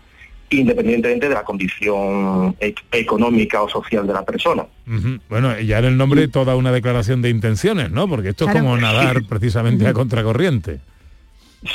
independientemente 0.51 1.29
de 1.29 1.35
la 1.35 1.45
condición 1.45 2.57
e- 2.61 2.75
económica 2.93 3.63
o 3.63 3.69
social 3.69 4.07
de 4.07 4.13
la 4.13 4.25
persona. 4.25 4.67
Ujú. 4.87 5.19
Bueno, 5.29 5.59
ya 5.61 5.79
en 5.79 5.85
el 5.85 5.97
nombre 5.97 6.27
toda 6.29 6.57
una 6.57 6.73
declaración 6.73 7.23
de 7.23 7.31
intenciones, 7.31 7.91
¿no? 7.91 8.09
Porque 8.09 8.31
esto 8.31 8.45
Claro. 8.47 8.59
es 8.59 8.65
como 8.65 8.77
nadar 8.77 9.23
precisamente 9.29 9.87
a 9.87 9.93
contracorriente. 9.93 10.81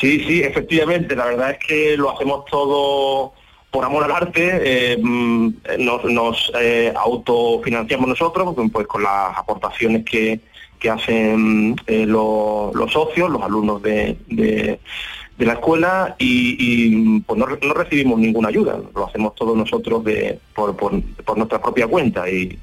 Sí, 0.02 0.24
sí, 0.26 0.42
efectivamente. 0.42 1.16
La 1.16 1.26
verdad 1.26 1.52
es 1.52 1.58
que 1.66 1.96
lo 1.98 2.12
hacemos 2.12 2.46
todo 2.46 3.34
por 3.72 3.86
amor 3.86 4.04
al 4.06 4.12
arte. 4.12 4.50
eh, 4.94 4.98
mm, 5.02 5.50
nos 5.80 6.04
nos, 6.06 6.52
eh, 6.60 6.92
autofinanciamos 6.96 8.08
nosotros, 8.10 8.56
pues 8.72 8.88
con 8.88 9.04
las 9.04 9.38
aportaciones 9.38 10.04
que, 10.06 10.40
que 10.80 10.90
hacen 10.90 11.76
eh, 11.88 12.06
lo- 12.06 12.72
los 12.76 12.92
socios, 12.92 13.30
los 13.30 13.42
alumnos 13.42 13.82
de, 13.82 14.18
de- 14.28 14.80
de 15.38 15.46
la 15.46 15.54
escuela 15.54 16.16
y, 16.18 16.56
y, 16.60 17.20
pues 17.22 17.38
no, 17.40 17.46
no 17.48 17.74
recibimos 17.74 18.20
ninguna 18.20 18.48
ayuda. 18.50 18.80
Lo 18.96 19.08
hacemos 19.08 19.36
todos 19.36 19.56
nosotros 19.58 20.04
de, 20.06 20.40
por, 20.54 20.76
por- 20.78 21.02
por 21.02 21.38
nuestra 21.38 21.62
propia 21.62 21.88
cuenta 21.88 22.30
y, 22.30 22.58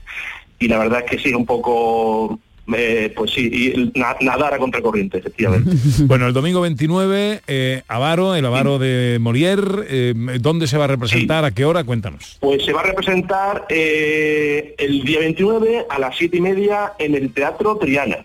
y 0.59 0.69
la 0.69 0.79
verdad 0.79 1.01
es 1.05 1.11
que 1.11 1.19
sí, 1.19 1.35
un 1.35 1.45
poco... 1.45 2.39
eh, 2.75 3.13
pues 3.15 3.33
sí, 3.33 3.51
y 3.75 3.99
na- 3.99 4.17
nadar 4.23 4.55
a 4.55 4.59
contracorriente, 4.59 5.19
efectivamente. 5.19 5.71
Bueno, 6.07 6.27
el 6.29 6.33
domingo 6.33 6.61
29, 6.63 7.43
eh, 7.47 7.83
Avaro, 7.89 8.35
el 8.37 8.47
Avaro 8.47 8.79
de 8.79 9.19
Molière, 9.21 9.85
eh, 9.89 10.15
¿dónde 10.41 10.67
se 10.67 10.79
va 10.79 10.85
a 10.85 10.87
representar? 10.89 11.45
¿A 11.45 11.51
qué 11.51 11.65
hora? 11.67 11.85
Cuéntanos. 11.85 12.39
Pues 12.41 12.65
se 12.65 12.73
va 12.73 12.81
a 12.81 12.85
representar 12.85 13.67
el 13.69 15.03
día 15.05 15.19
29 15.19 15.87
a 15.91 15.99
las 15.99 16.17
siete 16.17 16.39
y 16.39 16.41
media 16.41 16.93
en 16.99 17.15
el 17.17 17.33
Teatro 17.35 17.77
Triana. 17.77 18.25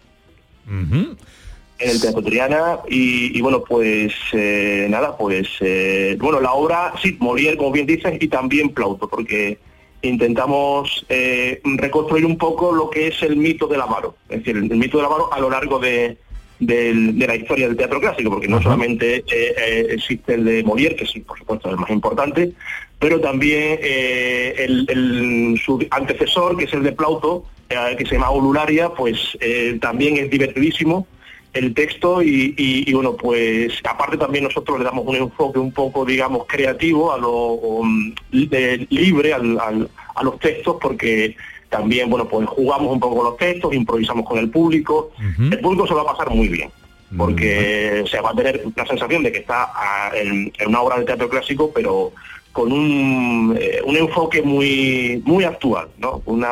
En 1.80 1.90
el 1.92 2.02
Teatro 2.02 2.22
Triana 2.24 2.80
y, 2.90 3.38
y 3.38 3.42
bueno 3.42 3.64
pues 3.64 4.14
eh, 4.34 4.88
nada 4.90 5.16
pues 5.18 5.48
eh, 5.62 6.16
bueno 6.20 6.40
la 6.40 6.54
obra 6.54 6.94
sí 7.02 7.18
Molière 7.20 7.56
como 7.58 7.72
bien 7.72 7.86
dices 7.86 8.14
y 8.20 8.28
también 8.28 8.70
Plauto 8.70 9.08
porque 9.08 9.60
intentamos 10.02 11.06
eh, 11.10 11.62
reconstruir 11.64 12.26
un 12.26 12.38
poco 12.38 12.72
lo 12.72 12.90
que 12.90 13.08
es 13.08 13.22
el 13.22 13.38
mito 13.38 13.68
del 13.68 13.82
avaro 13.82 14.16
es 14.30 14.40
decir 14.40 14.58
el, 14.58 14.64
mito 14.76 14.98
del 14.98 15.06
avaro 15.06 15.32
a 15.34 15.40
lo 15.40 15.50
largo 15.50 15.78
de, 15.80 16.18
de 16.60 17.26
la 17.28 17.36
historia 17.36 17.68
del 17.68 17.78
teatro 17.78 18.00
clásico 18.00 18.30
porque 18.32 18.48
no 18.48 18.62
solamente 18.62 19.24
existe 19.94 20.34
el 20.36 20.46
de 20.46 20.64
Molière 20.66 20.96
que 20.96 21.06
sí 21.06 21.20
por 21.20 21.38
supuesto 21.38 21.68
es 21.68 21.74
el 21.76 21.80
más 21.80 21.90
importante 21.92 22.54
pero 23.00 23.22
también 23.22 23.80
el, 23.84 24.88
el- 24.90 25.62
su 25.64 25.86
antecesor 25.92 26.58
que 26.58 26.66
es 26.66 26.74
el 26.74 26.82
de 26.84 26.92
Plauto 26.94 27.46
que 27.70 28.06
se 28.06 28.14
llama 28.16 28.32
Ulularia 28.32 28.90
pues 28.90 29.38
también 29.80 30.18
es 30.18 30.30
divertidísimo 30.32 31.06
el 31.58 31.74
texto 31.74 32.22
y, 32.22 32.54
y- 32.58 32.90
y, 32.90 32.94
bueno 32.94 33.16
pues 33.16 33.74
aparte 33.84 34.18
también 34.18 34.44
nosotros 34.46 34.78
le 34.80 34.86
damos 34.86 35.06
un 35.06 35.16
enfoque 35.16 35.60
un 35.60 35.72
poco 35.72 36.06
digamos 36.06 36.46
creativo 36.48 37.12
a 37.14 37.18
lo 37.18 37.32
um, 37.54 38.14
eh, 38.32 38.86
libre 38.90 39.34
al- 39.34 39.60
al- 39.60 39.90
a 40.16 40.24
los 40.24 40.40
textos 40.40 40.78
porque 40.82 41.36
también 41.70 42.10
bueno 42.10 42.28
pues 42.28 42.48
jugamos 42.48 42.92
un 42.94 43.00
poco 43.00 43.18
con 43.18 43.26
los 43.26 43.38
textos 43.38 43.74
improvisamos 43.74 44.26
con 44.28 44.38
el 44.40 44.50
público. 44.50 45.12
El 45.52 45.60
público 45.60 45.86
se 45.88 45.94
lo 45.94 46.04
va 46.04 46.12
a 46.12 46.16
pasar 46.18 46.34
muy 46.34 46.48
bien 46.48 46.70
porque 47.18 48.04
se 48.10 48.20
va 48.20 48.32
a 48.32 48.36
tener 48.36 48.64
la 48.76 48.86
sensación 48.86 49.24
de 49.24 49.32
que 49.32 49.40
está 49.40 49.70
en, 50.14 50.52
en 50.58 50.68
una 50.68 50.82
obra 50.82 51.00
de 51.00 51.06
teatro 51.06 51.30
clásico 51.30 51.72
pero 51.74 52.12
con 52.52 52.72
un, 52.72 53.56
eh, 53.60 53.80
un 53.86 53.96
enfoque 53.96 54.42
muy 54.42 55.22
muy 55.26 55.44
actual 55.46 55.88
no 55.98 56.22
una 56.26 56.52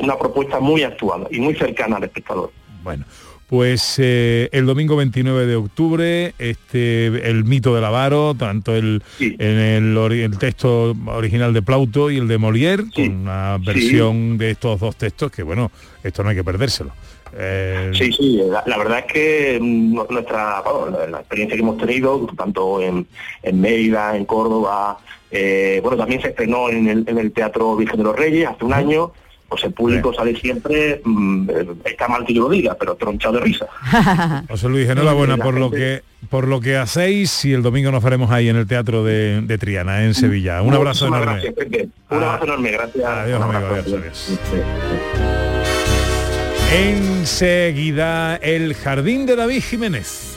una 0.00 0.16
propuesta 0.18 0.60
muy 0.60 0.82
actual 0.82 1.28
y 1.30 1.38
muy 1.40 1.54
cercana 1.54 1.96
al 1.98 2.04
espectador. 2.04 2.50
Bueno, 2.82 3.04
pues 3.52 3.96
eh, 3.98 4.48
el 4.52 4.64
domingo 4.64 4.96
29 4.96 5.44
de 5.44 5.56
octubre, 5.56 6.32
este, 6.38 7.28
el 7.28 7.44
mito 7.44 7.74
del 7.74 7.84
avaro, 7.84 8.34
tanto 8.34 8.74
el, 8.74 9.02
en 9.20 9.58
el, 9.58 10.38
texto 10.38 10.96
original 11.04 11.52
de 11.52 11.60
Plauto 11.60 12.10
y 12.10 12.16
el 12.16 12.28
de 12.28 12.38
Molière, 12.38 12.90
con 12.90 13.14
una 13.14 13.58
versión 13.58 14.38
de 14.38 14.52
estos 14.52 14.80
dos 14.80 14.96
textos 14.96 15.30
que, 15.30 15.42
bueno, 15.42 15.70
esto 16.02 16.22
no 16.22 16.30
hay 16.30 16.36
que 16.36 16.44
perdérselo. 16.44 16.92
Eh, 17.36 17.90
Sí, 17.92 18.10
sí, 18.14 18.40
la, 18.42 18.62
la 18.64 18.78
verdad 18.78 19.00
es 19.00 19.12
que 19.12 19.58
mm, 19.60 19.94
nu- 19.96 20.06
nuestra 20.08 20.62
bueno, 20.62 20.98
la, 20.98 21.06
la 21.08 21.18
experiencia 21.18 21.54
que 21.54 21.62
hemos 21.62 21.76
tenido, 21.76 22.26
tanto 22.34 22.80
en, 22.80 23.06
en 23.42 23.60
Mérida, 23.60 24.16
en 24.16 24.24
Córdoba, 24.24 24.96
eh, 25.30 25.78
bueno, 25.82 25.98
también 25.98 26.22
se 26.22 26.28
estrenó 26.28 26.70
en 26.70 26.88
el, 26.88 27.04
en 27.06 27.18
el 27.18 27.30
Teatro 27.32 27.76
Virgen 27.76 27.98
de 27.98 28.04
los 28.04 28.16
Reyes 28.16 28.48
hace 28.48 28.64
un 28.64 28.72
año, 28.72 29.12
pues 29.52 29.64
el 29.64 29.72
público 29.72 30.14
sale 30.14 30.34
siempre, 30.40 31.02
mm, 31.04 31.50
está 31.84 32.08
mal 32.08 32.24
que 32.24 32.32
yo 32.32 32.44
lo 32.44 32.48
diga, 32.48 32.74
pero 32.80 32.94
tronchado 32.94 33.34
de 33.34 33.40
risa. 33.40 33.66
José 34.48 34.68
Luis, 34.70 34.88
enhorabuena 34.88 35.36
La 35.36 35.44
por 35.44 35.54
lo 35.58 35.70
que 35.70 36.00
por 36.30 36.48
lo 36.48 36.60
que 36.60 36.78
hacéis 36.78 37.44
y 37.44 37.52
el 37.52 37.62
domingo 37.62 37.90
nos 37.90 38.02
veremos 38.02 38.30
ahí 38.30 38.48
en 38.48 38.56
el 38.56 38.66
Teatro 38.66 39.04
de, 39.04 39.42
de 39.42 39.58
Triana, 39.58 40.04
en 40.04 40.14
Sevilla. 40.14 40.62
Un 40.62 40.72
abrazo 40.72 41.06
enorme. 41.08 41.42
gracias. 41.42 41.54
Un 42.08 42.22
Ah. 42.22 42.26
abrazo 42.28 42.44
enorme, 42.44 42.70
gracias. 42.70 43.04
Adiós, 43.04 43.38
Un 43.44 43.54
amigo, 43.54 43.66
abrazo. 43.68 43.96
adiós, 43.98 44.38
Enseguida, 46.72 48.36
el 48.36 48.74
Jardín 48.74 49.26
de 49.26 49.36
David 49.36 49.62
Jiménez. 49.62 50.36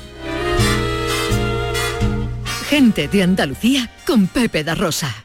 Gente 2.69 3.07
de 3.07 3.23
Andalucía 3.23 3.89
con 4.05 4.27
Pepe 4.27 4.63
da 4.65 4.75
Rosa. 4.75 5.24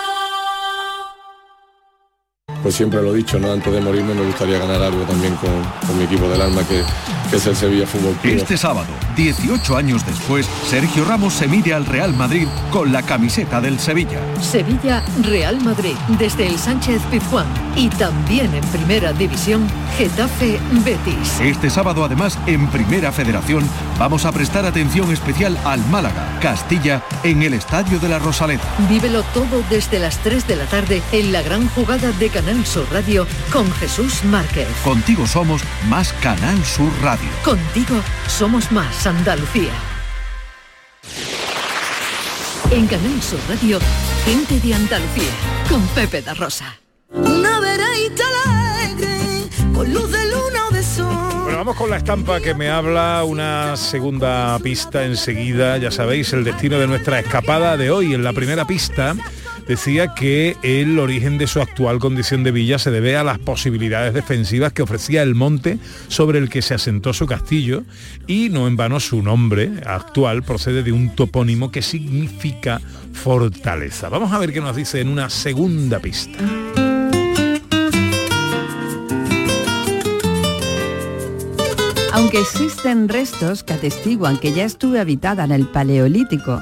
Pues 2.61 2.75
siempre 2.75 3.01
lo 3.01 3.13
he 3.13 3.17
dicho, 3.17 3.39
¿no? 3.39 3.51
Antes 3.51 3.73
de 3.73 3.81
morirme 3.81 4.13
me 4.13 4.23
gustaría 4.23 4.59
ganar 4.59 4.81
algo 4.81 5.03
también 5.03 5.35
con, 5.35 5.49
con 5.87 5.97
mi 5.97 6.03
equipo 6.03 6.29
del 6.29 6.41
alma, 6.41 6.61
que, 6.67 6.83
que 7.29 7.37
es 7.37 7.47
el 7.47 7.55
Sevilla 7.55 7.87
Fútbol 7.87 8.13
Club. 8.21 8.35
Este 8.35 8.55
sábado, 8.55 8.87
18 9.15 9.77
años 9.77 10.05
después, 10.05 10.47
Sergio 10.67 11.03
Ramos 11.05 11.33
se 11.33 11.47
mide 11.47 11.73
al 11.73 11.87
Real 11.87 12.13
Madrid 12.13 12.47
con 12.69 12.91
la 12.91 13.01
camiseta 13.01 13.61
del 13.61 13.79
Sevilla. 13.79 14.19
Sevilla, 14.39 15.03
Real 15.23 15.59
Madrid, 15.61 15.95
desde 16.19 16.45
el 16.45 16.59
Sánchez 16.59 17.01
Pizjuán. 17.09 17.47
Y 17.75 17.89
también 17.89 18.53
en 18.53 18.63
Primera 18.65 19.11
División, 19.11 19.67
Getafe 19.97 20.59
Betis. 20.85 21.39
Este 21.41 21.69
sábado, 21.69 22.05
además, 22.05 22.37
en 22.45 22.67
Primera 22.67 23.11
Federación, 23.11 23.67
vamos 23.97 24.25
a 24.25 24.31
prestar 24.31 24.65
atención 24.65 25.11
especial 25.11 25.57
al 25.65 25.83
Málaga, 25.87 26.37
Castilla, 26.41 27.01
en 27.23 27.41
el 27.41 27.55
Estadio 27.55 27.97
de 27.99 28.09
la 28.09 28.19
Rosaleda. 28.19 28.63
Vívelo 28.87 29.23
todo 29.33 29.63
desde 29.69 29.97
las 29.97 30.17
3 30.19 30.47
de 30.47 30.55
la 30.57 30.65
tarde 30.65 31.01
en 31.11 31.31
la 31.31 31.41
gran 31.41 31.67
jugada 31.69 32.11
de 32.11 32.29
Canal 32.29 32.50
Sur 32.65 32.85
Radio 32.91 33.25
con 33.51 33.71
Jesús 33.75 34.23
Márquez. 34.25 34.67
Contigo 34.83 35.25
somos 35.25 35.61
más 35.87 36.11
Canal 36.21 36.63
Sur 36.65 36.91
Radio. 37.01 37.29
Contigo 37.43 37.95
somos 38.27 38.71
más 38.71 39.07
Andalucía. 39.07 39.71
En 42.69 42.87
Canal 42.87 43.21
Sur 43.21 43.39
Radio, 43.47 43.79
gente 44.25 44.59
de 44.59 44.73
Andalucía 44.73 45.31
con 45.69 45.81
Pepe 45.95 46.21
da 46.21 46.33
Rosa. 46.33 46.77
Una 47.09 47.59
veredita 47.61 48.23
alegre, 48.45 49.49
con 49.73 49.93
luz 49.93 50.11
de 50.11 50.25
luna 50.25 50.67
o 50.69 50.73
de 50.73 50.83
sol. 50.83 51.43
Bueno, 51.43 51.57
vamos 51.57 51.75
con 51.77 51.89
la 51.89 51.97
estampa 51.97 52.41
que 52.41 52.53
me 52.53 52.69
habla, 52.69 53.23
una 53.23 53.77
segunda 53.77 54.59
pista 54.59 55.05
enseguida, 55.05 55.77
ya 55.77 55.89
sabéis, 55.89 56.33
el 56.33 56.43
destino 56.43 56.77
de 56.77 56.87
nuestra 56.87 57.19
escapada 57.19 57.77
de 57.77 57.91
hoy. 57.91 58.13
En 58.13 58.23
la 58.23 58.33
primera 58.33 58.65
pista 58.65 59.15
decía 59.71 60.13
que 60.13 60.57
el 60.63 60.99
origen 60.99 61.37
de 61.37 61.47
su 61.47 61.61
actual 61.61 61.99
condición 61.99 62.43
de 62.43 62.51
villa 62.51 62.77
se 62.77 62.91
debe 62.91 63.15
a 63.15 63.23
las 63.23 63.39
posibilidades 63.39 64.13
defensivas 64.13 64.73
que 64.73 64.81
ofrecía 64.81 65.23
el 65.23 65.33
monte 65.33 65.79
sobre 66.09 66.39
el 66.39 66.49
que 66.49 66.61
se 66.61 66.73
asentó 66.73 67.13
su 67.13 67.25
castillo 67.25 67.85
y 68.27 68.49
no 68.49 68.67
en 68.67 68.75
vano 68.75 68.99
su 68.99 69.23
nombre 69.23 69.71
actual 69.85 70.43
procede 70.43 70.83
de 70.83 70.91
un 70.91 71.15
topónimo 71.15 71.71
que 71.71 71.81
significa 71.81 72.81
fortaleza. 73.13 74.09
Vamos 74.09 74.33
a 74.33 74.39
ver 74.39 74.51
qué 74.51 74.59
nos 74.59 74.75
dice 74.75 74.99
en 74.99 75.07
una 75.07 75.29
segunda 75.29 75.99
pista. 75.99 76.37
Aunque 82.11 82.41
existen 82.41 83.07
restos 83.07 83.63
que 83.63 83.71
atestiguan 83.71 84.37
que 84.37 84.51
ya 84.51 84.65
estuve 84.65 84.99
habitada 84.99 85.45
en 85.45 85.53
el 85.53 85.65
Paleolítico, 85.65 86.61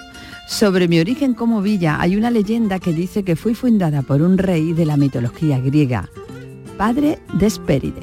sobre 0.50 0.88
mi 0.88 1.00
origen 1.00 1.36
como 1.36 1.62
villa 1.62 2.02
hay 2.02 2.16
una 2.16 2.32
leyenda 2.32 2.80
que 2.80 2.92
dice 2.92 3.24
que 3.24 3.36
fui 3.36 3.54
fundada 3.54 4.02
por 4.02 4.24
un 4.24 4.38
rey 4.40 4.74
de 4.74 4.84
la 4.86 4.98
mitología 4.98 5.60
griega, 5.60 6.10
padre 6.76 7.20
de 7.34 7.46
Hespéride. 7.46 8.02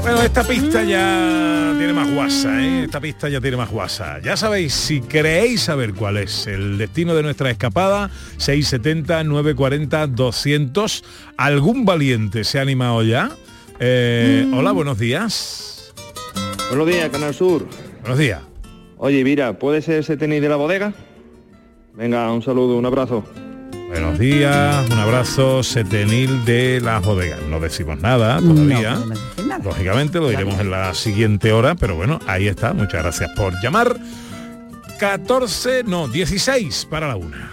Bueno, 0.00 0.22
esta 0.22 0.44
pista 0.44 0.84
ya 0.84 1.74
tiene 1.76 1.92
más 1.92 2.10
guasa, 2.14 2.62
¿eh? 2.64 2.84
Esta 2.84 3.00
pista 3.00 3.28
ya 3.28 3.40
tiene 3.40 3.56
más 3.56 3.68
guasa. 3.68 4.20
Ya 4.20 4.36
sabéis, 4.36 4.72
si 4.72 5.00
creéis 5.00 5.62
saber 5.62 5.92
cuál 5.92 6.16
es 6.16 6.46
el 6.46 6.78
destino 6.78 7.14
de 7.14 7.24
nuestra 7.24 7.50
escapada, 7.50 8.10
670, 8.38 9.24
940, 9.24 10.06
200, 10.06 11.04
¿algún 11.36 11.84
valiente 11.84 12.44
se 12.44 12.58
ha 12.60 12.62
animado 12.62 13.02
ya? 13.02 13.30
Eh, 13.80 14.44
Mm. 14.46 14.54
Hola, 14.54 14.72
buenos 14.72 14.98
días. 14.98 15.92
Buenos 16.68 16.86
días, 16.86 17.08
Canal 17.10 17.34
Sur. 17.34 17.66
Buenos 18.00 18.18
días. 18.18 18.47
Oye, 18.98 19.22
mira, 19.22 19.58
¿puede 19.58 19.80
ser 19.80 20.00
ese 20.00 20.16
tenis 20.16 20.42
de 20.42 20.48
la 20.48 20.56
bodega? 20.56 20.92
Venga, 21.94 22.32
un 22.32 22.42
saludo, 22.42 22.76
un 22.76 22.84
abrazo. 22.86 23.24
Buenos 23.88 24.18
días, 24.18 24.90
un 24.90 24.98
abrazo, 24.98 25.62
Setenil 25.62 26.44
de 26.44 26.80
las 26.80 27.02
bodegas. 27.04 27.40
No 27.48 27.58
decimos 27.58 27.98
nada 28.00 28.38
todavía. 28.38 28.98
Lógicamente 29.64 30.18
lo 30.18 30.28
diremos 30.28 30.60
en 30.60 30.70
la 30.70 30.92
siguiente 30.94 31.52
hora, 31.52 31.74
pero 31.74 31.96
bueno, 31.96 32.18
ahí 32.26 32.48
está. 32.48 32.74
Muchas 32.74 33.02
gracias 33.02 33.30
por 33.34 33.54
llamar. 33.62 33.96
14, 34.98 35.84
no, 35.84 36.06
16 36.06 36.86
para 36.90 37.08
la 37.08 37.16
una. 37.16 37.52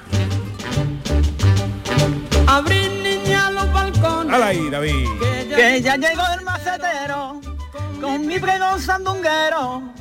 Abrir 2.48 2.92
niña 2.92 3.52
los 3.52 3.72
balcones. 3.72 4.34
¡Hala 4.34 4.48
ahí, 4.48 4.70
David! 4.70 5.08
Que 5.56 5.82
ya 5.82 5.96
llegó 5.96 6.24
el 6.38 6.44
macetero 6.44 7.40
con 8.02 8.28
mi 8.28 8.40
pregón 8.40 8.80
sandunguero. 8.80 9.95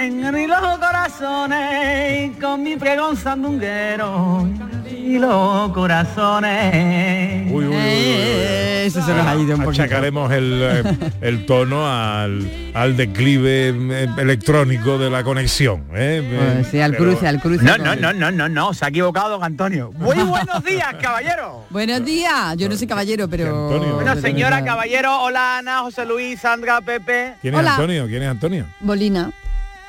En 0.00 0.22
los 0.48 0.78
corazones 0.78 2.36
con 2.40 2.62
mi 2.62 2.76
pregón 2.76 3.16
sandunguero 3.16 4.48
y 4.88 5.18
los 5.18 5.72
corazones. 5.72 7.50
Uy, 7.50 7.66
uy, 7.66 7.66
uy, 7.66 7.74
uy, 7.74 7.74
uy. 7.74 8.58
Eso 8.88 9.04
se 9.04 9.12
nos 9.12 9.26
ha 9.26 9.34
ido 9.34 9.56
un 9.56 9.64
poquito. 9.64 9.82
Achacaremos 9.82 10.32
el, 10.32 10.60
eh, 10.62 10.82
el 11.20 11.44
tono 11.46 11.86
al, 11.86 12.70
al 12.74 12.96
declive 12.96 13.68
eh, 13.70 14.08
electrónico 14.18 14.98
de 14.98 15.10
la 15.10 15.24
conexión. 15.24 15.84
¿eh? 15.94 16.54
Pues 16.54 16.68
sí, 16.68 16.80
al 16.80 16.92
Pero- 16.92 17.04
cruce, 17.04 17.26
al 17.26 17.40
cruce. 17.40 17.64
No, 17.64 17.76
no, 17.76 17.96
no, 17.96 18.12
no, 18.12 18.30
no, 18.30 18.48
no, 18.48 18.72
se 18.74 18.84
ha 18.84 18.88
equivocado 18.88 19.30
don 19.30 19.42
Antonio. 19.44 19.90
Muy 19.98 20.14
buenos 20.22 20.64
días, 20.64 20.94
caballero. 21.02 21.64
Buenos 21.70 22.04
días. 22.04 22.56
Yo 22.56 22.68
no 22.68 22.76
soy 22.76 22.86
caballero, 22.86 23.28
pero... 23.28 23.68
Bueno, 23.96 24.14
señora, 24.16 24.64
caballero, 24.64 25.20
hola 25.22 25.58
Ana, 25.58 25.80
José 25.80 26.06
Luis, 26.06 26.40
Sandra, 26.40 26.80
Pepe. 26.80 27.34
¿Quién 27.42 27.54
es 27.54 27.60
Hola. 27.60 27.72
Antonio? 27.74 28.06
¿Quién 28.06 28.22
es 28.22 28.28
Antonio? 28.28 28.64
Bolina. 28.80 29.30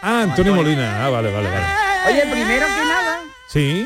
Ah, 0.02 0.22
Antonio 0.24 0.56
Molina. 0.56 1.06
Ah, 1.06 1.10
vale, 1.10 1.30
vale, 1.32 1.50
vale. 1.50 1.66
Oye, 2.08 2.22
primero 2.32 2.66
que 2.66 2.86
nada. 2.86 3.20
Sí. 3.48 3.86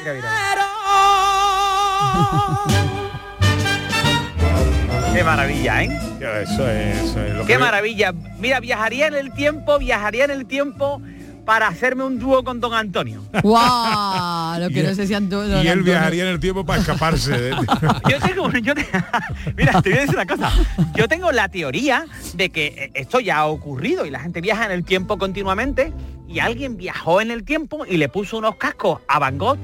Mira, 0.00 0.14
mira. 0.14 0.28
Qué 5.14 5.24
maravilla, 5.24 5.82
¿eh? 5.82 5.88
Eso 6.20 6.68
es, 6.68 6.96
eso 7.04 7.24
es 7.24 7.34
lo 7.34 7.42
Qué 7.46 7.54
que- 7.54 7.58
maravilla. 7.58 8.12
Mira, 8.38 8.60
viajaría 8.60 9.06
en 9.08 9.14
el 9.14 9.32
tiempo, 9.32 9.78
viajaría 9.78 10.24
en 10.24 10.30
el 10.30 10.46
tiempo 10.46 11.00
para 11.48 11.66
hacerme 11.68 12.04
un 12.04 12.18
dúo 12.18 12.44
con 12.44 12.60
don 12.60 12.74
Antonio. 12.74 13.22
¡Guau! 13.42 14.60
Lo 14.60 14.68
que 14.68 14.80
Y- 14.80 14.82
no 14.82 14.94
sé 14.94 15.06
si 15.06 15.14
Antonio... 15.14 15.56
Y 15.56 15.60
él 15.62 15.68
Antonio- 15.68 15.84
viajaría 15.84 16.24
en 16.24 16.28
el 16.28 16.40
tiempo 16.40 16.66
para 16.66 16.80
escaparse. 16.82 17.30
de- 17.40 17.50
Yo 18.10 18.20
tengo, 18.20 18.50
yo 18.52 18.74
te- 18.74 18.86
mira, 19.56 19.80
te 19.80 19.88
voy 19.88 19.98
a 19.98 20.02
decir 20.02 20.14
una 20.16 20.26
cosa. 20.26 20.52
Yo 20.94 21.08
tengo 21.08 21.32
la 21.32 21.48
teoría 21.48 22.04
de 22.34 22.50
que 22.50 22.66
eh, 22.66 22.90
esto 22.92 23.18
ya 23.20 23.38
ha 23.38 23.46
ocurrido 23.46 24.04
y 24.04 24.10
la 24.10 24.20
gente 24.20 24.42
viaja 24.42 24.66
en 24.66 24.72
el 24.72 24.84
tiempo 24.84 25.16
continuamente 25.16 25.94
y 26.28 26.40
alguien 26.40 26.76
viajó 26.76 27.22
en 27.22 27.30
el 27.30 27.44
tiempo 27.44 27.86
y 27.86 27.96
le 27.96 28.10
puso 28.10 28.36
unos 28.36 28.56
cascos 28.56 29.00
a 29.08 29.18
Van 29.18 29.38
Gogh, 29.38 29.56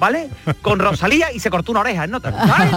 ¿vale? 0.00 0.30
Con 0.60 0.80
Rosalía 0.80 1.32
y 1.32 1.38
se 1.38 1.50
cortó 1.50 1.70
una 1.70 1.82
oreja 1.82 2.02
en 2.02 2.10
nota. 2.10 2.34
¡Ay, 2.36 2.70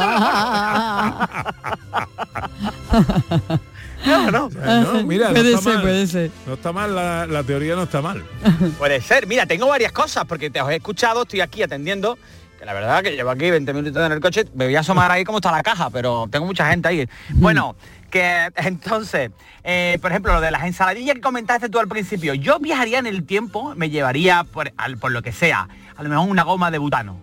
no! 2.99 3.61
No, 4.05 4.31
no. 4.31 4.49
No, 4.49 5.03
mira, 5.05 5.27
no 5.29 5.33
Puede 5.33 5.49
está 5.53 5.61
ser, 5.61 5.73
mal. 5.73 5.81
puede 5.81 6.07
ser. 6.07 6.31
No 6.47 6.53
está 6.53 6.71
mal, 6.71 6.95
la, 6.95 7.25
la 7.27 7.43
teoría 7.43 7.75
no 7.75 7.83
está 7.83 8.01
mal. 8.01 8.23
Puede 8.77 9.01
ser. 9.01 9.27
Mira, 9.27 9.45
tengo 9.45 9.67
varias 9.67 9.91
cosas 9.91 10.25
porque 10.25 10.49
te 10.49 10.61
os 10.61 10.69
he 10.69 10.75
escuchado, 10.75 11.23
estoy 11.23 11.41
aquí 11.41 11.61
atendiendo. 11.63 12.17
Que 12.59 12.65
la 12.65 12.73
verdad 12.73 13.01
que 13.01 13.11
llevo 13.15 13.31
aquí 13.31 13.49
20 13.49 13.73
minutos 13.73 14.05
en 14.05 14.11
el 14.11 14.19
coche, 14.19 14.45
me 14.53 14.65
voy 14.65 14.75
a 14.75 14.81
asomar 14.81 15.09
ahí 15.11 15.23
cómo 15.23 15.39
está 15.39 15.51
la 15.51 15.63
caja, 15.63 15.89
pero 15.89 16.27
tengo 16.31 16.45
mucha 16.45 16.69
gente 16.69 16.87
ahí. 16.89 17.09
Bueno, 17.29 17.75
que 18.11 18.49
entonces, 18.55 19.31
eh, 19.63 19.97
por 19.99 20.11
ejemplo, 20.11 20.33
lo 20.33 20.41
de 20.41 20.51
las 20.51 20.63
ensaladillas 20.65 21.15
que 21.15 21.21
comentaste 21.21 21.69
tú 21.69 21.79
al 21.79 21.87
principio, 21.87 22.35
yo 22.35 22.59
viajaría 22.59 22.99
en 22.99 23.07
el 23.07 23.23
tiempo, 23.25 23.73
me 23.75 23.89
llevaría 23.89 24.43
por, 24.43 24.71
al- 24.77 24.97
por 24.99 25.11
lo 25.11 25.23
que 25.23 25.31
sea, 25.31 25.69
a 25.95 26.03
lo 26.03 26.09
mejor 26.09 26.29
una 26.29 26.43
goma 26.43 26.69
de 26.69 26.77
butano. 26.77 27.19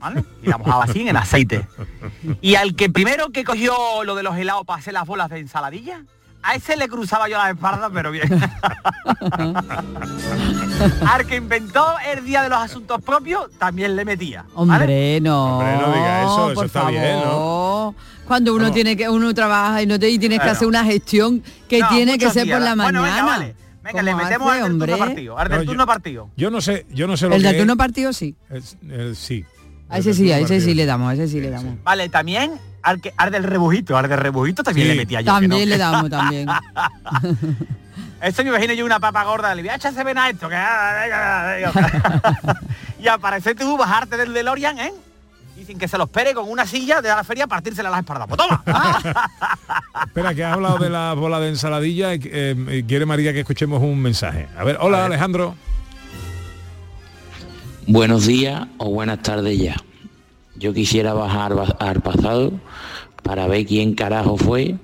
¿Vale? 0.00 0.24
Y 0.44 0.46
la 0.48 0.58
mojaba 0.58 0.84
así 0.84 1.00
en 1.00 1.08
el 1.08 1.16
aceite. 1.16 1.66
Y 2.40 2.54
al 2.54 2.76
que 2.76 2.88
primero 2.88 3.30
que 3.30 3.42
cogió 3.42 4.04
lo 4.04 4.14
de 4.14 4.22
los 4.22 4.36
helados 4.38 4.64
para 4.64 4.78
hacer 4.78 4.92
las 4.94 5.04
bolas 5.06 5.28
de 5.28 5.40
ensaladilla, 5.40 6.02
a 6.42 6.54
ese 6.54 6.76
le 6.76 6.88
cruzaba 6.88 7.28
yo 7.28 7.36
la 7.36 7.50
espalda, 7.50 7.90
pero 7.92 8.10
bien. 8.10 8.28
Al 11.06 11.26
que 11.26 11.36
inventó 11.36 11.84
el 12.12 12.24
día 12.24 12.42
de 12.42 12.48
los 12.48 12.58
asuntos 12.58 13.02
propios, 13.02 13.50
también 13.58 13.96
le 13.96 14.04
metía. 14.04 14.44
¿vale? 14.54 14.72
Hombre, 14.84 15.20
no. 15.20 15.58
Hombre, 15.58 15.76
no 15.76 15.92
diga 15.92 16.22
eso, 16.22 16.46
eso 16.46 16.54
por 16.54 16.66
está 16.66 16.80
favor. 16.80 16.92
bien, 17.00 17.20
¿no? 17.24 17.94
Cuando 18.26 18.54
uno 18.54 18.70
tiene 18.70 18.96
que 18.96 19.08
uno 19.08 19.32
trabaja 19.34 19.82
y 19.82 19.86
no 19.86 19.98
te 19.98 20.08
y 20.10 20.18
tienes 20.18 20.40
que 20.40 20.48
hacer 20.50 20.68
una 20.68 20.84
gestión 20.84 21.42
que 21.68 21.80
No, 21.80 21.88
tiene 21.88 22.18
que 22.18 22.30
ser 22.30 22.44
días. 22.44 22.56
por 22.58 22.64
la 22.64 22.74
Bueno, 22.74 23.00
mañana. 23.02 23.16
venga, 23.22 23.26
vale. 23.38 23.54
Venga, 23.82 24.02
le 24.02 24.10
¿Cómo 24.12 24.24
metemos 24.24 24.48
hace, 24.50 24.60
al 24.60 24.62
del 24.68 24.78
turno 24.78 24.94
hombre? 24.94 25.06
partido. 25.08 25.38
Al 25.38 25.48
del 25.48 25.56
No, 25.58 25.62
yo- 25.64 25.70
turno 25.70 25.86
partido. 25.86 26.30
Yo 26.36 26.50
no 26.50 26.60
sé, 26.60 26.86
yo 26.90 27.06
no 27.06 27.16
sé 27.16 27.28
lo 27.28 27.34
El 27.36 27.42
que 27.42 27.48
de 27.48 27.54
es- 27.54 27.58
turno 27.60 27.76
partido 27.76 28.12
sí. 28.12 28.36
es- 28.50 28.76
el- 28.88 29.16
sí. 29.16 29.44
A 29.88 29.98
ese 29.98 30.12
sí, 30.12 30.30
a 30.30 30.38
ese 30.38 30.60
sí 30.60 30.74
le 30.74 30.84
damos, 30.84 31.08
a 31.10 31.14
ese 31.14 31.28
sí 31.28 31.40
le 31.40 31.48
damos. 31.48 31.82
Vale, 31.82 32.10
también 32.10 32.52
al, 32.82 33.00
que, 33.00 33.12
al 33.16 33.30
del 33.30 33.44
rebujito, 33.44 33.96
al 33.96 34.08
del 34.08 34.18
rebujito 34.18 34.62
también 34.62 34.88
Sí. 34.88 34.94
le 34.94 34.98
metía 35.00 35.20
yo. 35.20 35.26
que 35.26 35.30
También 35.48 35.68
no. 35.68 35.74
le 35.74 35.78
damos, 35.78 36.10
también. 36.10 36.48
Esto 38.22 38.42
me 38.42 38.48
imagino 38.50 38.74
yo 38.74 38.84
una 38.84 38.98
papa 38.98 39.22
gorda, 39.24 39.54
le 39.54 39.62
voy 39.62 39.68
a 39.68 39.76
echar 39.76 39.92
ven 40.04 40.18
a 40.18 40.28
esto, 40.28 40.48
que 40.48 40.56
y 43.00 43.06
aparece 43.06 43.54
tú, 43.54 43.76
bajarte 43.76 44.16
del 44.16 44.32
DeLorean, 44.34 44.78
¿eh? 44.80 44.92
Y 45.56 45.64
sin 45.64 45.78
que 45.78 45.86
se 45.86 45.96
lo 45.98 46.04
espere 46.04 46.34
con 46.34 46.48
una 46.50 46.66
silla 46.66 47.00
de 47.00 47.08
la 47.08 47.22
feria 47.22 47.46
partírsela 47.46 47.88
a 47.90 47.92
las 47.92 48.00
espaldas. 48.00 48.26
Pues 48.28 48.38
toma. 48.38 48.62
Espera, 50.06 50.34
que 50.34 50.44
has 50.44 50.54
hablado 50.54 50.78
de 50.78 50.90
la 50.90 51.14
bola 51.14 51.38
de 51.40 51.48
ensaladilla 51.48 52.14
y 52.14 52.20
eh, 52.24 52.84
quiere 52.88 53.06
María 53.06 53.32
que 53.32 53.40
escuchemos 53.40 53.80
un 53.82 54.00
mensaje. 54.00 54.48
A 54.58 54.64
ver, 54.64 54.78
hola 54.80 55.04
Alejandro. 55.04 55.54
Buenos 57.86 58.26
días 58.26 58.66
o 58.78 58.90
buenas 58.90 59.22
tardes 59.22 59.58
ya. 59.58 59.76
Yo 60.56 60.72
quisiera 60.74 61.14
bajar 61.14 61.54
ba- 61.54 61.76
al 61.78 62.00
pasado 62.02 62.52
para 63.22 63.46
ver 63.46 63.66
quién 63.66 63.94
carajo 63.94 64.36
fue 64.36 64.76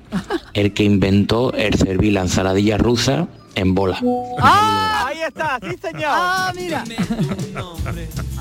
el 0.52 0.72
que 0.72 0.84
inventó 0.84 1.52
el 1.52 1.74
servir 1.74 2.12
la 2.12 2.22
ensaladilla 2.22 2.78
rusa 2.78 3.28
en 3.54 3.74
bola. 3.74 3.98
¡Ah! 4.40 5.06
Ahí 5.06 5.22
está, 5.22 5.58
sí 5.62 5.76
señor. 5.80 6.04
Ah, 6.06 6.52
mira. 6.54 6.84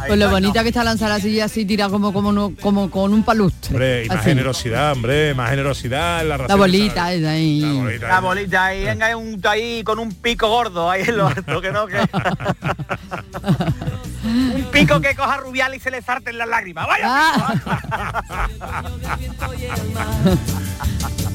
Con 0.08 0.20
lo 0.20 0.30
bonita 0.30 0.64
que 0.64 0.70
está 0.70 0.84
lanzar 0.84 1.12
así 1.12 1.40
así 1.40 1.66
tira 1.66 1.90
como 1.90 2.12
como 2.14 2.32
no, 2.32 2.54
como 2.62 2.90
con 2.90 3.14
un 3.14 3.24
palustre. 3.24 3.70
Hombre, 3.72 4.06
y 4.06 4.08
más 4.10 4.18
Así. 4.20 4.30
generosidad, 4.30 4.92
hombre, 4.92 5.34
más 5.34 5.50
generosidad 5.50 6.22
en 6.22 6.30
la 6.30 6.38
La 6.38 6.56
bolita 6.56 7.14
esa 7.14 7.32
ahí. 7.32 7.62
La 8.00 8.20
bolita 8.20 8.66
ahí, 8.66 8.86
venga, 8.86 9.16
un 9.16 9.42
ahí 9.44 9.84
con 9.84 10.00
un 10.00 10.12
pico 10.14 10.48
gordo 10.50 10.90
ahí 10.90 11.04
en 11.04 11.18
lo 11.18 11.28
alto, 11.28 11.62
que 11.62 11.72
no, 11.72 11.86
que. 11.88 11.98
un 14.24 14.66
pico 14.72 15.00
que 15.00 15.16
coja 15.16 15.38
rubial 15.38 15.76
y 15.76 15.80
se 15.80 15.92
le 15.92 16.02
sarten 16.02 16.38
las 16.38 16.48
lágrimas. 16.48 16.88
¡Vaya! 16.88 17.06
Ah. 17.06 17.54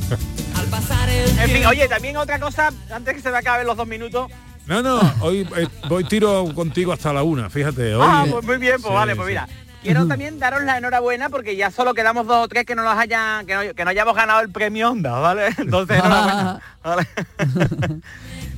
en 1.41 1.51
fin, 1.51 1.67
oye, 1.67 1.89
también 1.89 2.17
otra 2.17 2.39
cosa, 2.39 2.71
antes 2.91 3.15
que 3.15 3.21
se 3.21 3.31
me 3.31 3.39
acaben 3.39 3.67
los 3.67 3.77
dos 3.77 3.87
minutos. 3.87 4.31
No, 4.67 4.83
no, 4.83 5.01
hoy 5.21 5.49
eh, 5.57 5.67
voy 5.89 6.05
tiro 6.05 6.45
contigo 6.55 6.93
hasta 6.93 7.13
la 7.13 7.23
una, 7.23 7.49
fíjate. 7.49 7.95
Hoy, 7.95 8.07
ah, 8.07 8.27
pues 8.31 8.45
muy 8.45 8.59
bien, 8.59 8.75
pues 8.75 8.89
Sí, 8.89 8.95
vale, 8.95 9.17
pues 9.17 9.27
sí. 9.27 9.31
mira. 9.33 9.49
Quiero 9.83 10.07
también 10.07 10.39
daros 10.39 10.65
la 10.65 10.77
enhorabuena 10.77 11.29
porque 11.31 11.57
ya 11.57 11.71
solo 11.71 11.95
quedamos 11.95 12.27
dos 12.27 12.45
o 12.45 12.49
tres 12.49 12.67
que 12.67 12.75
no 12.75 12.83
nos 12.83 12.99
hayan, 12.99 13.47
que 13.47 13.55
no, 13.55 13.75
que 13.75 13.85
no 13.85 13.91
hayamos 13.91 14.15
ganado 14.15 14.41
el 14.41 14.51
premio 14.51 14.91
Onda, 14.91 15.19
¿vale? 15.21 15.47
Entonces 15.59 15.99
enhorabuena. 15.99 16.61
¿vale? 16.85 17.07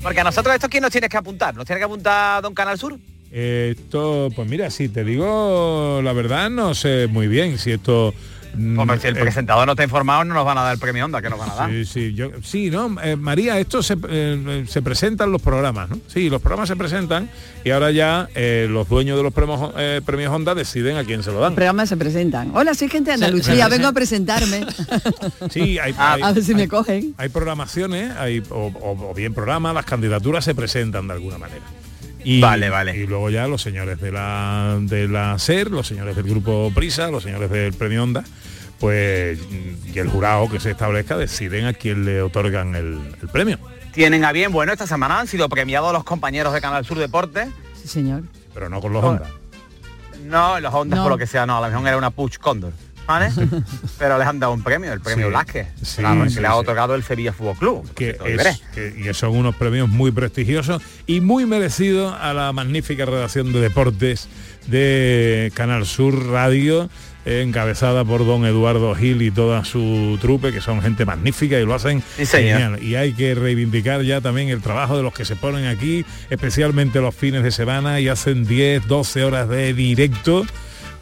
porque 0.02 0.20
a 0.20 0.24
nosotros 0.24 0.54
esto 0.54 0.68
quién 0.68 0.82
nos 0.82 0.90
tienes 0.90 1.10
que 1.10 1.18
apuntar, 1.18 1.54
nos 1.54 1.66
tiene 1.66 1.78
que 1.78 1.84
apuntar 1.84 2.42
Don 2.42 2.54
Canal 2.54 2.78
Sur. 2.78 2.98
Esto, 3.30 4.30
pues 4.34 4.48
mira, 4.48 4.70
si 4.70 4.88
te 4.88 5.04
digo 5.04 6.00
la 6.02 6.12
verdad, 6.12 6.50
no 6.50 6.74
sé 6.74 7.06
muy 7.06 7.28
bien 7.28 7.58
si 7.58 7.72
esto... 7.72 8.14
mm, 8.54 8.78
Hombre, 8.78 8.98
si 9.00 9.06
el 9.08 9.16
eh, 9.16 9.20
presentador 9.20 9.66
no 9.66 9.72
está 9.72 9.84
informado, 9.84 10.24
no 10.24 10.34
nos 10.34 10.44
van 10.44 10.58
a 10.58 10.62
dar 10.62 10.72
el 10.74 10.78
premio 10.78 11.04
Onda, 11.04 11.20
que 11.22 11.30
nos 11.30 11.38
van 11.38 11.50
a 11.50 11.54
dar. 11.54 11.70
Sí, 11.70 11.84
sí, 11.84 12.14
yo, 12.14 12.30
sí, 12.42 12.70
no, 12.70 12.96
eh, 13.02 13.16
María, 13.16 13.58
esto 13.58 13.82
se, 13.82 13.96
eh, 14.08 14.64
se 14.68 14.82
presentan 14.82 15.32
los 15.32 15.40
programas, 15.42 15.90
¿no? 15.90 15.98
Sí, 16.08 16.28
los 16.30 16.40
programas 16.40 16.68
se 16.68 16.76
presentan 16.76 17.28
y 17.64 17.70
ahora 17.70 17.90
ya 17.90 18.28
eh, 18.34 18.66
los 18.70 18.88
dueños 18.88 19.16
de 19.16 19.22
los 19.22 19.32
premios, 19.32 19.72
eh, 19.76 20.00
premios 20.04 20.32
Honda 20.32 20.54
deciden 20.54 20.96
a 20.96 21.04
quién 21.04 21.22
se 21.22 21.30
lo 21.30 21.40
dan. 21.40 21.50
Los 21.50 21.56
programas 21.56 21.88
se 21.88 21.96
presentan. 21.96 22.50
Hola, 22.54 22.74
soy 22.74 22.88
gente 22.88 23.10
de 23.10 23.14
Andalucía, 23.14 23.68
vengo 23.68 23.88
a 23.88 23.92
presentarme. 23.92 24.66
Sí, 25.50 25.78
hay, 25.78 25.94
hay- 25.98 26.22
a 26.22 26.32
ver 26.32 26.42
si 26.44 26.54
me 26.54 26.62
hay- 26.62 26.68
cogen. 26.68 27.14
hay 27.16 27.28
programaciones, 27.28 28.10
hay, 28.16 28.42
o, 28.50 28.66
o- 28.80 29.10
o 29.10 29.14
bien 29.14 29.34
programas, 29.34 29.74
las 29.74 29.84
candidaturas 29.84 30.44
se 30.44 30.54
presentan 30.54 31.06
de 31.08 31.14
alguna 31.14 31.38
manera. 31.38 31.62
Y, 32.22 32.40
Vale, 32.40 32.68
vale. 32.68 32.96
Y 32.96 33.06
luego 33.06 33.30
ya 33.30 33.46
los 33.48 33.62
señores 33.62 33.98
de 34.00 34.12
la, 34.12 34.76
de 34.82 35.08
la 35.08 35.38
SER, 35.38 35.70
los 35.70 35.86
señores 35.86 36.14
del 36.16 36.26
grupo 36.26 36.70
Prisa, 36.74 37.10
los 37.10 37.22
señores 37.22 37.50
del 37.50 37.72
Premio 37.72 38.02
Onda, 38.02 38.24
pues 38.80 39.38
y 39.94 39.98
el 39.98 40.08
jurado 40.08 40.48
que 40.48 40.58
se 40.58 40.70
establezca 40.72 41.16
deciden 41.16 41.66
a 41.66 41.72
quién 41.74 42.04
le 42.04 42.22
otorgan 42.22 42.74
el, 42.74 42.98
el 43.22 43.28
premio. 43.28 43.58
Tienen 43.92 44.24
a 44.24 44.32
bien, 44.32 44.50
bueno, 44.52 44.72
esta 44.72 44.86
semana 44.86 45.20
han 45.20 45.26
sido 45.26 45.48
premiados 45.48 45.92
los 45.92 46.02
compañeros 46.04 46.52
de 46.54 46.60
Canal 46.60 46.84
Sur 46.84 46.98
Deportes. 46.98 47.48
Sí, 47.80 47.88
señor. 47.88 48.22
Pero 48.54 48.68
no 48.68 48.80
con 48.80 48.92
los 48.92 49.04
Honda. 49.04 49.28
No, 50.24 50.58
los 50.60 50.72
Hondas 50.72 50.96
No. 50.98 51.02
por 51.04 51.12
lo 51.12 51.18
que 51.18 51.26
sea, 51.26 51.46
no, 51.46 51.56
a 51.58 51.60
lo 51.60 51.72
mejor 51.72 51.88
era 51.88 51.96
una 51.98 52.10
Puch 52.10 52.38
Condor. 52.38 52.72
¿Vale? 53.06 53.30
Pero 53.98 54.18
les 54.18 54.26
han 54.28 54.38
dado 54.38 54.52
un 54.52 54.62
premio, 54.62 54.92
el 54.92 55.00
premio 55.00 55.26
Sí. 55.26 55.30
Blasquez. 55.30 55.66
Sí, 55.82 55.96
claro, 56.00 56.28
sí, 56.28 56.34
que 56.36 56.40
le 56.42 56.46
ha 56.46 56.54
otorgado 56.54 56.94
el 56.94 57.02
Sevilla 57.02 57.32
Fútbol 57.32 57.56
Club. 57.56 57.94
que, 57.94 58.12
Lo 58.16 58.24
veré. 58.24 58.50
es, 58.50 58.60
que- 58.72 58.94
y 59.10 59.12
son 59.14 59.30
unos 59.36 59.56
premios 59.56 59.88
muy 59.88 60.12
prestigiosos 60.12 60.80
y 61.08 61.20
muy 61.20 61.44
merecidos 61.44 62.14
a 62.20 62.32
la 62.32 62.52
magnífica 62.52 63.06
redacción 63.06 63.52
de 63.52 63.60
deportes 63.60 64.28
de 64.68 65.50
Canal 65.54 65.86
Sur 65.86 66.28
Radio 66.28 66.88
encabezada 67.30 68.04
por 68.04 68.26
don 68.26 68.44
Eduardo 68.44 68.94
Gil 68.94 69.22
y 69.22 69.30
toda 69.30 69.64
su 69.64 70.18
trupe 70.20 70.52
que 70.52 70.60
son 70.60 70.82
gente 70.82 71.04
magnífica 71.04 71.58
y 71.58 71.64
lo 71.64 71.74
hacen 71.74 72.02
Sí, 72.16 72.26
genial 72.26 72.82
y 72.82 72.96
hay 72.96 73.12
que 73.12 73.34
reivindicar 73.34 74.02
ya 74.02 74.20
también 74.20 74.48
el 74.48 74.60
trabajo 74.60 74.96
de 74.96 75.02
los 75.02 75.14
que 75.14 75.24
se 75.24 75.36
ponen 75.36 75.66
aquí 75.66 76.04
especialmente 76.28 77.00
los 77.00 77.14
fines 77.14 77.42
de 77.42 77.50
semana 77.52 78.00
y 78.00 78.08
hacen 78.08 78.44
10 78.46 78.88
12 78.88 79.24
horas 79.24 79.48
de 79.48 79.72
directo 79.72 80.44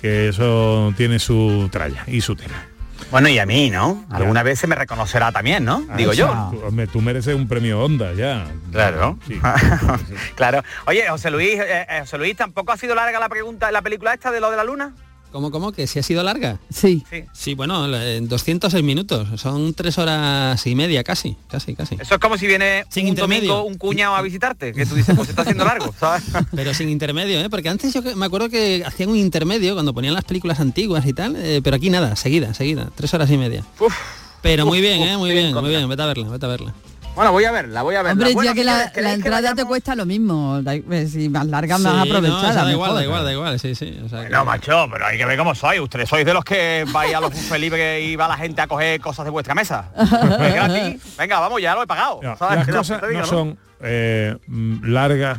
que 0.02 0.28
eso 0.28 0.92
tiene 0.96 1.18
su 1.18 1.68
tralla 1.72 2.04
y 2.06 2.20
su 2.20 2.36
tela 2.36 2.66
Bueno, 3.10 3.28
y 3.28 3.38
a 3.38 3.46
mí, 3.46 3.70
¿no? 3.70 4.04
Alguna 4.10 4.42
vez 4.42 4.58
se 4.58 4.66
me 4.66 4.74
reconocerá 4.74 5.32
también, 5.32 5.64
¿no? 5.64 5.86
Digo 5.96 6.12
yo. 6.12 6.50
Tú, 6.52 6.86
tú 6.92 7.00
mereces 7.00 7.34
un 7.34 7.48
premio 7.48 7.82
Onda 7.82 8.12
ya 8.12 8.44
Claro. 8.70 9.18
Sí. 9.26 9.40
claro. 10.36 10.62
Oye, 10.86 11.08
José 11.08 11.30
Luis, 11.30 11.58
eh, 11.58 11.86
eh, 11.88 12.00
José 12.00 12.18
Luis, 12.18 12.36
¿tampoco 12.36 12.72
ha 12.72 12.76
sido 12.76 12.94
larga 12.94 13.18
la 13.18 13.28
pregunta, 13.28 13.70
la 13.72 13.82
película 13.82 14.12
esta 14.14 14.30
de 14.30 14.40
lo 14.40 14.50
de 14.50 14.56
la 14.56 14.64
luna? 14.64 14.92
¿Cómo, 15.32 15.50
cómo? 15.50 15.72
¿Que 15.72 15.86
si 15.86 15.98
ha 15.98 16.02
sido 16.02 16.22
larga? 16.22 16.58
Sí. 16.72 17.04
Sí, 17.34 17.54
bueno, 17.54 17.86
en 17.94 18.28
206 18.28 18.82
minutos. 18.82 19.28
Son 19.40 19.74
tres 19.74 19.98
horas 19.98 20.66
y 20.66 20.74
media 20.74 21.04
casi, 21.04 21.36
casi, 21.50 21.74
casi. 21.74 21.96
Eso 22.00 22.14
es 22.14 22.20
como 22.20 22.38
si 22.38 22.46
viene 22.46 22.84
Sin 22.88 23.04
un 23.04 23.08
intermedio. 23.10 23.52
domingo 23.54 23.68
un 23.68 23.76
cuñado 23.76 24.16
a 24.16 24.22
visitarte, 24.22 24.72
que 24.72 24.86
tú 24.86 24.94
dices, 24.94 25.14
pues 25.14 25.28
está 25.28 25.42
haciendo 25.42 25.64
largo, 25.66 25.94
¿sabes? 26.00 26.24
Pero 26.54 26.72
sin 26.72 26.88
intermedio, 26.88 27.40
¿eh? 27.40 27.50
Porque 27.50 27.68
antes 27.68 27.92
yo 27.92 28.00
me 28.16 28.24
acuerdo 28.26 28.48
que 28.48 28.82
hacían 28.86 29.10
un 29.10 29.16
intermedio 29.18 29.74
cuando 29.74 29.92
ponían 29.92 30.14
las 30.14 30.24
películas 30.24 30.60
antiguas 30.60 31.04
y 31.06 31.12
tal, 31.12 31.36
eh, 31.36 31.60
pero 31.62 31.76
aquí 31.76 31.90
nada, 31.90 32.16
seguida, 32.16 32.54
seguida, 32.54 32.90
tres 32.94 33.12
horas 33.12 33.30
y 33.30 33.36
media. 33.36 33.64
pero 34.40 34.64
muy 34.64 34.78
uf, 34.78 34.82
bien, 34.82 35.00
uf, 35.02 35.08
¿eh? 35.08 35.16
Muy 35.18 35.30
bien, 35.32 35.52
muy 35.54 35.68
bien, 35.68 35.88
vete 35.88 36.02
a 36.02 36.06
verla, 36.06 36.28
vete 36.28 36.46
a 36.46 36.48
verla. 36.48 36.74
Bueno, 37.18 37.32
voy 37.32 37.44
a 37.46 37.50
verla, 37.50 37.82
voy 37.82 37.96
a 37.96 38.02
verla. 38.02 38.12
Hombre, 38.12 38.32
Bueno, 38.32 38.50
ya 38.52 38.54
que 38.54 38.62
la, 38.62 38.72
señores, 38.74 38.92
¿queréis 38.92 39.08
la 39.08 39.14
entrada 39.14 39.54
te 39.56 39.64
cuesta 39.64 39.96
lo 39.96 40.06
mismo. 40.06 40.60
eh, 40.64 41.06
Si 41.10 41.28
más 41.28 41.46
larga, 41.46 41.76
más 41.78 41.90
Sí, 41.92 41.96
no, 42.10 42.16
aprovechada. 42.16 42.50
eso 42.50 42.64
da 42.64 42.70
igual, 42.72 42.94
da 42.94 43.02
igual, 43.02 43.24
da 43.24 43.32
igual, 43.32 43.58
sí, 43.58 43.74
sí. 43.74 44.00
o 44.04 44.08
sea 44.08 44.22
que- 44.22 44.30
No, 44.30 44.44
macho, 44.44 44.86
pero 44.92 45.04
hay 45.04 45.18
que 45.18 45.24
ver 45.26 45.36
cómo 45.36 45.52
sois. 45.56 45.80
Ustedes 45.80 46.08
sois 46.08 46.24
de 46.24 46.32
los 46.32 46.44
que 46.44 46.84
vais 46.92 47.12
a 47.12 47.20
los 47.20 47.32
libres 47.58 48.04
y 48.04 48.14
va 48.14 48.28
la 48.28 48.36
gente 48.36 48.60
a 48.60 48.68
coger 48.68 49.00
cosas 49.00 49.24
de 49.24 49.32
vuestra 49.32 49.52
mesa. 49.56 49.90
Venga, 51.18 51.40
vamos, 51.40 51.60
ya 51.60 51.74
lo 51.74 51.82
he 51.82 51.86
pagado. 51.88 52.20
No, 52.22 52.36
¿sabes? 52.36 52.58
las 52.58 52.66
Que 52.66 52.72
cosas 52.72 53.02
digo, 53.08 53.20
no 53.20 53.26
son 53.26 53.58
eh, 53.80 54.36
largas 54.82 55.38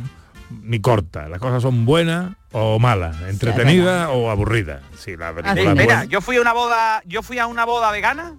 ni 0.62 0.80
cortas, 0.80 1.30
las 1.30 1.38
cosas 1.38 1.62
son 1.62 1.86
buenas 1.86 2.32
o 2.52 2.78
malas, 2.78 3.16
entretenidas 3.28 4.08
o 4.12 4.30
aburridas. 4.30 4.82
Sí, 4.98 5.16
la 5.16 5.32
película 5.32 5.54
mira, 5.72 5.84
buena. 5.84 6.04
yo 6.04 6.20
fui 6.20 6.36
a 6.36 6.40
una 6.42 6.52
boda, 6.52 7.02
yo 7.06 7.22
fui 7.22 7.38
a 7.38 7.46
una 7.46 7.64
boda 7.64 7.90
vegana. 7.90 8.34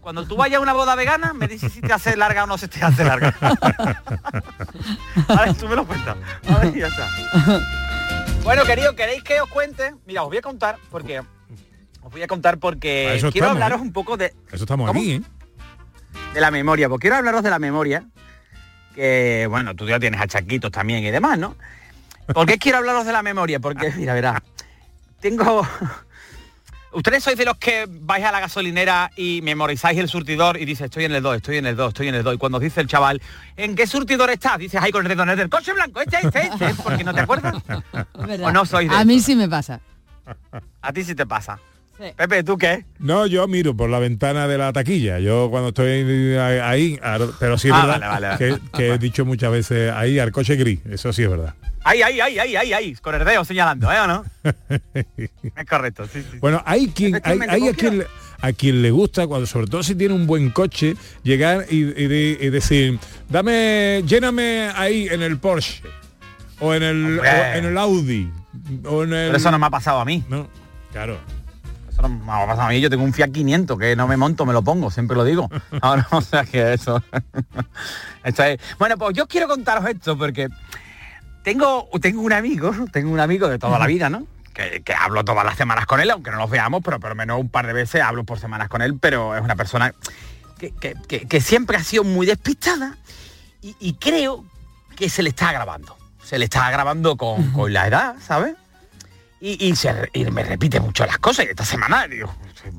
Cuando 0.00 0.24
tú 0.26 0.36
vayas 0.36 0.58
a 0.58 0.60
una 0.60 0.72
boda 0.72 0.94
vegana, 0.94 1.32
me 1.34 1.46
dices 1.46 1.72
si 1.72 1.80
te 1.80 1.92
hace 1.92 2.16
larga 2.16 2.44
o 2.44 2.46
no 2.46 2.56
se 2.56 2.68
te 2.68 2.82
hace 2.82 3.04
larga. 3.04 3.34
Vale, 5.28 5.54
tú 5.54 5.68
me 5.68 5.76
lo 5.76 5.86
cuentas. 5.86 6.16
Vale, 6.48 6.78
ya 6.78 6.86
está. 6.86 7.06
Bueno, 8.42 8.64
querido, 8.64 8.96
¿queréis 8.96 9.22
que 9.22 9.40
os 9.40 9.48
cuente? 9.50 9.94
Mira, 10.06 10.22
os 10.22 10.28
voy 10.28 10.38
a 10.38 10.42
contar 10.42 10.78
porque 10.90 11.20
os 12.02 12.10
voy 12.10 12.22
a 12.22 12.26
contar 12.26 12.58
porque 12.58 13.16
quiero 13.16 13.28
estamos, 13.28 13.50
hablaros 13.52 13.80
¿eh? 13.80 13.82
un 13.82 13.92
poco 13.92 14.16
de, 14.16 14.34
Eso 14.50 14.64
estamos 14.64 14.88
¿Cómo? 14.88 14.98
aquí, 14.98 15.12
¿eh? 15.12 15.22
de 16.32 16.40
la 16.40 16.50
memoria, 16.50 16.88
porque 16.88 17.02
quiero 17.02 17.16
hablaros 17.16 17.42
de 17.42 17.50
la 17.50 17.58
memoria, 17.58 18.04
que 18.94 19.46
bueno, 19.50 19.74
tú 19.76 19.86
ya 19.86 20.00
tienes 20.00 20.20
achaquitos 20.20 20.70
también 20.70 21.04
y 21.04 21.10
demás, 21.10 21.38
¿no? 21.38 21.56
¿Por 22.32 22.46
qué 22.46 22.58
quiero 22.58 22.78
hablaros 22.78 23.04
de 23.04 23.12
la 23.12 23.22
memoria? 23.22 23.60
Porque, 23.60 23.92
mira, 23.96 24.14
verá, 24.14 24.42
tengo... 25.20 25.66
Ustedes 26.92 27.22
sois 27.22 27.38
de 27.38 27.44
los 27.44 27.56
que 27.56 27.86
vais 27.88 28.24
a 28.24 28.32
la 28.32 28.40
gasolinera 28.40 29.12
y 29.16 29.40
memorizáis 29.42 29.98
el 29.98 30.08
surtidor 30.08 30.60
y 30.60 30.64
dices, 30.64 30.86
estoy 30.86 31.04
en 31.04 31.12
el 31.12 31.22
2, 31.22 31.36
estoy 31.36 31.58
en 31.58 31.66
el 31.66 31.76
2, 31.76 31.88
estoy 31.88 32.08
en 32.08 32.16
el 32.16 32.24
2. 32.24 32.34
Y 32.34 32.38
cuando 32.38 32.58
dice 32.58 32.80
el 32.80 32.88
chaval, 32.88 33.22
¿en 33.56 33.76
qué 33.76 33.86
surtidor 33.86 34.28
estás? 34.30 34.58
Dices, 34.58 34.80
ay, 34.82 34.90
con 34.90 35.02
el 35.04 35.08
dedo 35.08 35.22
en 35.22 35.30
el 35.30 35.36
del 35.36 35.48
coche 35.48 35.72
blanco, 35.72 36.00
este, 36.00 36.18
este, 36.20 36.48
este, 36.48 36.74
porque 36.82 37.04
no 37.04 37.14
te 37.14 37.20
acuerdas. 37.20 37.54
¿O 38.42 38.50
no 38.50 38.66
sois 38.66 38.90
de 38.90 38.96
A 38.96 39.04
mí 39.04 39.20
sí 39.20 39.36
me 39.36 39.48
pasa. 39.48 39.80
A 40.82 40.92
ti 40.92 41.04
sí 41.04 41.14
te 41.14 41.26
pasa. 41.26 41.60
Pepe, 42.16 42.42
¿tú 42.42 42.56
qué? 42.56 42.84
No, 42.98 43.26
yo 43.26 43.46
miro 43.46 43.76
por 43.76 43.90
la 43.90 43.98
ventana 43.98 44.48
de 44.48 44.56
la 44.58 44.72
taquilla. 44.72 45.18
Yo 45.18 45.48
cuando 45.50 45.68
estoy 45.68 46.34
ahí, 46.36 46.98
pero 47.38 47.58
sí 47.58 47.68
es 47.68 47.74
Ah, 47.74 47.86
verdad 47.86 48.00
vale, 48.00 48.26
vale, 48.26 48.26
vale. 48.28 48.60
Que, 48.72 48.78
que 48.78 48.94
he 48.94 48.98
dicho 48.98 49.24
muchas 49.24 49.50
veces 49.52 49.92
ahí 49.92 50.18
al 50.18 50.32
coche 50.32 50.56
gris. 50.56 50.80
Eso 50.90 51.12
sí 51.12 51.22
es 51.22 51.30
verdad. 51.30 51.54
Ay, 51.84 52.02
ay, 52.02 52.20
ay, 52.20 52.38
ay, 52.38 52.56
ay, 52.56 52.72
ay, 52.74 52.94
con 52.96 53.14
el 53.14 53.24
dedo 53.24 53.42
señalando, 53.44 53.90
¿eh 53.90 54.00
o 54.00 54.06
no? 54.06 54.24
es 54.94 55.66
correcto, 55.68 56.06
sí, 56.12 56.22
sí. 56.30 56.38
Bueno, 56.38 56.62
hay 56.66 56.88
quien, 56.88 57.18
hay, 57.24 57.38
hay 57.48 57.68
a, 57.68 57.72
quien, 57.72 57.98
le- 58.00 58.06
a 58.40 58.52
quien 58.52 58.82
le 58.82 58.90
gusta, 58.90 59.26
cuando 59.26 59.46
sobre 59.46 59.66
todo 59.66 59.82
si 59.82 59.94
tiene 59.94 60.12
un 60.14 60.26
buen 60.26 60.50
coche, 60.50 60.94
llegar 61.22 61.64
y, 61.70 61.76
y 61.78 62.06
de- 62.06 62.38
y 62.38 62.50
decir, 62.50 62.98
dame, 63.30 64.02
lléname 64.06 64.68
ahí 64.76 65.08
en 65.10 65.22
el 65.22 65.38
Porsche, 65.38 65.82
o 66.60 66.74
en 66.74 66.82
el, 66.82 67.18
o 67.20 67.24
en 67.24 67.64
el 67.64 67.78
Audi, 67.78 68.30
o 68.84 69.02
en 69.04 69.14
el... 69.14 69.26
Pero 69.28 69.36
eso 69.38 69.50
no 69.50 69.58
me 69.58 69.64
ha 69.66 69.70
pasado 69.70 70.00
a 70.00 70.04
mí. 70.04 70.22
No, 70.28 70.48
claro. 70.92 71.18
A 72.04 72.68
mí. 72.68 72.80
Yo 72.80 72.90
tengo 72.90 73.04
un 73.04 73.12
Fiat 73.12 73.30
500 73.30 73.78
que 73.78 73.96
no 73.96 74.06
me 74.08 74.16
monto, 74.16 74.46
me 74.46 74.52
lo 74.52 74.62
pongo, 74.62 74.90
siempre 74.90 75.16
lo 75.16 75.24
digo. 75.24 75.48
Ahora, 75.82 76.06
o 76.10 76.20
sea 76.20 76.44
que 76.44 76.72
eso. 76.74 77.02
Esto 78.24 78.42
es- 78.44 78.60
Bueno, 78.78 78.96
pues 78.98 79.16
yo 79.16 79.26
quiero 79.26 79.48
contaros 79.48 79.86
esto 79.86 80.16
porque 80.18 80.48
tengo, 81.42 81.88
tengo 82.00 82.20
un 82.22 82.32
amigo, 82.32 82.72
tengo 82.92 83.10
un 83.10 83.20
amigo 83.20 83.48
de 83.48 83.58
toda 83.58 83.78
la 83.78 83.86
vida, 83.86 84.10
¿no? 84.10 84.26
Que, 84.52 84.82
que 84.84 84.92
hablo 84.92 85.24
todas 85.24 85.44
las 85.44 85.56
semanas 85.56 85.86
con 85.86 86.00
él, 86.00 86.10
aunque 86.10 86.30
no 86.30 86.36
nos 86.36 86.50
veamos, 86.50 86.82
pero 86.84 87.00
por 87.00 87.10
lo 87.10 87.14
menos 87.16 87.40
un 87.40 87.48
par 87.48 87.66
de 87.66 87.72
veces 87.72 88.02
hablo 88.02 88.24
por 88.24 88.38
semanas 88.38 88.68
con 88.68 88.82
él, 88.82 88.98
pero 89.00 89.34
es 89.36 89.42
una 89.42 89.56
persona 89.56 89.94
que, 90.58 90.72
que- 90.72 90.96
que- 91.08 91.26
que 91.26 91.40
siempre 91.40 91.76
ha 91.76 91.82
sido 91.84 92.04
muy 92.04 92.26
despistada 92.26 92.96
y, 93.62 93.74
y 93.80 93.94
creo 93.94 94.44
que 94.96 95.08
se 95.08 95.22
le 95.22 95.30
está 95.30 95.52
grabando. 95.52 95.96
Se 96.22 96.38
le 96.38 96.44
está 96.44 96.70
grabando 96.70 97.16
con, 97.16 97.50
con 97.52 97.72
la 97.72 97.86
edad, 97.88 98.16
¿sabes? 98.20 98.54
Y, 99.40 99.66
y 99.68 99.74
se 99.74 100.10
y 100.12 100.24
me 100.26 100.42
repite 100.44 100.80
mucho 100.80 101.06
las 101.06 101.18
cosas. 101.18 101.46
Y 101.46 101.48
esta 101.48 101.64
semana 101.64 102.06
digo, 102.06 102.34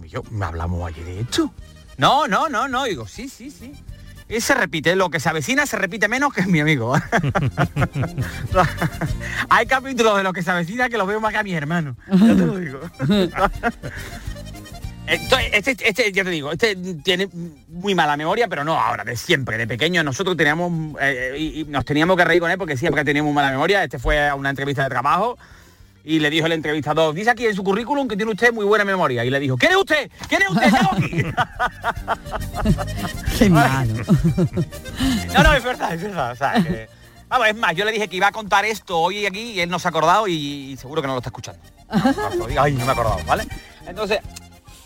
yo, 0.07 0.23
¿me 0.29 0.45
hablamos 0.45 0.87
ayer 0.87 1.05
de 1.05 1.21
esto? 1.21 1.51
No, 1.97 2.27
no, 2.27 2.49
no, 2.49 2.67
no. 2.67 2.83
Digo, 2.83 3.07
sí, 3.07 3.27
sí, 3.29 3.49
sí. 3.49 3.73
Y 4.29 4.39
se 4.39 4.53
repite, 4.53 4.95
lo 4.95 5.09
que 5.09 5.19
se 5.19 5.27
avecina 5.27 5.65
se 5.65 5.75
repite 5.75 6.07
menos 6.07 6.33
que 6.33 6.43
mi 6.43 6.61
amigo. 6.61 6.95
Hay 9.49 9.65
capítulos 9.65 10.15
de 10.17 10.23
lo 10.23 10.31
que 10.31 10.41
se 10.41 10.51
avecina 10.51 10.87
que 10.87 10.97
los 10.97 11.05
veo 11.05 11.19
más 11.19 11.33
que 11.33 11.39
a 11.39 11.43
mi 11.43 11.53
hermano. 11.53 11.97
Ya 12.07 12.17
te 12.17 12.45
lo 12.45 12.57
digo. 12.57 12.79
Entonces, 15.07 15.49
este, 15.51 15.75
este, 15.89 16.11
ya 16.13 16.23
te 16.23 16.29
digo, 16.29 16.53
este 16.53 16.77
tiene 17.03 17.27
muy 17.67 17.93
mala 17.95 18.15
memoria, 18.15 18.47
pero 18.47 18.63
no 18.63 18.79
ahora, 18.79 19.03
de 19.03 19.17
siempre, 19.17 19.57
de 19.57 19.67
pequeño. 19.67 20.01
Nosotros 20.03 20.37
teníamos, 20.37 20.95
eh, 21.01 21.35
y, 21.37 21.61
y 21.61 21.63
nos 21.65 21.83
teníamos 21.83 22.15
que 22.15 22.23
reír 22.23 22.39
con 22.39 22.49
él 22.49 22.57
porque 22.57 22.77
siempre 22.77 23.03
teníamos 23.03 23.33
mala 23.33 23.51
memoria. 23.51 23.83
Este 23.83 23.99
fue 23.99 24.29
a 24.29 24.35
una 24.35 24.51
entrevista 24.51 24.83
de 24.83 24.89
trabajo 24.89 25.37
y 26.03 26.19
le 26.19 26.29
dijo 26.29 26.45
el 26.47 26.51
entrevistador, 26.53 27.13
dice 27.13 27.29
aquí 27.29 27.45
en 27.45 27.55
su 27.55 27.63
currículum 27.63 28.07
que 28.07 28.15
tiene 28.15 28.31
usted 28.31 28.51
muy 28.53 28.65
buena 28.65 28.83
memoria. 28.85 29.23
Y 29.25 29.29
le 29.29 29.39
dijo, 29.39 29.57
¿quién 29.57 29.71
es 29.71 29.77
usted? 29.77 30.09
¿Quién 30.27 30.41
es 30.41 30.49
usted? 30.49 30.69
¿Qué 30.71 30.77
hago 30.77 30.91
aquí? 30.97 31.23
Qué 33.37 33.49
malo. 33.49 33.93
No, 35.33 35.43
no, 35.43 35.53
es 35.53 35.63
verdad, 35.63 35.93
es 35.93 36.01
verdad. 36.01 36.31
O 36.31 36.35
sea, 36.35 36.53
que- 36.53 36.87
Vamos, 37.29 37.47
es 37.47 37.55
más, 37.55 37.73
yo 37.75 37.85
le 37.85 37.93
dije 37.93 38.09
que 38.09 38.17
iba 38.17 38.27
a 38.27 38.31
contar 38.33 38.65
esto 38.65 38.99
hoy 38.99 39.25
aquí 39.25 39.51
y 39.53 39.61
él 39.61 39.69
no 39.69 39.79
se 39.79 39.87
ha 39.87 39.89
acordado 39.89 40.27
y, 40.27 40.33
y 40.33 40.75
seguro 40.77 41.01
que 41.01 41.07
no 41.07 41.13
lo 41.13 41.19
está 41.19 41.29
escuchando. 41.29 41.61
Ay, 42.59 42.73
no 42.73 42.79
me 42.79 42.87
he 42.87 42.91
acordado, 42.91 43.19
¿vale? 43.25 43.45
Entonces, 43.87 44.19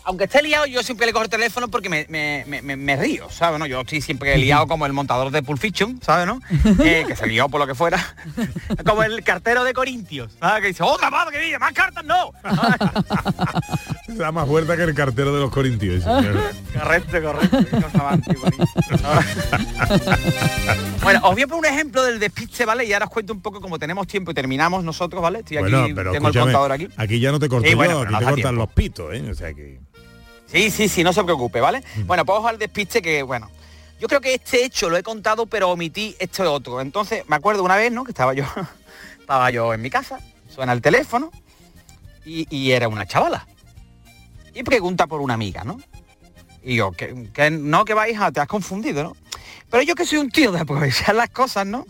aunque 0.06 0.24
esté 0.24 0.42
liado, 0.42 0.66
yo 0.66 0.82
siempre 0.82 1.04
le 1.06 1.12
cojo 1.12 1.24
el 1.24 1.30
teléfono 1.30 1.68
porque 1.68 1.88
me, 1.88 2.06
me- 2.08 2.76
me- 2.76 2.96
río, 2.96 3.28
¿sabes? 3.30 3.58
No? 3.58 3.66
Yo 3.66 3.80
estoy 3.80 4.00
siempre 4.00 4.38
liado 4.38 4.66
como 4.66 4.86
el 4.86 4.92
montador 4.92 5.30
de 5.32 5.42
Pulp 5.42 5.58
Fiction, 5.60 6.00
¿sabes? 6.02 6.26
No? 6.26 6.40
Eh, 6.84 7.04
que 7.06 7.16
se 7.16 7.26
lió 7.26 7.48
por 7.48 7.60
lo 7.60 7.66
que 7.66 7.74
fuera. 7.74 7.98
como 8.86 9.02
el 9.02 9.22
cartero 9.24 9.64
de 9.64 9.72
Corintios, 9.74 10.32
¿sabes? 10.40 10.62
Que 10.62 10.68
dice, 10.68 10.82
otra 10.84 11.10
más 11.10 11.28
que 11.30 11.38
dice, 11.38 11.58
más 11.58 11.72
cartas 11.72 12.04
no. 12.04 12.30
Da 14.16 14.30
más 14.32 14.46
vuelta 14.48 14.76
que 14.76 14.84
el 14.84 14.94
cartero 14.94 15.34
de 15.34 15.40
los 15.40 15.50
corintios. 15.50 16.04
Correcto, 16.04 17.20
correcto. 17.22 17.58
Bueno, 21.02 21.20
os 21.24 21.32
voy 21.34 21.42
a 21.42 21.46
poner 21.46 21.58
un 21.58 21.66
ejemplo 21.66 22.02
del 22.02 22.18
despiste, 22.18 22.64
¿vale? 22.64 22.84
Y 22.84 22.92
ahora 22.92 23.06
os 23.06 23.10
cuento 23.12 23.32
un 23.32 23.40
poco 23.40 23.60
como 23.60 23.78
tenemos 23.78 24.06
tiempo 24.06 24.30
y 24.30 24.34
terminamos 24.34 24.82
nosotros, 24.84 25.20
¿vale? 25.22 25.40
Estoy 25.40 25.58
aquí, 25.58 25.70
Bueno, 25.70 25.94
pero 25.94 26.12
tengo 26.12 26.28
el 26.28 26.34
contador 26.34 26.72
aquí. 26.72 26.88
aquí 26.96 27.20
ya 27.20 27.30
no 27.32 27.38
te 27.38 27.48
corto 27.48 27.68
Sí, 27.68 27.74
bueno, 27.74 27.94
yo, 27.94 28.00
pero 28.06 28.08
aquí 28.08 28.12
no 28.14 28.18
te 28.18 28.24
da 28.24 28.30
cortan 28.30 28.54
tiempo. 28.54 28.64
los 28.64 28.72
pitos, 28.74 29.14
¿eh? 29.14 29.30
O 29.30 29.34
sea 29.34 29.52
que... 29.54 29.80
Sí, 30.46 30.70
sí, 30.70 30.88
sí, 30.88 31.02
no 31.02 31.12
se 31.12 31.24
preocupe, 31.24 31.60
¿vale? 31.60 31.82
Bueno, 32.04 32.24
pues 32.24 32.38
ojo 32.38 32.48
al 32.48 32.58
despiste 32.58 33.02
que, 33.02 33.22
bueno, 33.22 33.50
yo 34.00 34.08
creo 34.08 34.20
que 34.20 34.34
este 34.34 34.64
hecho 34.64 34.88
lo 34.88 34.96
he 34.96 35.02
contado, 35.02 35.46
pero 35.46 35.70
omití 35.70 36.14
este 36.18 36.42
otro. 36.42 36.80
Entonces, 36.80 37.24
me 37.28 37.36
acuerdo 37.36 37.62
una 37.64 37.76
vez, 37.76 37.90
¿no? 37.90 38.04
Que 38.04 38.12
estaba 38.12 38.32
yo, 38.34 38.44
estaba 39.20 39.50
yo 39.50 39.74
en 39.74 39.82
mi 39.82 39.90
casa, 39.90 40.20
suena 40.48 40.72
el 40.72 40.80
teléfono 40.80 41.30
y, 42.24 42.46
y 42.54 42.72
era 42.72 42.88
una 42.88 43.06
chavala. 43.06 43.46
y 44.54 44.62
pregunta 44.62 45.06
por 45.06 45.20
una 45.20 45.34
amiga, 45.34 45.64
¿no? 45.64 45.78
Y 46.62 46.76
yo, 46.76 46.92
que, 46.92 47.28
que 47.32 47.50
no, 47.50 47.84
que 47.84 47.94
va 47.94 48.08
hija, 48.08 48.32
te 48.32 48.40
has 48.40 48.48
confundido, 48.48 49.02
¿no? 49.04 49.16
Pero 49.70 49.82
yo 49.82 49.94
que 49.94 50.04
soy 50.04 50.18
un 50.18 50.30
tío 50.30 50.52
de 50.52 50.60
aprovechar 50.60 51.14
las 51.14 51.30
cosas, 51.30 51.66
¿no? 51.66 51.86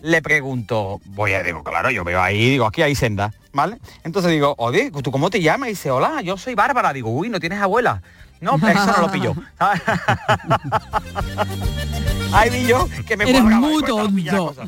Le 0.00 0.22
pregunto, 0.22 1.00
voy 1.06 1.32
a, 1.32 1.42
digo, 1.42 1.64
claro, 1.64 1.90
yo 1.90 2.04
veo 2.04 2.22
ahí, 2.22 2.50
digo, 2.50 2.66
aquí 2.66 2.82
hay 2.82 2.94
senda, 2.94 3.32
¿vale? 3.52 3.78
Entonces 4.04 4.30
digo, 4.30 4.54
oye, 4.58 4.92
¿tú 5.02 5.10
cómo 5.10 5.30
te 5.30 5.40
llamas? 5.40 5.68
Y 5.68 5.72
dice, 5.72 5.90
hola, 5.90 6.20
yo 6.22 6.36
soy 6.36 6.54
Bárbara. 6.54 6.92
Digo, 6.92 7.10
uy, 7.10 7.28
¿no 7.28 7.40
tienes 7.40 7.60
abuela? 7.60 8.00
No, 8.40 8.56
eso 8.56 8.86
no 8.86 9.02
lo 9.02 9.12
pillo. 9.12 9.34
Ahí 12.32 12.50
vi 12.50 12.66
yo 12.66 12.88
que 13.06 13.16
me 13.16 13.30
Eres 13.30 13.42
muy 13.42 13.82
pillar 13.82 14.36
tonto. 14.36 14.62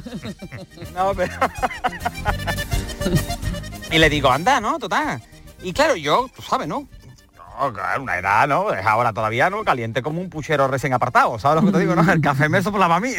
No, 0.94 1.12
pero... 1.14 1.32
y 3.90 3.98
le 3.98 4.08
digo, 4.08 4.30
anda, 4.30 4.60
¿no? 4.60 4.78
Total. 4.78 5.20
Y 5.62 5.72
claro, 5.72 5.96
yo, 5.96 6.30
tú 6.34 6.42
sabes, 6.42 6.68
¿no? 6.68 6.86
Claro, 7.72 8.02
una 8.02 8.18
edad, 8.18 8.48
¿no? 8.48 8.72
Es 8.72 8.84
ahora 8.84 9.12
todavía, 9.12 9.48
¿no? 9.48 9.64
Caliente 9.64 10.02
como 10.02 10.20
un 10.20 10.28
puchero 10.28 10.66
recién 10.68 10.92
apartado, 10.92 11.38
¿sabes 11.38 11.62
lo 11.62 11.66
que 11.66 11.72
te 11.72 11.80
digo, 11.80 11.94
no? 11.94 12.12
El 12.12 12.20
café 12.20 12.48
meso 12.48 12.70
por 12.70 12.80
la 12.80 12.88
mami. 12.94 13.12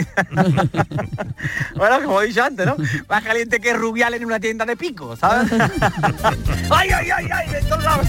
bueno, 1.76 2.02
como 2.04 2.22
he 2.22 2.28
dicho 2.28 2.44
antes, 2.44 2.66
¿no? 2.66 2.76
Más 3.08 3.24
caliente 3.24 3.60
que 3.60 3.74
rubial 3.74 4.14
en 4.14 4.26
una 4.26 4.40
tienda 4.40 4.66
de 4.66 4.76
pico, 4.76 5.16
¿sabes? 5.16 5.52
¡Ay, 6.70 6.90
ay, 6.90 7.10
ay, 7.12 7.28
ay! 7.34 7.50
de 7.50 7.62
todos 7.62 7.84
lados. 7.84 8.08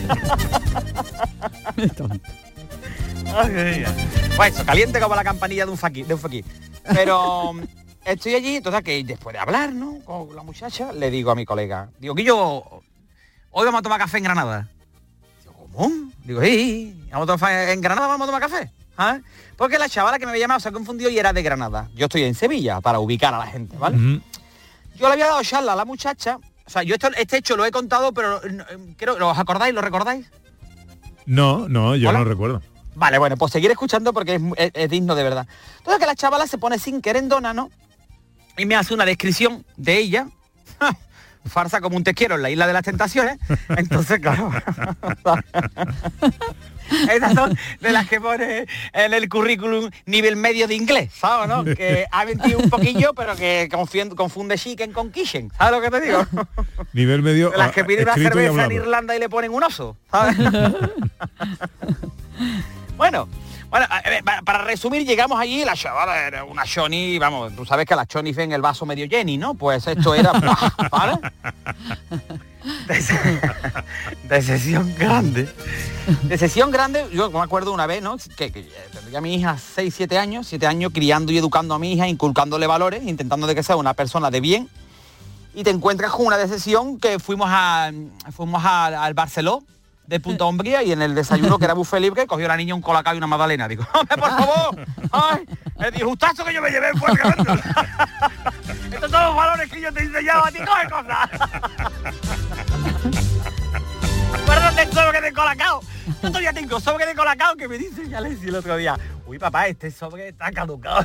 Ay. 3.35 3.85
Pues 4.37 4.55
eso, 4.55 4.67
caliente 4.67 5.01
como 5.01 5.15
la 5.15 5.25
campanilla 5.25 5.65
de 5.65 5.71
un 5.71 5.79
faqui, 5.79 6.03
de 6.03 6.15
un 6.15 6.21
faqui. 6.21 6.45
Pero 6.93 7.53
mm, 7.53 7.63
estoy 8.05 8.35
allí, 8.35 8.57
entonces 8.57 8.83
que 8.83 9.03
después 9.05 9.33
de 9.33 9.41
hablar, 9.41 9.73
¿no? 9.73 10.01
Con 10.05 10.35
la 10.35 10.43
muchacha, 10.43 10.93
le 10.93 11.11
digo 11.11 11.31
a 11.31 11.35
mi 11.35 11.45
colega, 11.45 11.89
digo, 11.99 12.15
que 12.15 12.25
yo 12.25 12.83
hoy 13.51 13.65
vamos 13.65 13.79
a 13.79 13.83
tomar 13.83 14.01
café 14.01 14.19
en 14.19 14.25
Granada. 14.25 14.69
Digo, 15.77 15.89
¿cómo? 15.91 16.11
Digo, 16.25 16.43
sí, 16.43 16.97
vamos 17.11 17.29
a 17.29 17.37
tomar 17.37 17.69
en 17.69 17.81
Granada, 17.81 18.07
vamos 18.09 18.25
a 18.25 18.33
tomar 18.33 18.41
café. 18.43 18.71
¿Ah? 18.99 19.19
Porque 19.57 19.79
la 19.79 19.89
chavala 19.89 20.19
que 20.19 20.25
me 20.27 20.31
había 20.33 20.45
llamado 20.45 20.61
se 20.61 20.69
ha 20.69 20.73
confundido 20.73 21.11
y 21.11 21.19
era 21.19 21.33
de 21.33 21.43
Granada. 21.43 21.89
Yo 21.95 22.07
estoy 22.07 22.23
en 22.25 22.35
Sevilla 22.35 22.81
para 22.81 22.99
ubicar 22.99 23.35
a 23.35 23.39
la 23.39 23.47
gente, 23.47 23.77
¿vale? 23.77 23.97
Yo 24.97 25.07
le 25.09 25.13
había 25.13 25.27
dado 25.27 25.43
charla 25.43 25.75
a 25.75 25.77
la 25.77 25.85
muchacha. 25.85 26.39
O 26.67 26.71
sea, 26.71 26.83
yo 26.83 26.95
esto, 26.95 27.09
este 27.17 27.37
hecho 27.39 27.57
lo 27.57 27.65
he 27.67 27.71
contado, 27.71 28.13
pero 28.13 28.43
eh, 28.45 28.95
creo, 28.97 29.19
¿lo 29.19 29.29
os 29.29 29.39
acordáis? 29.39 29.75
¿Lo 29.75 29.83
recordáis? 29.83 30.27
No, 31.27 31.69
no, 31.69 31.95
yo 31.97 32.09
¿Hola? 32.09 32.21
no 32.21 32.25
recuerdo. 32.25 32.63
Vale, 32.95 33.19
bueno, 33.19 33.37
pues 33.37 33.53
seguir 33.53 33.71
escuchando 33.71 34.13
porque 34.15 34.37
es, 34.37 34.43
es- 34.57 34.71
es 34.75 34.91
digno 34.91 35.15
de 35.15 35.23
verdad. 35.23 35.47
Entonces 35.79 36.01
que 36.01 36.07
la 36.07 36.15
chavala 36.15 36.47
se 36.47 36.57
pone 36.59 36.79
sin 36.79 37.03
querendona, 37.03 37.53
¿no? 37.53 37.71
Y 38.57 38.65
me 38.65 38.75
hace 38.77 38.95
una 38.95 39.05
descripción 39.05 39.65
de 39.77 39.99
ella. 39.99 40.29
Farsa 41.47 41.81
como 41.81 41.97
un 41.97 42.05
te 42.05 42.15
quiero 42.15 42.37
en 42.37 42.43
la 42.43 42.51
isla 42.51 42.67
de 42.67 42.73
las 42.73 42.83
tentaciones. 42.83 43.39
Entonces, 43.77 44.21
claro. 44.21 44.53
Esas 47.11 47.35
son 47.35 47.59
de 47.81 47.93
las 47.93 48.09
que 48.09 48.21
pone 48.21 48.67
en 48.93 49.15
el 49.15 49.29
currículum 49.29 49.91
nivel 50.07 50.37
medio 50.37 50.69
de 50.69 50.75
inglés, 50.75 51.13
¿sabes? 51.13 51.49
no? 51.49 51.65
Que 51.65 52.07
ha 52.11 52.25
mentido 52.25 52.59
un 52.59 52.71
poquillo, 52.71 53.13
pero 53.15 53.35
que 53.35 53.69
confunde, 53.71 54.15
confunde 54.15 54.57
chicken 54.57 54.93
con 54.93 55.11
kitchen. 55.11 55.51
¿Sabes 55.59 55.73
lo 55.73 55.81
que 55.81 55.91
te 55.91 56.01
digo? 56.01 56.25
Nivel 56.93 57.23
medio. 57.23 57.51
De 57.51 57.59
las 57.59 57.73
que 57.73 57.81
ah, 57.81 57.87
piden 57.87 58.05
una 58.05 58.15
cerveza 58.15 58.65
en. 58.67 58.73
Irlanda 58.73 59.17
y 59.17 59.19
le 59.19 59.29
ponen 59.29 59.53
un 59.53 59.65
oso. 59.65 59.97
¿sabes? 60.11 60.37
bueno, 62.97 63.29
bueno, 63.79 64.43
para 64.45 64.65
resumir, 64.65 65.05
llegamos 65.07 65.39
allí, 65.39 65.65
la 65.65 65.75
chavala 65.75 66.27
era 66.27 66.45
una 66.45 66.65
Shoni, 66.65 67.19
vamos, 67.19 67.55
tú 67.55 67.65
sabes 67.65 67.87
que 67.87 67.95
la 67.95 68.05
Shoni 68.05 68.33
ven 68.33 68.53
el 68.53 68.63
vaso 68.63 68.87
medio 68.87 69.07
Jenny, 69.09 69.37
¿no? 69.37 69.55
Pues 69.55 69.87
esto 69.87 70.15
era, 70.15 70.33
¿vale? 70.91 71.19
De, 72.89 73.01
se- 73.03 73.41
de 74.29 74.43
sesión 74.43 74.95
grande. 74.99 75.49
De 76.23 76.39
sesión 76.39 76.71
grande, 76.71 77.07
yo 77.13 77.31
me 77.31 77.41
acuerdo 77.41 77.73
una 77.73 77.87
vez, 77.87 78.03
¿no? 78.03 78.17
Que, 78.37 78.51
que 78.53 78.69
tendría 78.93 79.19
a 79.19 79.21
mi 79.21 79.35
hija 79.35 79.57
6, 79.59 79.95
7 79.97 80.19
años, 80.19 80.47
7 80.49 80.67
años 80.67 80.93
criando 80.95 81.33
y 81.33 81.39
educando 81.39 81.75
a 81.75 81.79
mi 81.79 81.93
hija, 81.93 82.09
inculcándole 82.09 82.67
valores, 82.67 83.03
intentando 83.05 83.47
de 83.47 83.55
que 83.55 83.63
sea 83.63 83.77
una 83.77 83.95
persona 83.95 84.31
de 84.31 84.41
bien. 84.41 84.69
Y 85.55 85.65
te 85.65 85.71
encuentras 85.71 86.13
con 86.13 86.27
una 86.27 86.37
de 86.37 86.49
sesión 86.49 86.99
que 87.01 87.19
fuimos 87.19 87.49
a 87.51 87.91
fuimos 88.35 88.63
a- 88.65 89.03
al 89.05 89.15
Barceló 89.15 89.63
de 90.07 90.21
Punta 90.21 90.45
Umbría 90.45 90.83
y 90.83 90.93
en 90.93 91.03
el 91.03 91.15
desayuno 91.15 91.59
que 91.59 91.65
era 91.65 91.75
buffet 91.75 92.01
libre 92.01 92.27
cogió 92.27 92.49
la 92.49 92.57
niña 92.57 92.75
un 92.75 92.83
colacao 92.83 93.15
y 93.15 93.19
una 93.19 93.27
magdalena. 93.27 93.69
Digo, 93.69 93.87
hombre, 93.93 94.17
por 94.17 94.31
favor, 94.31 94.87
ay, 95.13 95.45
el 95.79 95.93
disgustazo 95.93 96.45
que 96.45 96.55
yo 96.55 96.63
me 96.63 96.71
llevé 96.71 96.93
fue. 96.95 97.09
Estos 98.93 99.11
son 99.11 99.23
los 99.25 99.37
valores 99.37 99.71
que 99.71 99.81
yo 99.81 99.93
te 99.93 100.01
he 100.01 100.05
enseñado 100.05 100.47
a 100.47 100.51
ti, 100.51 100.59
coge 100.59 100.89
cosas. 100.89 101.29
Acuérdate 104.35 104.87
del 104.87 104.93
sobre 104.93 105.21
de 105.21 105.33
colacao. 105.33 105.81
Yo 106.07 106.29
todavía 106.29 106.53
tengo 106.53 106.81
sobre 106.81 107.07
de 107.07 107.15
colacao 107.15 107.57
que 107.57 107.67
me 107.69 107.79
dice 107.79 108.09
ya 108.09 108.21
le 108.21 108.33
el 108.33 108.55
otro 108.55 108.77
día. 108.77 108.97
Uy, 109.27 109.39
papá, 109.39 109.67
este 109.67 109.91
sobre 109.91 110.29
está 110.29 110.53
caducado. 110.53 111.05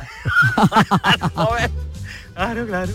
claro, 2.34 2.66
claro. 2.66 2.92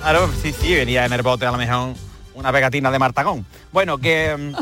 Claro, 0.00 0.30
sí, 0.40 0.52
sí, 0.52 0.74
venía 0.74 1.04
en 1.04 1.12
el 1.12 1.22
bote 1.22 1.46
a 1.46 1.50
lo 1.50 1.58
mejor 1.58 1.94
una 2.34 2.52
pegatina 2.52 2.90
de 2.90 2.98
Martagón. 2.98 3.46
Bueno, 3.72 3.98
que... 3.98 4.54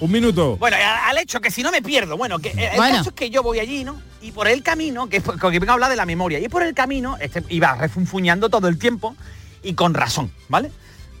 Un 0.00 0.12
minuto. 0.12 0.56
Bueno, 0.58 0.76
al 1.06 1.18
hecho 1.18 1.40
que 1.40 1.50
si 1.50 1.62
no 1.62 1.72
me 1.72 1.82
pierdo, 1.82 2.16
bueno, 2.16 2.38
que 2.38 2.50
eh, 2.50 2.70
el 2.72 2.76
Bueno. 2.76 2.96
caso 2.98 3.10
es 3.10 3.14
que 3.16 3.30
yo 3.30 3.42
voy 3.42 3.58
allí, 3.58 3.82
¿no? 3.84 4.00
Y 4.22 4.30
por 4.30 4.46
el 4.46 4.62
camino, 4.62 5.08
que, 5.08 5.16
es 5.18 5.22
por- 5.22 5.38
que 5.38 5.58
vengo 5.58 5.70
a 5.70 5.74
hablar 5.74 5.90
de 5.90 5.96
la 5.96 6.06
memoria, 6.06 6.38
y 6.38 6.48
por 6.48 6.62
el 6.62 6.72
camino 6.74 7.16
este, 7.20 7.42
iba 7.48 7.74
refunfuñando 7.74 8.48
todo 8.48 8.68
el 8.68 8.78
tiempo 8.78 9.16
y 9.62 9.74
con 9.74 9.94
razón, 9.94 10.30
¿vale? 10.48 10.70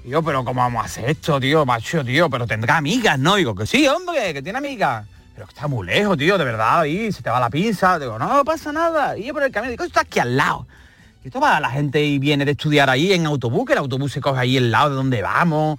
Y 0.04 0.10
yo, 0.10 0.22
pero 0.22 0.44
¿cómo 0.44 0.60
vamos 0.60 0.82
a 0.82 0.86
hacer 0.86 1.10
esto, 1.10 1.40
tío, 1.40 1.66
macho, 1.66 2.04
tío? 2.04 2.30
Pero 2.30 2.46
tendrá 2.46 2.76
amigas, 2.76 3.18
¿no? 3.18 3.34
Digo, 3.34 3.54
que 3.56 3.66
sí, 3.66 3.86
hombre, 3.88 4.32
que 4.32 4.42
tiene 4.42 4.58
amigas. 4.58 5.04
Pero 5.34 5.46
que 5.46 5.52
está 5.54 5.66
muy 5.68 5.86
lejos, 5.86 6.16
tío, 6.16 6.38
de 6.38 6.44
verdad, 6.44 6.80
ahí 6.80 7.10
se 7.12 7.22
te 7.22 7.30
va 7.30 7.40
la 7.40 7.50
pinza. 7.50 7.98
Digo, 7.98 8.16
no, 8.18 8.28
no 8.36 8.44
pasa 8.44 8.72
nada. 8.72 9.18
Y 9.18 9.24
yo 9.24 9.34
por 9.34 9.42
el 9.42 9.50
camino, 9.52 9.70
digo, 9.72 9.84
esto 9.84 9.98
está 9.98 10.08
aquí 10.08 10.18
al 10.20 10.36
lado. 10.36 10.66
Y 11.24 11.28
esto 11.28 11.40
va 11.40 11.58
la 11.60 11.70
gente 11.70 12.02
y 12.04 12.18
viene 12.20 12.44
de 12.44 12.52
estudiar 12.52 12.88
ahí 12.90 13.12
en 13.12 13.26
autobús, 13.26 13.66
que 13.66 13.72
el 13.72 13.78
autobús 13.80 14.12
se 14.12 14.20
coge 14.20 14.40
ahí 14.40 14.56
al 14.56 14.70
lado 14.70 14.90
de 14.90 14.96
donde 14.96 15.20
vamos. 15.22 15.78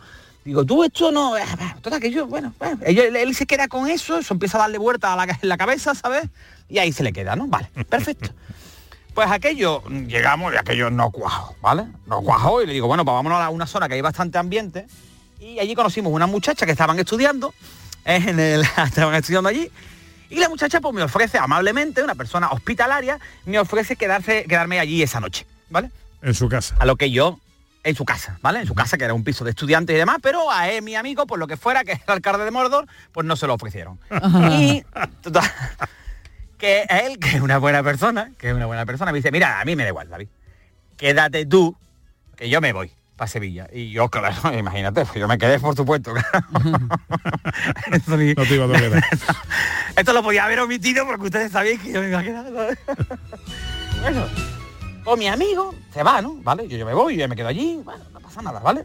Digo, 0.50 0.66
tú 0.66 0.84
esto 0.84 1.12
no... 1.12 1.36
Total, 1.80 2.02
que 2.02 2.10
yo, 2.10 2.26
bueno, 2.26 2.56
bueno, 2.58 2.80
él, 2.84 3.16
él 3.16 3.36
se 3.36 3.46
queda 3.46 3.68
con 3.68 3.88
eso, 3.88 4.18
eso 4.18 4.34
empieza 4.34 4.58
a 4.58 4.62
darle 4.62 4.80
vuelta 4.80 5.14
a 5.14 5.16
la, 5.16 5.26
en 5.26 5.48
la 5.48 5.58
cabeza, 5.58 5.94
¿sabes? 5.94 6.28
Y 6.68 6.80
ahí 6.80 6.92
se 6.92 7.04
le 7.04 7.14
queda, 7.14 7.36
¿no? 7.36 7.46
Vale, 7.46 7.70
perfecto. 7.88 8.32
Pues 9.14 9.30
aquello, 9.30 9.84
llegamos 10.08 10.54
y 10.54 10.58
aquello 10.58 10.90
no 10.90 11.12
cuajo, 11.12 11.56
¿vale? 11.62 11.86
No 12.06 12.22
cuajo 12.22 12.62
y 12.62 12.68
le 12.68 12.74
digo, 12.74 12.88
bueno, 12.88 13.04
pues 13.04 13.14
vámonos 13.14 13.42
a 13.42 13.50
una 13.50 13.68
zona 13.68 13.88
que 13.90 13.96
hay 13.96 14.02
bastante 14.02 14.38
ambiente. 14.38 14.88
Y 15.40 15.60
allí 15.60 15.76
conocimos 15.76 16.14
una 16.14 16.26
muchacha 16.26 16.66
que 16.66 16.72
estaban 16.72 16.98
estudiando, 16.98 17.54
eh, 18.06 18.24
en 18.26 18.40
el, 18.40 18.62
estaban 18.86 19.14
estudiando 19.16 19.50
allí. 19.50 19.70
Y 20.30 20.36
la 20.36 20.48
muchacha 20.48 20.80
pues 20.80 20.96
me 20.96 21.04
ofrece 21.04 21.38
amablemente, 21.38 22.02
una 22.02 22.16
persona 22.16 22.50
hospitalaria, 22.50 23.20
me 23.46 23.60
ofrece 23.60 23.96
quedarse, 23.98 24.46
quedarme 24.46 24.80
allí 24.80 25.04
esa 25.04 25.20
noche, 25.20 25.46
¿vale? 25.70 25.92
En 26.22 26.34
su 26.34 26.50
casa. 26.50 26.76
A 26.80 26.86
lo 26.86 26.96
que 26.96 27.12
yo, 27.12 27.40
en 27.84 27.96
su 27.96 28.04
casa, 28.06 28.38
¿vale? 28.42 28.60
En 28.60 28.68
su 28.68 28.76
casa, 28.76 28.98
que 28.98 29.06
era 29.06 29.14
un 29.14 29.24
piso 29.24 29.44
de 29.44 29.52
estudiantes 29.52 29.96
y 29.96 29.98
demás, 30.00 30.18
pero 30.22 30.52
a 30.52 30.70
él, 30.70 30.82
mi 30.84 30.96
amigo, 30.96 31.26
por 31.26 31.40
lo 31.40 31.48
que 31.48 31.58
fuera, 31.58 31.84
que 31.84 31.94
es 31.94 32.00
el 32.06 32.14
alcalde 32.14 32.44
de 32.46 32.52
Mordor, 32.52 32.86
pues 33.12 33.26
no 33.26 33.36
se 33.36 33.48
lo 33.48 33.54
ofrecieron. 33.54 34.00
y 34.52 34.84
total, 35.22 35.50
que 36.58 36.84
él, 36.90 37.20
que 37.20 37.30
es 37.38 37.42
una 37.42 37.58
buena 37.58 37.82
persona, 37.84 38.32
que 38.38 38.50
es 38.50 38.54
una 38.54 38.66
buena 38.66 38.86
persona, 38.86 39.12
me 39.12 39.20
dice, 39.20 39.32
mira, 39.32 39.62
a 39.62 39.66
mí 39.66 39.76
me 39.76 39.84
da 39.84 39.90
igual, 39.90 40.10
David. 40.10 40.28
Quédate 40.98 41.46
tú, 41.46 41.78
que 42.36 42.50
yo 42.50 42.60
me 42.60 42.74
voy 42.74 42.92
para 43.16 43.28
Sevilla. 43.30 43.68
Y 43.72 43.92
yo, 43.92 44.10
claro, 44.10 44.36
imagínate, 44.58 45.06
pues 45.06 45.18
yo 45.20 45.28
me 45.28 45.38
quedé, 45.38 45.60
por 45.60 45.76
supuesto. 45.76 46.14
Esto, 47.92 48.18
ni- 48.18 48.34
No 48.34 48.44
te 48.46 48.56
iba 48.56 48.66
a 48.66 48.68
doler. 48.68 49.02
esto 49.96 50.14
lo 50.14 50.24
podía 50.24 50.46
haber 50.46 50.60
omitido 50.60 51.06
porque 51.06 51.26
ustedes 51.26 51.52
sabían 51.52 51.78
que 51.80 51.92
yo 51.92 52.02
me 52.02 52.10
iba 52.10 52.20
a 52.20 52.24
quedar. 52.24 52.46
bueno, 54.02 54.26
pues 55.04 55.18
mi 55.18 55.28
amigo 55.28 55.74
se 55.94 56.04
va, 56.04 56.22
¿no? 56.22 56.36
¿Vale? 56.36 56.68
Yo, 56.68 56.78
yo 56.78 56.86
me 56.86 56.94
voy, 56.94 57.18
yo 57.18 57.28
me 57.28 57.36
quedo 57.36 57.48
allí, 57.48 57.80
bueno, 57.84 58.04
no 58.12 58.20
pasa 58.20 58.42
nada, 58.42 58.60
¿vale? 58.60 58.84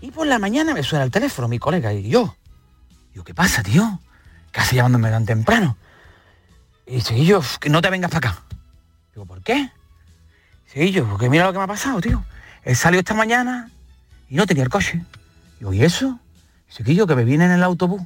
Y 0.00 0.10
por 0.10 0.26
la 0.26 0.38
mañana 0.38 0.74
me 0.74 0.82
suena 0.82 1.04
el 1.04 1.10
teléfono, 1.10 1.48
mi 1.48 1.58
colega, 1.58 1.92
y 1.92 2.08
yo. 2.08 2.36
Digo, 3.12 3.24
¿qué 3.24 3.34
pasa, 3.34 3.62
tío? 3.62 4.00
¿Qué 4.52 4.60
hace 4.60 4.76
llamándome 4.76 5.10
tan 5.10 5.24
temprano? 5.24 5.76
Y 6.86 6.96
dice, 6.96 7.24
yo, 7.24 7.40
que 7.60 7.70
no 7.70 7.80
te 7.80 7.90
vengas 7.90 8.10
para 8.10 8.30
acá. 8.30 8.42
Digo, 9.14 9.26
¿por 9.26 9.42
qué? 9.42 9.70
Sí, 10.66 10.92
yo, 10.92 11.08
porque 11.08 11.30
mira 11.30 11.46
lo 11.46 11.52
que 11.52 11.58
me 11.58 11.64
ha 11.64 11.68
pasado, 11.68 12.00
tío. 12.00 12.24
Él 12.62 12.76
salió 12.76 13.00
esta 13.00 13.14
mañana 13.14 13.70
y 14.28 14.34
no 14.34 14.46
tenía 14.46 14.64
el 14.64 14.68
coche. 14.68 15.04
Digo, 15.58 15.72
¿y 15.72 15.82
eso? 15.82 16.18
Yo, 16.68 17.06
que 17.06 17.14
me 17.14 17.24
viene 17.24 17.46
en 17.46 17.52
el 17.52 17.62
autobús. 17.62 18.02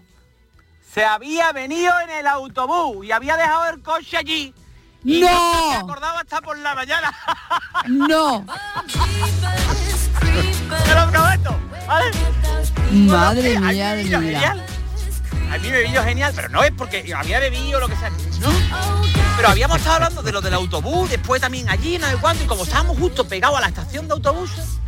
Se 0.92 1.04
había 1.04 1.52
venido 1.52 1.92
en 2.00 2.10
el 2.10 2.26
autobús 2.26 3.04
y 3.04 3.12
había 3.12 3.36
dejado 3.36 3.70
el 3.70 3.82
coche 3.82 4.16
allí. 4.16 4.54
Y 5.04 5.20
¡No! 5.20 5.28
no 5.28 5.70
se 5.72 5.76
acordaba 5.78 6.20
hasta 6.20 6.40
por 6.40 6.58
la 6.58 6.74
mañana. 6.74 7.12
No. 7.88 8.44
Te 10.84 10.94
lo 10.94 11.10
prometo, 11.10 11.58
¿vale? 11.86 12.10
Madre 12.92 13.58
mí 13.58 13.66
mía 13.66 13.90
me 13.90 13.96
de 13.96 14.02
mi 14.04 14.08
vida. 14.08 14.20
genial. 14.20 14.66
A 15.52 15.58
mí 15.58 15.68
me 15.70 15.82
vino 15.82 16.02
genial, 16.04 16.32
pero 16.36 16.48
no 16.50 16.62
es 16.62 16.70
porque 16.72 17.12
había 17.16 17.40
bebido 17.40 17.78
o 17.78 17.80
lo 17.80 17.88
que 17.88 17.96
sea. 17.96 18.10
No. 18.40 18.50
Pero 19.36 19.48
habíamos 19.48 19.78
estado 19.78 19.96
hablando 19.96 20.22
de 20.22 20.32
lo 20.32 20.40
del 20.40 20.54
autobús, 20.54 21.08
después 21.10 21.40
también 21.40 21.68
allí, 21.70 21.98
no 21.98 22.06
sé 22.06 22.16
cuánto, 22.16 22.44
y 22.44 22.46
como 22.46 22.64
estábamos 22.64 22.98
justo 22.98 23.26
pegados 23.26 23.56
a 23.58 23.62
la 23.62 23.68
estación 23.68 24.06
de 24.06 24.12
autobuses, 24.14 24.78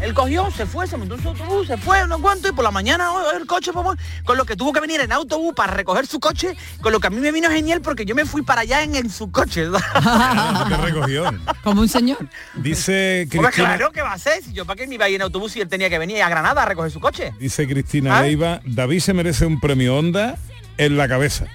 Él 0.00 0.14
cogió, 0.14 0.48
se 0.52 0.64
fue, 0.64 0.86
se 0.86 0.96
montó 0.96 1.16
en 1.16 1.22
su 1.22 1.28
autobús, 1.28 1.66
se 1.66 1.76
fue, 1.76 2.06
no 2.06 2.20
cuánto, 2.20 2.48
y 2.48 2.52
por 2.52 2.64
la 2.64 2.70
mañana 2.70 3.12
oh, 3.12 3.32
el 3.36 3.46
coche, 3.46 3.72
pues, 3.72 3.98
con 4.24 4.36
lo 4.36 4.44
que 4.44 4.54
tuvo 4.54 4.72
que 4.72 4.80
venir 4.80 5.00
en 5.00 5.10
autobús 5.12 5.54
para 5.54 5.74
recoger 5.74 6.06
su 6.06 6.20
coche, 6.20 6.56
con 6.80 6.92
lo 6.92 7.00
que 7.00 7.08
a 7.08 7.10
mí 7.10 7.16
me 7.18 7.32
vino 7.32 7.50
genial 7.50 7.80
porque 7.80 8.04
yo 8.04 8.14
me 8.14 8.24
fui 8.24 8.42
para 8.42 8.60
allá 8.60 8.82
en, 8.82 8.94
en 8.94 9.10
su 9.10 9.32
coche. 9.32 9.66
¿Qué 10.68 10.76
recogió? 10.76 11.24
Como 11.64 11.80
un 11.80 11.88
señor. 11.88 12.18
Dice 12.54 13.26
Pues 13.28 13.42
Cristina, 13.42 13.50
claro, 13.50 13.90
¿qué 13.92 14.02
va 14.02 14.10
a 14.10 14.14
hacer? 14.14 14.42
Si 14.42 14.52
yo 14.52 14.64
para 14.64 14.76
qué 14.76 14.86
me 14.86 14.94
iba 14.94 15.06
a 15.06 15.08
ir 15.08 15.16
en 15.16 15.22
autobús 15.22 15.52
si 15.52 15.60
él 15.60 15.68
tenía 15.68 15.90
que 15.90 15.98
venir 15.98 16.22
a 16.22 16.28
Granada 16.28 16.62
a 16.62 16.66
recoger 16.66 16.92
su 16.92 17.00
coche. 17.00 17.32
dice 17.40 17.66
Cristina 17.66 18.18
¿Ah? 18.18 18.22
Leiva, 18.22 18.60
David 18.64 19.00
se 19.00 19.12
merece 19.14 19.46
un 19.46 19.58
premio 19.58 19.96
Onda 19.96 20.36
en 20.76 20.96
la 20.96 21.08
cabeza. 21.08 21.46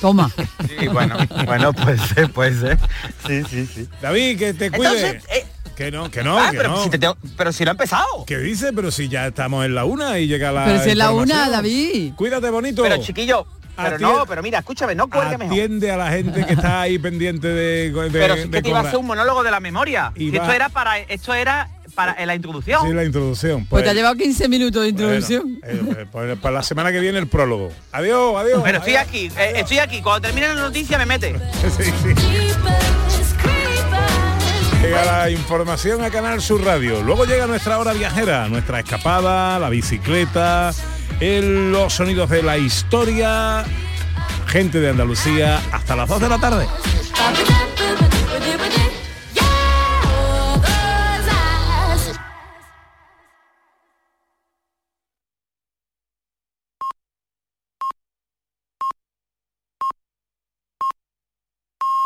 Toma. 0.00 0.30
Sí, 0.68 0.86
bueno, 0.88 1.16
bueno, 1.46 1.72
puede 1.72 1.98
ser, 1.98 2.30
puede 2.30 2.58
ser. 2.58 2.78
Sí, 3.26 3.42
sí, 3.48 3.66
sí. 3.66 3.88
David, 4.02 4.38
que 4.38 4.54
te 4.54 4.70
cuide. 4.70 5.10
Entonces, 5.10 5.24
eh, 5.30 5.46
que 5.76 5.90
no, 5.90 6.10
que 6.10 6.22
no, 6.22 6.38
ah, 6.38 6.50
que 6.50 6.56
pero, 6.56 6.70
no. 6.70 6.82
si 6.84 6.90
te 6.90 6.98
tengo- 6.98 7.16
pero 7.36 7.52
si 7.52 7.64
lo 7.64 7.70
ha 7.70 7.72
empezado. 7.72 8.24
¿Qué 8.26 8.38
dice? 8.38 8.72
Pero 8.72 8.90
si 8.90 9.08
ya 9.08 9.26
estamos 9.26 9.64
en 9.64 9.74
la 9.74 9.84
una 9.84 10.18
y 10.18 10.26
llega 10.26 10.50
la 10.52 10.64
Pero 10.64 10.82
si 10.82 10.90
es 10.90 10.96
la 10.96 11.12
una. 11.12 11.48
David. 11.48 12.12
Cuídate 12.16 12.50
bonito. 12.50 12.82
Pero 12.82 12.96
chiquillo, 12.98 13.46
pero 13.76 13.96
Atiende- 13.96 14.00
no, 14.18 14.26
pero 14.26 14.42
mira, 14.42 14.58
escúchame, 14.58 14.94
no 14.94 15.08
cuelgue 15.08 15.38
mejor. 15.38 15.52
Atiende 15.54 15.90
a 15.92 15.96
la 15.96 16.10
gente 16.10 16.44
que 16.44 16.52
está 16.54 16.80
ahí 16.82 16.98
pendiente 16.98 17.46
de, 17.48 17.90
de- 17.92 18.10
Pero 18.10 18.34
sí 18.34 18.40
de 18.42 18.50
que 18.50 18.62
te 18.62 18.68
iba 18.68 18.78
a 18.80 18.82
hacer 18.82 18.96
un 18.98 19.06
monólogo 19.06 19.42
de 19.44 19.50
la 19.50 19.60
memoria. 19.60 20.12
Y 20.16 20.28
esto 20.34 20.46
va- 20.48 20.56
era 20.56 20.68
para 20.68 20.98
esto 20.98 21.32
era 21.34 21.68
para 21.94 22.14
en 22.18 22.26
la 22.28 22.34
introducción. 22.34 22.86
Sí, 22.86 22.92
la 22.92 23.04
introducción. 23.04 23.66
Pues 23.66 23.82
te 23.82 23.90
ha 23.90 23.94
llevado 23.94 24.14
15 24.14 24.48
minutos 24.48 24.82
de 24.82 24.88
introducción. 24.90 25.58
Bueno, 25.60 25.92
eh, 26.00 26.06
pues 26.10 26.38
para 26.38 26.54
la 26.56 26.62
semana 26.62 26.92
que 26.92 27.00
viene 27.00 27.18
el 27.18 27.26
prólogo. 27.28 27.70
Adiós, 27.92 28.36
adiós. 28.36 28.60
Pero 28.64 28.78
estoy 28.78 28.94
adiós. 28.96 29.08
aquí, 29.08 29.30
eh, 29.36 29.52
estoy 29.56 29.78
aquí. 29.78 30.00
Cuando 30.02 30.26
termine 30.28 30.48
la 30.48 30.54
noticia 30.54 30.98
me 30.98 31.06
mete. 31.06 31.34
Sí, 31.76 31.84
sí. 32.02 32.14
Llega 34.82 35.04
la 35.04 35.30
información 35.30 36.02
a 36.04 36.10
Canal 36.10 36.40
Sur 36.40 36.64
Radio. 36.64 37.02
Luego 37.02 37.24
llega 37.24 37.46
nuestra 37.46 37.78
hora 37.78 37.92
viajera, 37.92 38.48
nuestra 38.48 38.80
escapada, 38.80 39.58
la 39.58 39.68
bicicleta, 39.68 40.70
el- 41.20 41.72
los 41.72 41.92
sonidos 41.94 42.30
de 42.30 42.42
la 42.42 42.56
historia, 42.58 43.64
gente 44.46 44.80
de 44.80 44.90
Andalucía, 44.90 45.60
hasta 45.72 45.96
las 45.96 46.08
2 46.08 46.20
de 46.20 46.28
la 46.28 46.38
tarde. 46.38 46.66